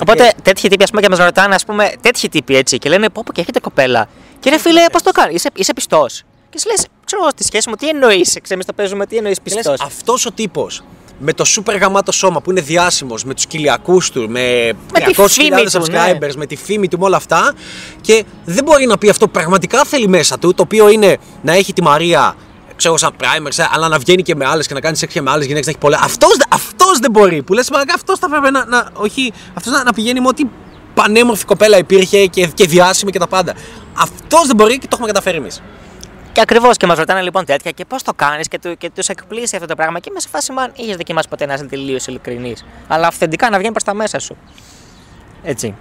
Οπότε 0.00 0.32
τέτοιοι 0.42 0.68
τύποι, 0.68 0.82
ας 0.82 0.90
πούμε, 0.90 1.02
και 1.02 1.08
μας 1.08 1.18
ρωτάνε, 1.18 1.54
ας 1.54 1.64
πούμε, 1.64 1.92
τέτοιοι 2.00 2.28
τύποι 2.28 2.56
έτσι, 2.56 2.78
και 2.78 2.88
λένε 2.88 3.08
Πω, 3.08 3.22
πω 3.26 3.32
και 3.32 3.40
έχετε 3.40 3.60
κοπέλα. 3.60 4.06
Και 4.40 4.50
ρε 4.50 4.58
φίλε, 4.58 4.80
πώς 4.92 5.02
το 5.02 5.10
κάνεις, 5.10 5.34
είσαι, 5.34 5.48
είσαι 5.54 5.72
πιστός. 5.72 6.22
Και 6.50 6.58
σου 6.58 6.68
λες, 6.68 6.86
ξέρω 7.04 7.22
εγώ 7.22 7.30
στη 7.30 7.44
σχέση 7.44 7.68
μου, 7.68 7.74
τι 7.74 7.88
εννοείς, 7.88 8.38
ξέρεις, 8.42 8.66
το 8.66 8.72
παίζουμε, 8.72 9.06
τι 9.06 9.16
εννοείς 9.16 9.40
πιστός. 9.40 9.80
Αυτός 9.80 10.26
ο 10.26 10.32
τύπος 10.32 10.82
με 11.18 11.32
το 11.32 11.44
super 11.56 11.76
γαμάτο 11.80 12.12
σώμα 12.12 12.40
που 12.40 12.50
είναι 12.50 12.60
διάσημος, 12.60 13.24
με 13.24 13.34
τους 13.34 13.46
κοιλιακούς 13.46 14.10
του, 14.10 14.20
με, 14.30 14.72
Με 14.92 15.00
τη 15.00 15.14
300.000 15.16 15.26
φήμη 15.28 15.62
του, 15.62 15.70
subscribers, 15.70 16.18
ναι. 16.20 16.36
με 16.36 16.46
τη 16.46 16.56
φήμη 16.56 16.88
του, 16.88 16.98
με 16.98 17.04
όλα 17.04 17.16
αυτά. 17.16 17.54
Και 18.00 18.24
δεν 18.44 18.64
μπορεί 18.64 18.86
να 18.86 18.98
πει 18.98 19.08
αυτό 19.08 19.24
που 19.24 19.30
πραγματικά 19.30 19.84
θέλει 19.84 20.08
μέσα 20.08 20.38
του, 20.38 20.54
το 20.54 20.62
οποίο 20.62 20.88
είναι 20.88 21.16
να 21.42 21.52
έχει 21.52 21.72
τη 21.72 21.82
Μαρία, 21.82 22.34
ξέρω 22.76 22.94
εγώ, 22.94 22.96
σαν 22.96 23.12
primer, 23.20 23.48
σε- 23.48 23.68
αλλά 23.72 23.88
να 23.88 23.98
βγαίνει 23.98 24.22
και 24.22 24.34
με 24.34 24.46
άλλες 24.46 24.66
και 24.66 24.74
να 24.74 24.80
κάνει 24.80 24.96
σεξ 24.96 25.12
και 25.12 25.20
με 25.22 25.30
άλλες 25.30 25.46
γυναίκες, 25.46 25.66
να 25.66 25.70
έχει 25.72 25.80
πολλά. 25.80 26.00
Αυτός 26.02 26.30
αυτός 26.48 26.98
δεν 26.98 27.10
μπορεί. 27.10 27.42
Που 27.42 27.52
λες, 27.52 27.70
μα 27.70 27.78
αυτός 27.94 28.18
θα 28.18 28.26
έπρεπε 28.26 28.50
να, 28.50 28.64
να, 28.64 28.88
όχι, 28.92 29.32
αυτός 29.54 29.72
να, 29.72 29.82
να 29.84 29.92
πηγαίνει 29.92 30.20
με 30.20 30.28
ό,τι 30.28 30.44
πανέμορφη 30.94 31.44
κοπέλα 31.44 31.78
υπήρχε 31.78 32.26
και, 32.26 32.46
και 32.46 32.66
διάσημη 32.66 33.10
και 33.12 33.18
τα 33.18 33.26
πάντα. 33.28 33.54
Αυτός 33.94 34.46
δεν 34.46 34.56
μπορεί 34.56 34.72
και 34.72 34.80
το 34.86 34.88
έχουμε 34.92 35.06
καταφέρει 35.06 35.36
εμείς. 35.36 35.62
Και 36.32 36.40
ακριβώς 36.40 36.76
και 36.76 36.86
μας 36.86 36.98
ρωτάνε 36.98 37.22
λοιπόν 37.22 37.44
τέτοια 37.44 37.70
και 37.70 37.84
πώς 37.84 38.02
το 38.02 38.12
κάνεις 38.16 38.48
και, 38.48 38.58
του, 38.58 38.76
και 38.76 38.90
τους 38.90 39.08
εκπλήσει 39.08 39.56
αυτό 39.56 39.68
το 39.68 39.74
πράγμα. 39.74 39.98
Και 39.98 40.08
είμαι 40.10 40.20
σε 40.20 40.28
φάση, 40.28 40.52
man, 40.58 40.70
είχες 40.74 40.96
δοκιμάσει 40.96 41.28
ποτέ 41.28 41.46
να 41.46 41.54
είσαι 41.54 41.64
τελείως 41.64 42.06
ειλικρινής. 42.06 42.64
Αλλά 42.88 43.06
αυθεντικά 43.06 43.50
να 43.50 43.56
βγαίνει 43.56 43.72
προς 43.72 43.84
τα 43.84 43.94
μέσα 43.94 44.18
σου. 44.18 44.36
Έτσι. 45.42 45.74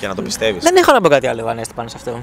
Και 0.00 0.06
να 0.06 0.14
το 0.14 0.22
πιστεύεις. 0.22 0.62
Δεν 0.62 0.76
έχω 0.76 0.92
να 0.92 1.00
πω 1.00 1.08
κάτι 1.08 1.26
άλλο, 1.26 1.46
Ανέστη, 1.46 1.74
πάνω 1.74 1.88
σε 1.88 1.96
αυτό. 1.98 2.20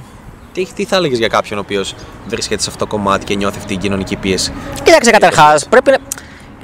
Τι, 0.54 0.65
τι 0.65 0.86
θα 0.86 0.95
έλεγες 0.95 1.17
για 1.17 1.28
κάποιον 1.28 1.60
ο 1.60 1.62
οποίος 1.62 1.95
βρίσκεται 2.28 2.62
σε 2.62 2.69
αυτό 2.69 2.86
το 2.86 2.91
κομμάτι 2.91 3.26
και 3.26 3.36
νιώθει 3.36 3.58
αυτή 3.58 3.69
την 3.69 3.80
κοινωνική 3.80 4.15
πίεση; 4.15 4.54
Κοίταξε 4.84 5.12
καταρχάς, 5.12 5.67
πρέπει 5.67 5.91
να. 5.91 5.98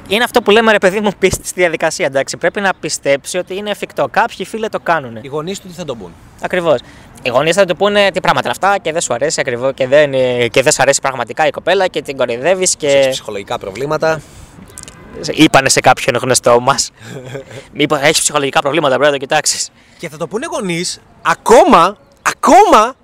Είναι 0.08 0.24
αυτό 0.24 0.42
που 0.42 0.50
λέμε 0.50 0.72
ρε 0.72 0.78
παιδί 0.78 1.00
μου, 1.00 1.10
πίστη 1.18 1.46
στη 1.46 1.60
διαδικασία. 1.60 2.06
Εντάξει, 2.06 2.36
πρέπει 2.36 2.60
να 2.60 2.72
πιστέψει 2.80 3.38
ότι 3.38 3.56
είναι 3.56 3.70
εφικτό. 3.70 4.08
Κάποιοι 4.10 4.46
φίλοι 4.46 4.68
το 4.68 4.80
κάνουν. 4.80 5.16
Οι 5.20 5.28
γονείς 5.28 5.60
του 5.60 5.68
τι 5.68 5.74
θα 5.74 5.84
τον 5.84 5.98
πούν. 5.98 6.12
Ακριβώς. 6.40 6.80
Οι 7.22 7.28
γονείς 7.28 7.54
θα 7.56 7.64
του 7.64 7.76
πούνε 7.76 8.10
τι 8.10 8.20
πράγματα 8.20 8.48
είναι 8.48 8.56
αυτά 8.60 8.78
και 8.78 8.92
δεν 8.92 9.00
σου 9.00 9.14
αρέσει 9.14 9.40
ακριβώς 9.40 9.72
και 9.74 9.86
δεν, 9.86 10.14
ε, 10.14 10.48
και 10.48 10.62
δεν 10.62 10.72
σου 10.72 10.82
αρέσει 10.82 11.00
πραγματικά 11.00 11.46
η 11.46 11.50
κοπέλα 11.50 11.86
και 11.86 12.02
την 12.02 12.16
κοροϊδεύεις 12.16 12.76
Έχει 12.80 13.00
και. 13.02 13.08
ψυχολογικά 13.10 13.58
προβλήματα. 13.58 14.20
Είπανε 15.32 15.68
σε 15.68 15.80
κάποιον 15.80 16.16
γνωστό 16.16 16.60
μας. 16.60 16.90
Μήπως 17.72 17.98
έχει 18.00 18.20
ψυχολογικά 18.20 18.60
προβλήματα, 18.60 18.94
πρέπει 18.96 19.12
να 19.12 19.18
το 19.18 19.24
κοιτάξεις. 19.24 19.70
Και 19.98 20.08
θα 20.08 20.16
το 20.16 20.26
πούνε 20.26 20.46
γονείς 20.50 21.00
ακόμα, 21.22 21.96
ακόμα, 22.22 22.94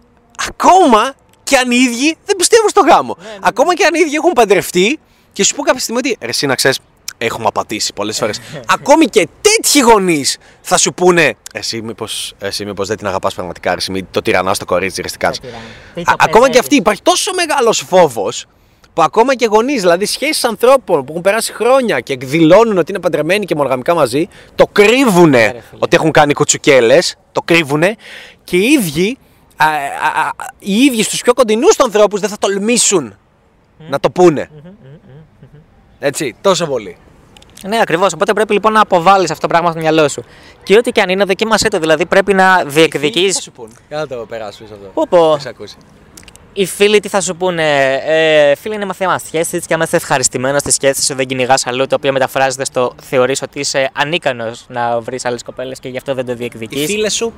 ακόμα 0.49 1.15
και 1.43 1.57
αν 1.57 1.71
οι 1.71 1.77
ίδιοι 1.77 2.17
δεν 2.25 2.37
πιστεύουν 2.37 2.69
στο 2.69 2.81
γάμο. 2.81 3.17
Ακόμα 3.41 3.75
και 3.75 3.85
αν 3.85 3.95
οι 3.95 3.99
ίδιοι 4.07 4.15
έχουν 4.15 4.33
παντρευτεί 4.33 4.99
και 5.33 5.45
σου 5.45 5.55
πω 5.55 5.63
κάποια 5.63 5.81
στιγμή 5.81 6.01
ότι 6.05 6.17
ρε, 6.21 6.29
εσύ 6.29 6.47
να 6.47 6.55
ξέρεις, 6.55 6.79
έχουμε 7.25 7.47
απατήσει 7.47 7.93
πολλές 7.93 8.19
φορές. 8.19 8.41
Ακόμη 8.67 9.05
και 9.07 9.29
τέτοιοι 9.41 9.81
γονείς 9.81 10.39
θα 10.61 10.77
σου 10.77 10.95
πούνε 10.95 11.35
Εσύ 11.53 11.83
μήπως 11.83 12.35
εσύ 12.39 12.65
μήπως 12.65 12.89
δεν 12.89 12.97
την 12.97 13.07
αγαπάς 13.07 13.35
πραγματικά, 13.35 13.71
ρε, 13.71 13.77
εσύ 13.77 13.91
μη 13.91 14.03
το 14.03 14.23
τυραννάς 14.23 14.57
στο 14.57 14.65
κορίτσι, 14.65 15.03
ρε, 15.03 15.09
τι 15.09 15.19
κάνεις». 15.19 15.39
Τι 15.41 15.47
Α- 15.49 15.51
το 15.95 16.03
Ακόμα 16.05 16.27
και 16.31 16.39
παιδεύει. 16.41 16.59
αυτή 16.59 16.75
υπάρχει 16.77 17.03
τόσο 17.03 17.31
μεγάλος 17.35 17.85
φόβος 17.89 18.47
που 18.95 19.03
ακόμα 19.03 19.35
και 19.35 19.47
γονείς, 19.47 19.81
δηλαδή 19.81 20.05
σχέσεις 20.07 20.45
ανθρώπων 20.45 21.05
που 21.05 21.11
έχουν 21.11 21.23
περάσει 21.23 21.53
χρόνια 21.53 22.01
και 22.01 22.13
εκδηλώνουν 22.13 22.79
ότι 22.79 22.91
είναι 22.93 23.01
παντρεμένοι 23.01 23.45
και 23.45 23.55
μονογαμικά 23.55 23.95
μαζί, 23.95 24.29
το 24.55 24.67
κρύβουνε 24.73 25.39
Ναι, 25.39 25.45
ρε 25.53 25.61
φίλε. 25.61 25.79
ότι 25.79 25.97
έχουν 25.97 26.11
κάνει 26.11 26.33
κουτσουκέλες, 26.33 27.17
το 27.33 27.43
κρύβουνε 27.43 27.97
και 28.45 28.57
οι 28.57 28.65
ίδιοι, 28.73 29.19
α, 29.57 29.67
α, 29.67 29.71
α, 30.27 30.31
οι 30.59 30.77
ίδιοι 30.85 31.03
στους 31.03 31.21
πιο 31.23 31.35
κοντινούς 31.35 31.77
τους 31.77 31.85
ανθρώπους 31.85 32.21
δεν 32.21 32.29
θα 32.31 32.39
τολμήσουν 32.39 33.17
να 33.89 34.01
το 34.01 34.11
πούνε. 34.11 34.51
Έτσι, 35.99 36.35
τόσο 36.41 36.67
πολύ. 36.67 36.97
Ναι, 37.67 37.79
ακριβώς. 37.81 38.13
Οπότε 38.13 38.33
πρέπει 38.33 38.53
λοιπόν 38.53 38.73
να 38.73 38.81
αποβάλεις 38.81 39.31
αυτό 39.31 39.43
το 39.47 39.49
πράγμα 39.53 39.71
στο 39.71 39.81
μυαλό 39.81 40.09
σου. 40.09 40.25
Και 40.63 40.77
ό,τι 40.77 40.91
και 40.93 41.01
αν 41.01 41.09
είναι, 41.09 41.25
δοκίμασέ 41.25 41.69
το. 41.69 41.79
Δηλαδή 41.79 42.07
πρέπει 42.07 42.35
να 42.35 42.57
Τι 42.57 42.63
θα 42.63 42.69
διεκδικήσει. 42.71 43.43
σου 43.43 43.53
πούνε; 43.53 43.73
Για 43.89 43.97
να 43.97 44.07
το 44.07 44.17
περάσουμε 44.29 44.69
αυτό. 44.73 44.87
Πω, 44.95 45.07
πω. 45.09 45.33
Έχεις 45.33 45.47
ακούσει. 45.47 45.77
Οι 46.53 46.67
φίλοι 46.67 47.01
τι 47.01 47.09
θα 47.09 47.21
σου 47.21 47.37
πούνε; 47.37 47.93
Ε, 48.07 48.55
φίλοι 48.55 48.75
είναι 48.75 48.85
μαθήμα 48.85 49.19
σχέσης. 49.19 49.53
Έτσι 49.53 49.69
και 49.69 49.75
άμα 49.75 49.85
είσαι 49.85 49.97
ευχαριστημένο 49.97 50.59
στη 50.59 50.71
σχέση 50.71 51.03
σου, 51.05 51.15
δεν 51.15 51.27
κυνηγάς 51.27 51.67
αλλού. 51.67 51.87
Το 51.87 51.95
οποίο 51.95 52.13
μεταφράζεται 52.13 52.65
στο 52.65 52.95
θεωρείς 53.03 53.43
ότι 53.43 53.59
είσαι 53.61 53.91
ανίκανος 53.93 54.65
να 54.69 55.01
βρεις 55.01 55.25
άλλες 55.25 55.43
κοπέλες 55.43 55.79
και 55.81 55.89
γι' 55.89 55.97
αυτό 55.97 56.15
δεν 56.15 56.27
το 56.27 56.33
Οι 56.33 56.35
διεκδικεί. 56.35 56.87
φίλες 56.87 57.15
σου, 57.15 57.33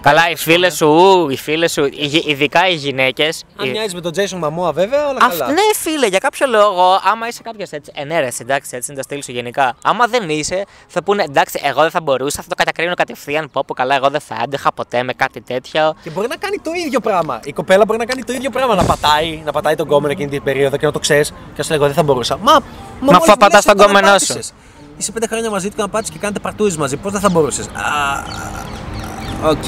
Καλά, 0.00 0.30
οι 0.30 0.36
φίλες 0.36 0.74
σου, 0.76 0.86
ου, 0.86 1.30
οι 1.30 1.36
φίλες 1.36 1.72
σου, 1.72 1.84
οι 1.84 2.06
γυ- 2.06 2.28
ειδικά 2.28 2.68
οι 2.68 2.74
γυναίκες. 2.74 3.44
αν 3.56 3.68
μοιάζει 3.70 3.94
με 3.94 4.00
τον 4.00 4.12
Jason 4.16 4.36
Μαμόα 4.38 4.72
βέβαια, 4.72 5.08
όλα 5.08 5.18
Αυ, 5.22 5.38
καλά. 5.38 5.52
ναι, 5.52 5.60
φίλε, 5.74 6.06
για 6.06 6.18
κάποιο 6.18 6.46
λόγο, 6.46 7.00
άμα 7.12 7.28
είσαι 7.28 7.42
κάποιος 7.42 7.70
έτσι, 7.70 7.92
ε, 7.94 8.04
ναι, 8.04 8.20
ρε, 8.20 8.28
εντάξει, 8.40 8.76
έτσι 8.76 8.92
είναι 8.92 9.00
το 9.00 9.02
στυλ 9.02 9.22
σου 9.22 9.32
γενικά. 9.32 9.76
Άμα 9.84 10.06
δεν 10.06 10.28
είσαι, 10.28 10.64
θα 10.86 11.02
πούνε 11.02 11.22
εντάξει, 11.22 11.60
εγώ 11.64 11.80
δεν 11.80 11.90
θα 11.90 12.00
μπορούσα, 12.00 12.42
θα 12.42 12.48
το 12.48 12.54
κατακρίνω 12.54 12.94
κατευθείαν. 12.94 13.50
Πω, 13.50 13.62
πω 13.66 13.74
καλά, 13.74 13.94
εγώ 13.94 14.08
δεν 14.10 14.20
θα 14.20 14.34
άντεχα 14.42 14.72
ποτέ 14.72 15.02
με 15.02 15.12
κάτι 15.12 15.40
τέτοιο. 15.40 15.94
Και 16.02 16.10
μπορεί 16.10 16.28
να 16.28 16.36
κάνει 16.36 16.56
το 16.58 16.70
ίδιο 16.86 17.00
πράγμα. 17.00 17.40
Η 17.44 17.52
κοπέλα 17.52 17.84
μπορεί 17.84 17.98
να 17.98 18.04
κάνει 18.06 18.24
το 18.24 18.32
ίδιο 18.32 18.50
πράγμα. 18.50 18.74
Να 18.74 18.84
πατάει, 18.84 19.42
να 19.44 19.52
πατάει 19.52 19.74
τον 19.74 19.86
κόμενο 19.86 20.12
εκείνη 20.12 20.30
την 20.30 20.42
περίοδο 20.42 20.76
και 20.76 20.86
να 20.86 20.92
το 20.92 20.98
ξέρεις. 20.98 21.28
Και 21.28 21.34
να 21.56 21.62
σου 21.62 21.68
λέει: 21.68 21.78
Εγώ 21.78 21.86
δεν 21.86 21.94
θα 21.96 22.02
μπορούσα. 22.02 22.36
Μα, 22.36 22.52
μα, 22.52 22.60
μόλις 23.00 23.16
αφού 23.16 23.26
πατάς 23.26 23.48
μιλάς, 23.48 23.64
τον 23.64 23.76
τον 23.76 23.86
κόμενό 23.86 24.06
απάτησες. 24.08 24.52
Είσαι 24.96 25.12
πέντε 25.12 25.26
χρόνια 25.26 25.50
μαζί 25.50 25.68
του 25.68 25.76
και 25.76 25.82
να 25.82 25.88
πάτησες 25.88 26.14
και 26.14 26.20
κάνετε 26.20 26.40
παρτούζι 26.40 26.78
μαζί. 26.78 26.96
Πώς 26.96 27.12
δεν 27.12 27.20
θα 27.20 27.28
μπορούσες. 27.30 27.66
Οκ. 29.42 29.66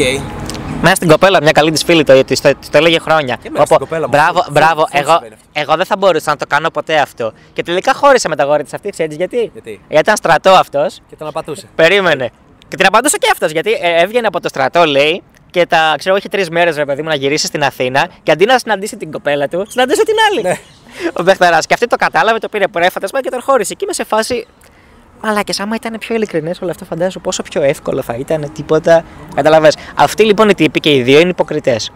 Μέσα 0.83 0.95
στην 0.95 1.09
κοπέλα, 1.09 1.39
μια 1.43 1.53
καλή 1.53 1.71
της 1.71 1.83
φίλη 1.85 2.05
το, 2.05 2.25
της 2.25 2.41
το, 2.41 2.55
της 2.55 2.71
το 2.71 2.79
έλεγε 2.79 2.99
χρόνια. 2.99 3.39
Και 3.43 3.51
μέσα 3.51 3.65
στην 3.65 3.77
κοπέλα 3.79 4.01
μου. 4.01 4.09
μπράβο, 4.09 4.43
Φου- 4.43 4.53
μπράβο, 4.53 4.81
φου- 4.81 4.89
εγώ, 4.95 5.11
συμβαίνει 5.11 5.35
αυτό; 5.35 5.61
εγώ 5.61 5.77
δεν 5.77 5.85
θα 5.87 5.97
μπορούσα 5.97 6.31
να 6.31 6.37
το 6.37 6.47
κάνω 6.49 6.71
ποτέ 6.71 6.97
αυτό. 6.99 7.33
Και 7.53 7.63
τελικά 7.63 7.95
χώρισε 7.95 8.29
με 8.29 8.37
τα 8.37 8.45
γόρια 8.45 8.65
της 8.65 8.75
αυτή, 8.75 8.91
ξέρεις 8.91 9.17
γιατί; 9.17 9.51
Γιατί; 9.53 9.81
ήταν 9.89 10.17
στρατό 10.17 10.51
αυτός. 10.51 10.99
Και 11.09 11.17
τον 11.17 11.27
απατούσε. 11.29 11.69
Περίμενε. 11.75 12.31
Και 12.69 12.77
την 12.77 12.87
απαντούσε 12.87 13.17
και 13.19 13.29
αυτός 13.33 13.51
γιατί 13.51 13.73
ε, 13.73 14.03
έβγαινε 14.03 14.27
από 14.27 14.41
το 14.41 14.49
στρατό, 14.49 14.85
λέει, 14.85 15.23
και 15.51 15.67
τα 15.67 15.95
ξέρω, 15.99 16.17
είχε 16.17 16.29
τρεις 16.29 16.51
μέρες 16.51 16.77
ρε 16.77 16.85
παιδί 16.85 17.03
μου 17.03 17.09
να 17.09 17.15
γυρίσει 17.15 17.47
στην 17.47 17.63
Αθήνα 17.65 18.09
και 18.23 18.31
αντί 18.33 18.45
να 18.45 18.59
συναντήσει 18.59 18.97
την 18.97 19.13
κοπέλα 19.13 19.49
του, 19.49 19.67
συναντούσε 19.69 20.03
την 20.05 20.15
άλλη. 20.31 20.43
Ναι. 20.43 20.59
Ο 21.13 21.23
Μπεχταράς. 21.23 21.67
Και 21.67 21.75
αυτή 21.75 21.87
το 21.87 21.97
κατάλαβε, 21.97 22.39
το 22.39 22.49
πήρε 22.49 22.69
πρέφατα 22.69 23.21
και 23.21 23.31
τον 23.31 23.41
χώρισε. 23.43 23.75
Και 23.75 23.81
είμαι 23.83 23.93
σε 23.93 24.05
φάση. 24.05 24.47
Μαλάκε, 25.23 25.63
άμα 25.63 25.75
ήταν 25.75 25.99
πιο 25.99 26.15
ειλικρινές 26.15 26.61
όλο 26.61 26.71
αυτό, 26.71 26.85
φαντάζομαι 26.85 27.25
πόσο 27.25 27.43
πιο 27.43 27.63
εύκολο 27.63 28.03
θα 28.03 28.15
ήταν 28.15 28.51
τίποτα. 28.53 29.05
Καταλαβέ. 29.35 29.73
Αυτοί 29.95 30.25
λοιπόν 30.25 30.49
οι 30.49 30.55
τύποι 30.55 30.81
και 30.81 30.95
οι 30.95 31.03
δύο 31.03 31.21
είναι 31.21 31.29
υποκριτές. 31.29 31.93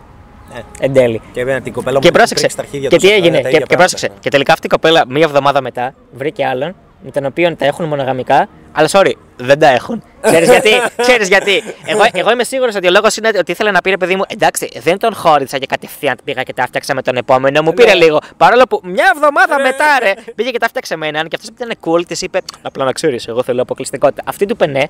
Ναι. 0.54 0.62
Εν 0.80 0.92
τέλει. 0.92 1.20
Και 1.32 1.44
βέβαια 1.44 1.60
την 1.60 1.72
κοπέλα 1.72 1.94
μου 1.94 2.00
Και 2.00 2.06
την 2.06 2.16
πρόσεξε. 2.16 2.34
πρίξει 2.46 2.56
στα 2.56 2.62
αρχίδια 2.62 2.88
Και 2.88 2.96
τους 2.96 3.04
τι 3.04 3.14
αυτά, 3.14 3.26
έγινε. 3.26 3.36
τα 3.36 3.42
Και, 3.42 3.48
ίδια 3.48 3.58
και 3.66 3.66
πράγματα. 3.66 3.90
πρόσεξε. 3.96 4.20
Και 4.20 4.28
τελικά 4.30 4.52
αυτή 4.52 4.66
η 4.66 4.68
κοπέλα 4.68 5.04
μία 5.08 5.24
εβδομάδα 5.24 5.60
μετά 5.62 5.94
βρήκε 6.12 6.46
άλλον 6.46 6.74
με 7.04 7.10
τον 7.10 7.24
οποίο 7.24 7.56
τα 7.56 7.64
έχουν 7.64 7.84
μονογαμικά. 7.84 8.48
Αλλά 8.72 8.88
sorry, 8.90 9.12
δεν 9.36 9.58
τα 9.58 9.66
έχουν. 9.68 10.02
Ξέρεις 10.20 10.48
γιατί. 10.48 10.70
Ξέρεις 11.02 11.28
γιατί. 11.28 11.62
Εγώ, 11.84 12.02
εγώ 12.12 12.30
είμαι 12.30 12.44
σίγουρος 12.44 12.74
ότι 12.74 12.86
ο 12.86 12.90
λόγος 12.90 13.16
είναι 13.16 13.30
ότι 13.38 13.52
ήθελε 13.52 13.70
να 13.70 13.80
πει 13.80 13.90
ρε 13.90 13.96
παιδί 13.96 14.16
μου, 14.16 14.22
εντάξει, 14.26 14.68
δεν 14.82 14.98
τον 14.98 15.14
χώρισα 15.14 15.58
και 15.58 15.66
κατευθείαν 15.66 16.16
πήγα 16.24 16.42
και 16.42 16.52
τα 16.52 16.66
φτιάξα 16.66 16.94
με 16.94 17.02
τον 17.02 17.16
επόμενο. 17.16 17.62
Μου 17.62 17.74
πήρε 17.74 17.92
Ναι. 17.92 18.04
λίγο. 18.04 18.18
Παρόλο 18.36 18.62
που 18.68 18.80
μια 18.84 19.12
εβδομάδα 19.14 19.60
μετά, 19.60 19.84
ρε, 20.02 20.12
πήγε 20.34 20.50
και 20.50 20.58
τα 20.58 20.68
φτιάξε 20.68 20.96
με 20.96 21.06
έναν 21.06 21.28
και 21.28 21.36
αυτός 21.40 21.54
ήταν 21.56 21.76
cool, 21.84 22.06
της 22.06 22.22
είπε, 22.22 22.40
Απλά 22.62 22.84
να 22.84 22.92
ξέρεις, 22.92 23.26
εγώ 23.28 23.42
θέλω 23.42 23.62
αποκλειστικότητα. 23.62 24.22
Αυτή 24.26 24.46
του 24.46 24.52
είπε 24.52 24.66
ναι. 24.66 24.82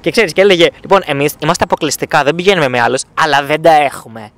Και 0.00 0.10
ξέρεις, 0.10 0.32
και 0.32 0.40
έλεγε, 0.40 0.68
Λοιπόν, 0.80 1.02
εμείς 1.06 1.34
είμαστε 1.42 1.64
αποκλειστικά, 1.64 2.22
δεν 2.22 2.34
πηγαίνουμε 2.34 2.68
με 2.68 2.80
άλλους, 2.80 3.02
αλλά 3.20 3.42
δεν 3.42 3.62
τα 3.62 3.72
έχουμε. 3.72 4.30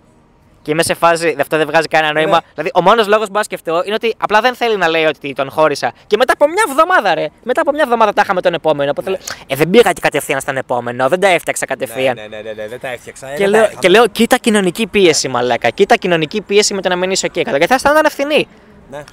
Και 0.66 0.72
είμαι 0.72 0.82
σε 0.82 0.94
φάση, 0.94 1.36
αυτό 1.40 1.56
δεν 1.56 1.66
βγάζει 1.66 1.86
κανένα 1.86 2.12
νόημα. 2.12 2.30
Ναι. 2.30 2.38
Δηλαδή, 2.54 2.70
ο 2.74 2.82
μόνος 2.82 3.06
λόγος 3.06 3.26
που 3.26 3.32
μπορώ 3.32 3.38
να 3.38 3.42
σκεφτώ 3.42 3.82
είναι 3.84 3.94
ότι 3.94 4.14
απλά 4.18 4.40
δεν 4.40 4.54
θέλει 4.54 4.76
να 4.76 4.88
λέει 4.88 5.04
ότι 5.04 5.32
τον 5.32 5.50
χώρισα. 5.50 5.92
Και 6.06 6.16
μετά 6.16 6.32
από 6.32 6.46
μια 6.46 6.64
εβδομάδα, 6.68 7.14
ρε. 7.14 7.26
Μετά 7.42 7.60
από 7.60 7.72
μια 7.72 7.82
εβδομάδα 7.82 8.12
τα 8.12 8.22
είχαμε 8.24 8.40
τον 8.40 8.54
επόμενο. 8.54 8.90
Οπότε 8.90 9.10
λέω, 9.10 9.18
Ε, 9.46 9.56
δεν 9.56 9.70
πήγα 9.70 9.92
και 9.92 10.00
κατευθείαν 10.00 10.40
στον 10.40 10.56
επόμενο, 10.56 11.08
δεν 11.08 11.20
τα 11.20 11.28
έφτιαξα 11.28 11.66
κατευθείαν. 11.66 12.14
Ναι, 12.14 12.36
ναι, 12.36 12.42
ναι, 12.42 12.52
ναι, 12.52 12.68
δεν 12.68 12.80
τα 12.80 12.88
έφτιαξα. 12.88 13.34
Και, 13.36 13.46
λέω, 13.46 13.68
και 13.78 13.88
λέω, 13.88 14.06
κοίτα 14.06 14.36
κοινωνική 14.36 14.86
πίεση, 14.86 15.28
μαλάκα. 15.28 15.70
Κοίτα 15.70 15.96
κοινωνική 15.96 16.40
πίεση 16.40 16.74
με 16.74 16.82
το 16.82 16.88
να 16.88 16.96
μην 16.96 17.10
είσαι 17.10 17.26
εκεί. 17.26 17.40
Γιατί 17.40 17.66
θα 17.66 17.74
αισθάνονταν 17.74 18.04
ευθυνή. 18.06 18.48
Ναι. 18.90 19.04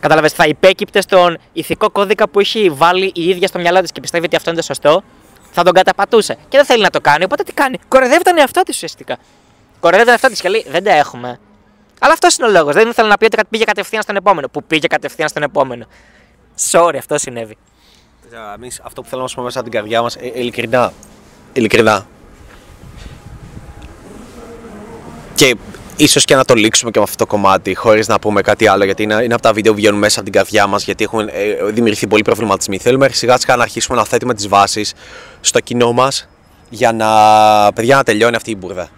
Κατάλαβες, 0.00 0.32
θα 0.32 0.46
υπέκυπτε 0.46 1.00
στον 1.00 1.38
ηθικό 1.52 1.90
κώδικα 1.90 2.28
που 2.28 2.40
έχει 2.40 2.70
βάλει 2.70 3.12
η 3.14 3.28
ίδια 3.28 3.48
στο 3.48 3.58
μυαλό 3.58 3.80
της 3.80 3.92
και 3.92 4.00
πιστεύει 4.00 4.24
ότι 4.24 4.36
αυτό 4.36 4.50
είναι 4.50 4.58
το 4.58 4.64
σωστό. 4.64 5.02
Θα 5.50 5.62
τον 5.62 5.72
καταπατούσε. 5.72 6.34
Και 6.48 6.56
δεν 6.56 6.66
θέλει 6.66 6.82
να 6.82 6.90
το 6.90 7.00
κάνει. 7.00 7.24
Οπότε 7.24 7.42
τι 7.42 7.52
κάνει. 7.52 7.78
Κορεδεύει 7.88 8.22
τον 8.22 8.38
εαυτό 8.38 8.62
της 8.62 8.74
ουσιαστικά. 8.74 9.16
Κορεδεύει 9.80 10.04
τον 10.04 10.12
εαυτό 10.12 10.28
τη 10.28 10.40
και 10.40 10.48
λέει 10.48 10.66
Δεν 10.68 10.84
τα 10.84 10.92
έχουμε. 10.92 11.40
Αλλά 12.00 12.12
αυτός 12.12 12.36
είναι 12.36 12.46
ο 12.46 12.50
λόγος. 12.50 12.74
Δεν 12.74 12.88
ήθελε 12.88 13.08
να 13.08 13.16
πει 13.16 13.24
ότι 13.24 13.36
πήγε 13.50 13.64
κατευθείαν 13.64 14.02
στον 14.02 14.16
επόμενο. 14.16 14.48
Που 14.48 14.64
πήγε 14.64 14.86
κατευθείαν 14.86 15.28
στον 15.28 15.42
επόμενο. 15.42 15.86
Sorry, 16.70 16.96
αυτό 16.98 17.18
συνέβη. 17.18 17.56
Εμείς 18.54 18.80
αυτό 18.82 19.02
που 19.02 19.08
θέλω 19.08 19.22
να 19.22 19.28
σου 19.28 19.34
πω 19.34 19.42
μέσα 19.42 19.60
από 19.60 19.68
την 19.68 19.78
καρδιά 19.78 20.02
μας, 20.02 20.16
ειλικρινά. 20.34 20.92
Ειλικρινά. 21.52 22.06
και 25.38 25.56
ίσως 25.96 26.24
και 26.24 26.34
να 26.34 26.44
το 26.44 26.54
λήξουμε 26.54 26.90
και 26.90 26.98
με 26.98 27.04
αυτό 27.04 27.24
το 27.24 27.26
κομμάτι, 27.26 27.74
χωρίς 27.74 28.08
να 28.08 28.18
πούμε 28.18 28.40
κάτι 28.40 28.66
άλλο, 28.66 28.84
γιατί 28.84 29.02
είναι, 29.02 29.22
είναι 29.22 29.34
από 29.34 29.42
τα 29.42 29.52
βίντεο 29.52 29.72
που 29.72 29.78
βγαίνουν 29.78 29.98
μέσα 29.98 30.20
από 30.20 30.30
την 30.30 30.40
καρδιά 30.40 30.66
μας, 30.66 30.84
γιατί 30.84 31.04
έχουν 31.04 31.28
ε, 31.28 31.64
δημιουργηθεί 31.70 32.06
πολλοί 32.06 32.22
προβληματισμοί. 32.22 32.78
Θέλουμε 32.78 33.08
σιγά 33.08 33.38
σιγά 33.38 33.56
να 33.56 33.62
αρχίσουμε 33.62 33.96
να 33.96 34.04
θέτουμε 34.04 34.34
τις 34.34 34.48
βάσεις 34.48 34.94
στο 35.40 35.60
κοινό 35.60 35.92
μας, 35.92 36.28
για 36.68 36.92
να, 36.92 37.08
παιδιά, 37.72 37.96
να 37.96 38.02
τελειώνει 38.02 38.36
αυτή 38.36 38.50
η 38.50 38.56
μπουρδα. 38.58 38.88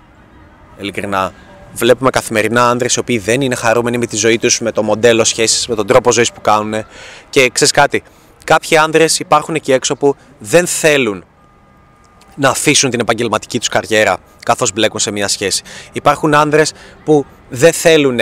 Ειλικρινά. 0.81 1.33
Βλέπουμε 1.73 2.11
καθημερινά 2.11 2.69
άνδρες 2.69 2.95
οι 2.95 2.99
οποίοι 2.99 3.19
δεν 3.19 3.40
είναι 3.40 3.55
χαρούμενοι 3.55 3.99
με 3.99 4.07
τη 4.07 4.16
ζωή 4.16 4.38
τους, 4.38 4.61
με 4.61 4.73
το 4.73 4.83
μοντέλο 4.83 5.25
σχέσης, 5.25 5.66
με 5.66 5.75
τον 5.75 5.87
τρόπο 5.87 6.12
ζωής 6.12 6.33
που 6.33 6.40
κάνουν. 6.40 6.85
Και 7.31 7.51
ξέρεις 7.53 7.73
κάτι, 7.73 8.03
κάποιοι 8.45 8.77
άνδρες 8.77 9.19
υπάρχουν 9.19 9.55
εκεί 9.55 9.73
έξω 9.73 9.97
που 9.97 10.16
δεν 10.38 10.66
θέλουν 10.66 11.25
να 12.37 12.49
αφήσουν 12.49 12.90
την 12.90 13.01
επαγγελματική 13.01 13.59
τους 13.59 13.69
καριέρα 13.69 14.16
καθώς 14.43 14.73
μπλέκουν 14.73 15.01
σε 15.01 15.11
μια 15.11 15.29
σχέση. 15.29 15.62
Υπάρχουν 15.93 16.35
άνδρες 16.35 16.73
που 17.05 17.27
δεν 17.49 17.73
θέλουν 17.73 18.19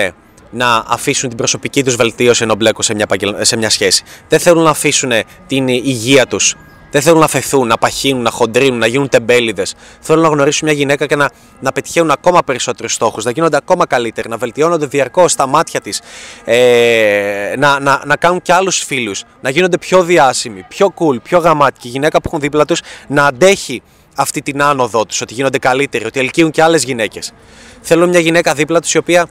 να 0.51 0.85
αφήσουν 0.87 1.29
την 1.29 1.39
προσωπική 1.39 1.85
τους 1.85 1.95
βελτίωση 1.97 2.43
ενώ 2.43 2.55
μπλέκουν 2.55 2.83
σε 2.85 2.95
μια, 2.95 3.05
επαγγελ- 3.05 3.45
σε 3.45 3.57
μια 3.57 3.71
σχέση. 3.71 4.03
Δεν 4.29 4.39
θέλουν 4.39 4.63
να 4.63 4.71
αφήσουν 4.71 5.13
την 5.47 5.69
υγεία 5.69 6.27
τους. 6.27 6.55
Δεν 6.91 7.03
θέλουν 7.03 7.19
να 7.21 7.29
φεθούν, 7.29 7.67
να 7.67 7.79
παχύνουν, 7.79 8.23
να 8.23 8.31
χοντρίνουν, 8.31 8.79
να 8.79 8.87
γίνουν 8.87 9.09
τεμπέληδες. 9.09 9.75
Θέλουν 10.01 10.23
να 10.23 10.29
γνωρίσουν 10.29 10.69
μια 10.69 10.77
γυναίκα 10.77 11.07
και 11.07 11.17
να, 11.17 11.31
να 11.61 11.73
πετυχαίνουν 11.73 12.11
ακόμα 12.11 12.43
περισσότερους 12.45 12.93
στόχους, 12.93 13.25
να 13.25 13.31
γίνονται 13.31 13.57
ακόμα 13.57 13.87
καλύτεροι, 13.87 14.29
να 14.29 14.37
βελτιώνονται 14.37 14.87
διαρκώς 14.87 15.33
στα 15.33 15.47
μάτια 15.47 15.81
της, 15.81 16.01
ε, 16.45 17.55
να, 17.59 17.81
να, 17.81 18.03
να 18.07 18.17
κάνουν 18.17 18.43
και 18.43 18.53
άλλους 18.53 18.85
φίλους, 18.85 19.25
να 19.41 19.51
γίνονται 19.51 19.79
πιο 19.79 20.03
διάσημοι, 20.03 20.65
πιο 20.69 20.95
cool, 20.99 21.23
πιο 21.23 21.39
γαμάτικοι. 21.39 21.87
Η 21.87 21.91
γυναίκα 21.91 22.21
που 22.21 22.25
έχουν 22.27 22.41
δίπλα 22.41 22.65
τους 22.65 22.81
να 23.09 23.27
αντέχει 23.27 23.83
αυτή 24.15 24.43
την 24.43 24.63
άνοδό 24.63 25.07
τους, 25.07 25.21
ότι 25.21 25.35
γίνονται 25.35 25.59
καλύτεροι, 25.59 26.05
ότι 26.05 26.21
ελκύουν 26.21 26.51
και 26.51 26.63
άλλες 26.63 26.85
γυναίκες. 26.85 27.33
Θέλουν 27.81 28.09
μια 28.09 28.21
γυναίκα 28.21 28.55
δίπλα 28.55 28.81
τους 28.81 28.95
η 28.95 28.99
οποία 28.99 29.29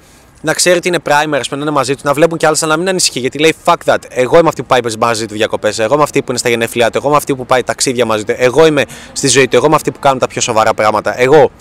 να 0.48 0.54
ξέρει 0.54 0.78
ότι 0.78 0.88
είναι 0.88 1.00
primer, 1.04 1.42
να 1.50 1.58
είναι 1.58 1.70
μαζί 1.72 1.96
του, 1.96 2.02
να 2.04 2.14
βλέπουν 2.14 2.38
κι 2.38 2.46
άλλε, 2.46 2.58
αλλά 2.62 2.72
να 2.72 2.78
μην 2.78 2.90
ανησυχεί. 2.90 3.20
Γιατί 3.20 3.40
λέει 3.40 3.56
fuck 3.66 3.76
that. 3.86 3.98
Εγώ 4.10 4.38
είμαι 4.38 4.48
αυτή 4.48 4.62
που 4.62 4.68
πάει 4.68 4.80
μαζί 5.00 5.26
του 5.26 5.34
διακοπές. 5.34 5.80
Εγώ 5.80 5.94
είμαι 5.94 6.04
αυτή 6.04 6.20
που 6.20 6.26
είναι 6.30 6.38
στα 6.38 6.50
γενέθλιά 6.50 6.90
του. 6.90 6.98
Εγώ 6.98 7.08
είμαι 7.08 7.18
αυτή 7.18 7.36
που 7.36 7.46
πάει 7.46 7.64
ταξίδια 7.64 8.06
μαζί 8.06 8.24
του. 8.24 8.34
Εγώ 8.38 8.66
είμαι 8.66 8.84
στη 9.14 9.28
ζωή 9.28 9.48
του. 9.48 9.56
Εγώ 9.56 9.66
είμαι 9.66 9.76
αυτή 9.76 9.92
που 9.92 10.00
κάνουν 10.00 10.20
τα 10.20 10.28
πιο 10.28 10.42
σοβαρά 10.42 10.74
πράγματα. 10.74 11.22
Εγώ. 11.22 11.52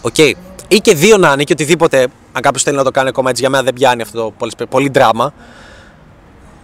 OK. 0.00 0.14
Okay. 0.16 0.32
Ή 0.68 0.76
και 0.76 0.94
δύο 0.94 1.16
να 1.16 1.32
είναι 1.32 1.44
και 1.44 1.52
οτιδήποτε. 1.52 2.06
Αν 2.32 2.42
κάποιος 2.42 2.62
θέλει 2.62 2.76
να 2.76 2.84
το 2.84 2.90
κάνει 2.90 3.08
ακόμα 3.08 3.30
έτσι, 3.30 3.42
για 3.42 3.50
μένα 3.50 3.62
δεν 3.62 3.74
πιάνει 3.74 4.02
αυτό 4.02 4.22
το 4.22 4.30
πολύ, 4.38 4.52
πολύ 4.68 4.88
δράμα. 4.88 5.32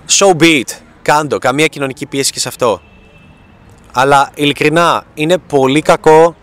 So 0.09 0.43
be 0.43 0.61
it. 0.61 0.71
Κάντο. 1.03 1.39
Καμία 1.39 1.67
κοινωνική 1.67 2.07
πίεση 2.07 2.33
και 2.33 2.41
σε 2.41 2.49
αυτό. 2.49 2.81
Αλλά 3.93 4.31
ειλικρινά 4.35 5.05
είναι 5.15 5.39
πολύ 5.39 5.83
κακό 5.83 6.37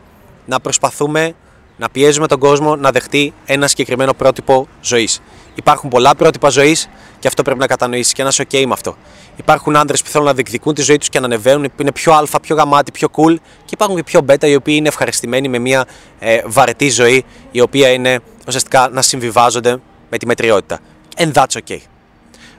να 0.45 0.59
προσπαθούμε 0.59 1.33
να 1.77 1.89
πιέζουμε 1.89 2.27
τον 2.27 2.39
κόσμο 2.39 2.75
να 2.75 2.91
δεχτεί 2.91 3.33
ένα 3.45 3.67
συγκεκριμένο 3.67 4.13
πρότυπο 4.13 4.67
ζωής. 4.81 5.21
Υπάρχουν 5.55 5.89
πολλά 5.89 6.15
πρότυπα 6.15 6.49
ζωής 6.49 6.89
και 7.19 7.27
αυτό 7.27 7.41
πρέπει 7.41 7.59
να 7.59 7.67
κατανοήσεις 7.67 8.13
και 8.13 8.23
να 8.23 8.29
είσαι 8.29 8.45
OK 8.51 8.65
με 8.65 8.73
αυτό. 8.73 8.97
Υπάρχουν 9.35 9.75
άντρες 9.75 9.97
που 9.97 10.09
θέλουν 10.09 10.27
να 10.27 10.33
διεκδικούν 10.33 10.73
τη 10.73 10.81
ζωή 10.81 10.97
τους 10.97 11.09
και 11.09 11.19
να 11.19 11.25
ανεβαίνουν, 11.25 11.63
που 11.63 11.81
είναι 11.81 11.91
πιο 11.91 12.13
αλφα, 12.13 12.39
πιο 12.39 12.55
γαμάτοι, 12.55 12.91
πιο 12.91 13.07
cool 13.15 13.35
και 13.35 13.71
υπάρχουν 13.71 13.95
και 13.95 14.03
πιο 14.03 14.21
μπέτα 14.21 14.47
οι 14.47 14.55
οποίοι 14.55 14.75
είναι 14.77 14.87
ευχαριστημένοι 14.87 15.47
με 15.47 15.59
μια 15.59 15.85
ε, 16.19 16.41
βαρετή 16.45 16.89
ζωή 16.89 17.25
η 17.51 17.61
οποία 17.61 17.89
είναι 17.89 18.19
ουσιαστικά 18.47 18.89
να 18.91 19.01
συμβιβάζονται 19.01 19.77
με 20.09 20.17
τη 20.17 20.25
μετριότητα. 20.25 20.79
And 21.17 21.31
that's 21.33 21.59
okay. 21.67 21.79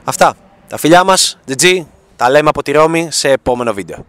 Αυτά. 0.03 0.35
Τα 0.67 0.77
φιλιά 0.77 1.03
μας, 1.03 1.37
GG, 1.47 1.85
τα 2.15 2.29
λέμε 2.29 2.49
από 2.49 2.63
τη 2.63 2.71
Ρώμη 2.71 3.07
σε 3.11 3.29
επόμενο 3.29 3.73
βίντεο. 3.73 4.05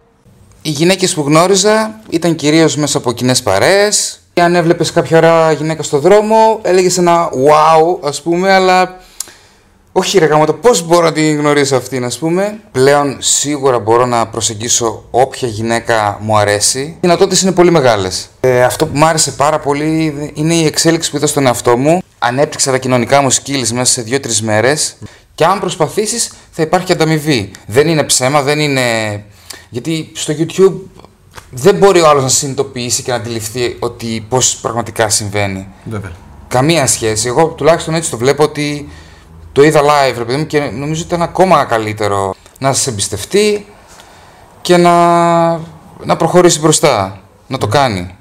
Οι 0.61 0.69
γυναίκες 0.69 1.13
που 1.13 1.21
γνώριζα 1.21 1.99
ήταν 2.09 2.35
κυρίως 2.35 2.75
μέσα 2.75 2.97
από 2.97 3.11
κοινές 3.13 3.43
παρέες. 3.43 4.21
Αν 4.41 4.55
έβλεπες 4.55 4.91
κάποια 4.91 5.17
ωραία 5.17 5.51
γυναίκα 5.51 5.83
στο 5.83 5.99
δρόμο, 5.99 6.59
έλεγες 6.61 6.97
ένα 6.97 7.29
wow, 7.29 7.99
ας 8.07 8.21
πούμε, 8.21 8.53
αλλά 8.53 8.99
όχι 9.91 10.19
ρε 10.19 10.25
γαμώτο, 10.25 10.53
πώς 10.53 10.85
μπορώ 10.85 11.03
να 11.05 11.11
την 11.11 11.37
γνωρίσω 11.37 11.75
αυτήν, 11.75 12.05
ας 12.05 12.17
πούμε. 12.17 12.59
Πλέον 12.71 13.17
σίγουρα 13.19 13.79
μπορώ 13.79 14.05
να 14.05 14.27
προσεγγίσω 14.27 15.03
όποια 15.11 15.47
γυναίκα 15.47 16.17
μου 16.21 16.37
αρέσει. 16.37 16.79
Οι 16.79 16.97
δυνατότητες 17.01 17.41
είναι 17.41 17.51
πολύ 17.51 17.71
μεγάλες. 17.71 18.29
Ε, 18.39 18.63
αυτό 18.63 18.85
που 18.85 18.97
μου 18.97 19.05
άρεσε 19.05 19.31
πάρα 19.31 19.59
πολύ 19.59 20.31
είναι 20.33 20.53
η 20.53 20.65
εξέλιξη 20.65 21.11
που 21.11 21.17
είδα 21.17 21.27
στον 21.27 21.45
εαυτό 21.45 21.77
μου. 21.77 22.01
Ανέπτυξα 22.19 22.71
τα 22.71 22.77
κοινωνικά 22.77 23.21
μου 23.21 23.31
skills 23.33 23.67
μέσα 23.73 23.85
σε 23.85 24.03
2-3 24.07 24.39
μέρες. 24.41 24.95
Και 25.35 25.45
αν 25.45 25.59
προσπαθήσεις 25.59 26.31
θα 26.51 26.61
υπάρχει 26.61 26.91
ανταμοιβή. 26.91 27.51
Δεν 27.65 27.87
είναι 27.87 28.03
ψέμα, 28.03 28.41
δεν 28.41 28.59
είναι 28.59 28.81
γιατί 29.69 30.11
στο 30.13 30.33
YouTube 30.37 31.03
δεν 31.49 31.75
μπορεί 31.75 32.01
ο 32.01 32.09
άλλος 32.09 32.23
να 32.23 32.29
συνειδητοποιήσει 32.29 33.03
και 33.03 33.11
να 33.11 33.17
αντιληφθεί 33.17 33.77
ότι 33.79 34.25
πώς 34.29 34.55
πραγματικά 34.55 35.09
συμβαίνει. 35.09 35.67
Βέβαια. 35.83 36.11
Καμία 36.47 36.87
σχέση. 36.87 37.27
Εγώ 37.27 37.47
τουλάχιστον 37.47 37.93
έτσι 37.93 38.09
το 38.09 38.17
βλέπω 38.17 38.43
ότι 38.43 38.89
το 39.51 39.63
είδα 39.63 39.81
live, 39.81 40.17
ρε 40.17 40.23
παιδί 40.23 40.37
μου, 40.37 40.45
και 40.45 40.59
νομίζω 40.59 41.01
ότι 41.01 41.13
ήταν 41.13 41.21
ακόμα 41.21 41.65
καλύτερο 41.65 42.35
να 42.59 42.73
σε 42.73 42.89
εμπιστευτεί 42.89 43.65
και 44.61 44.77
να, 44.77 45.49
να 46.03 46.15
προχωρήσει 46.17 46.59
μπροστά, 46.59 47.21
να 47.47 47.57
το 47.57 47.67
κάνει. 47.67 48.15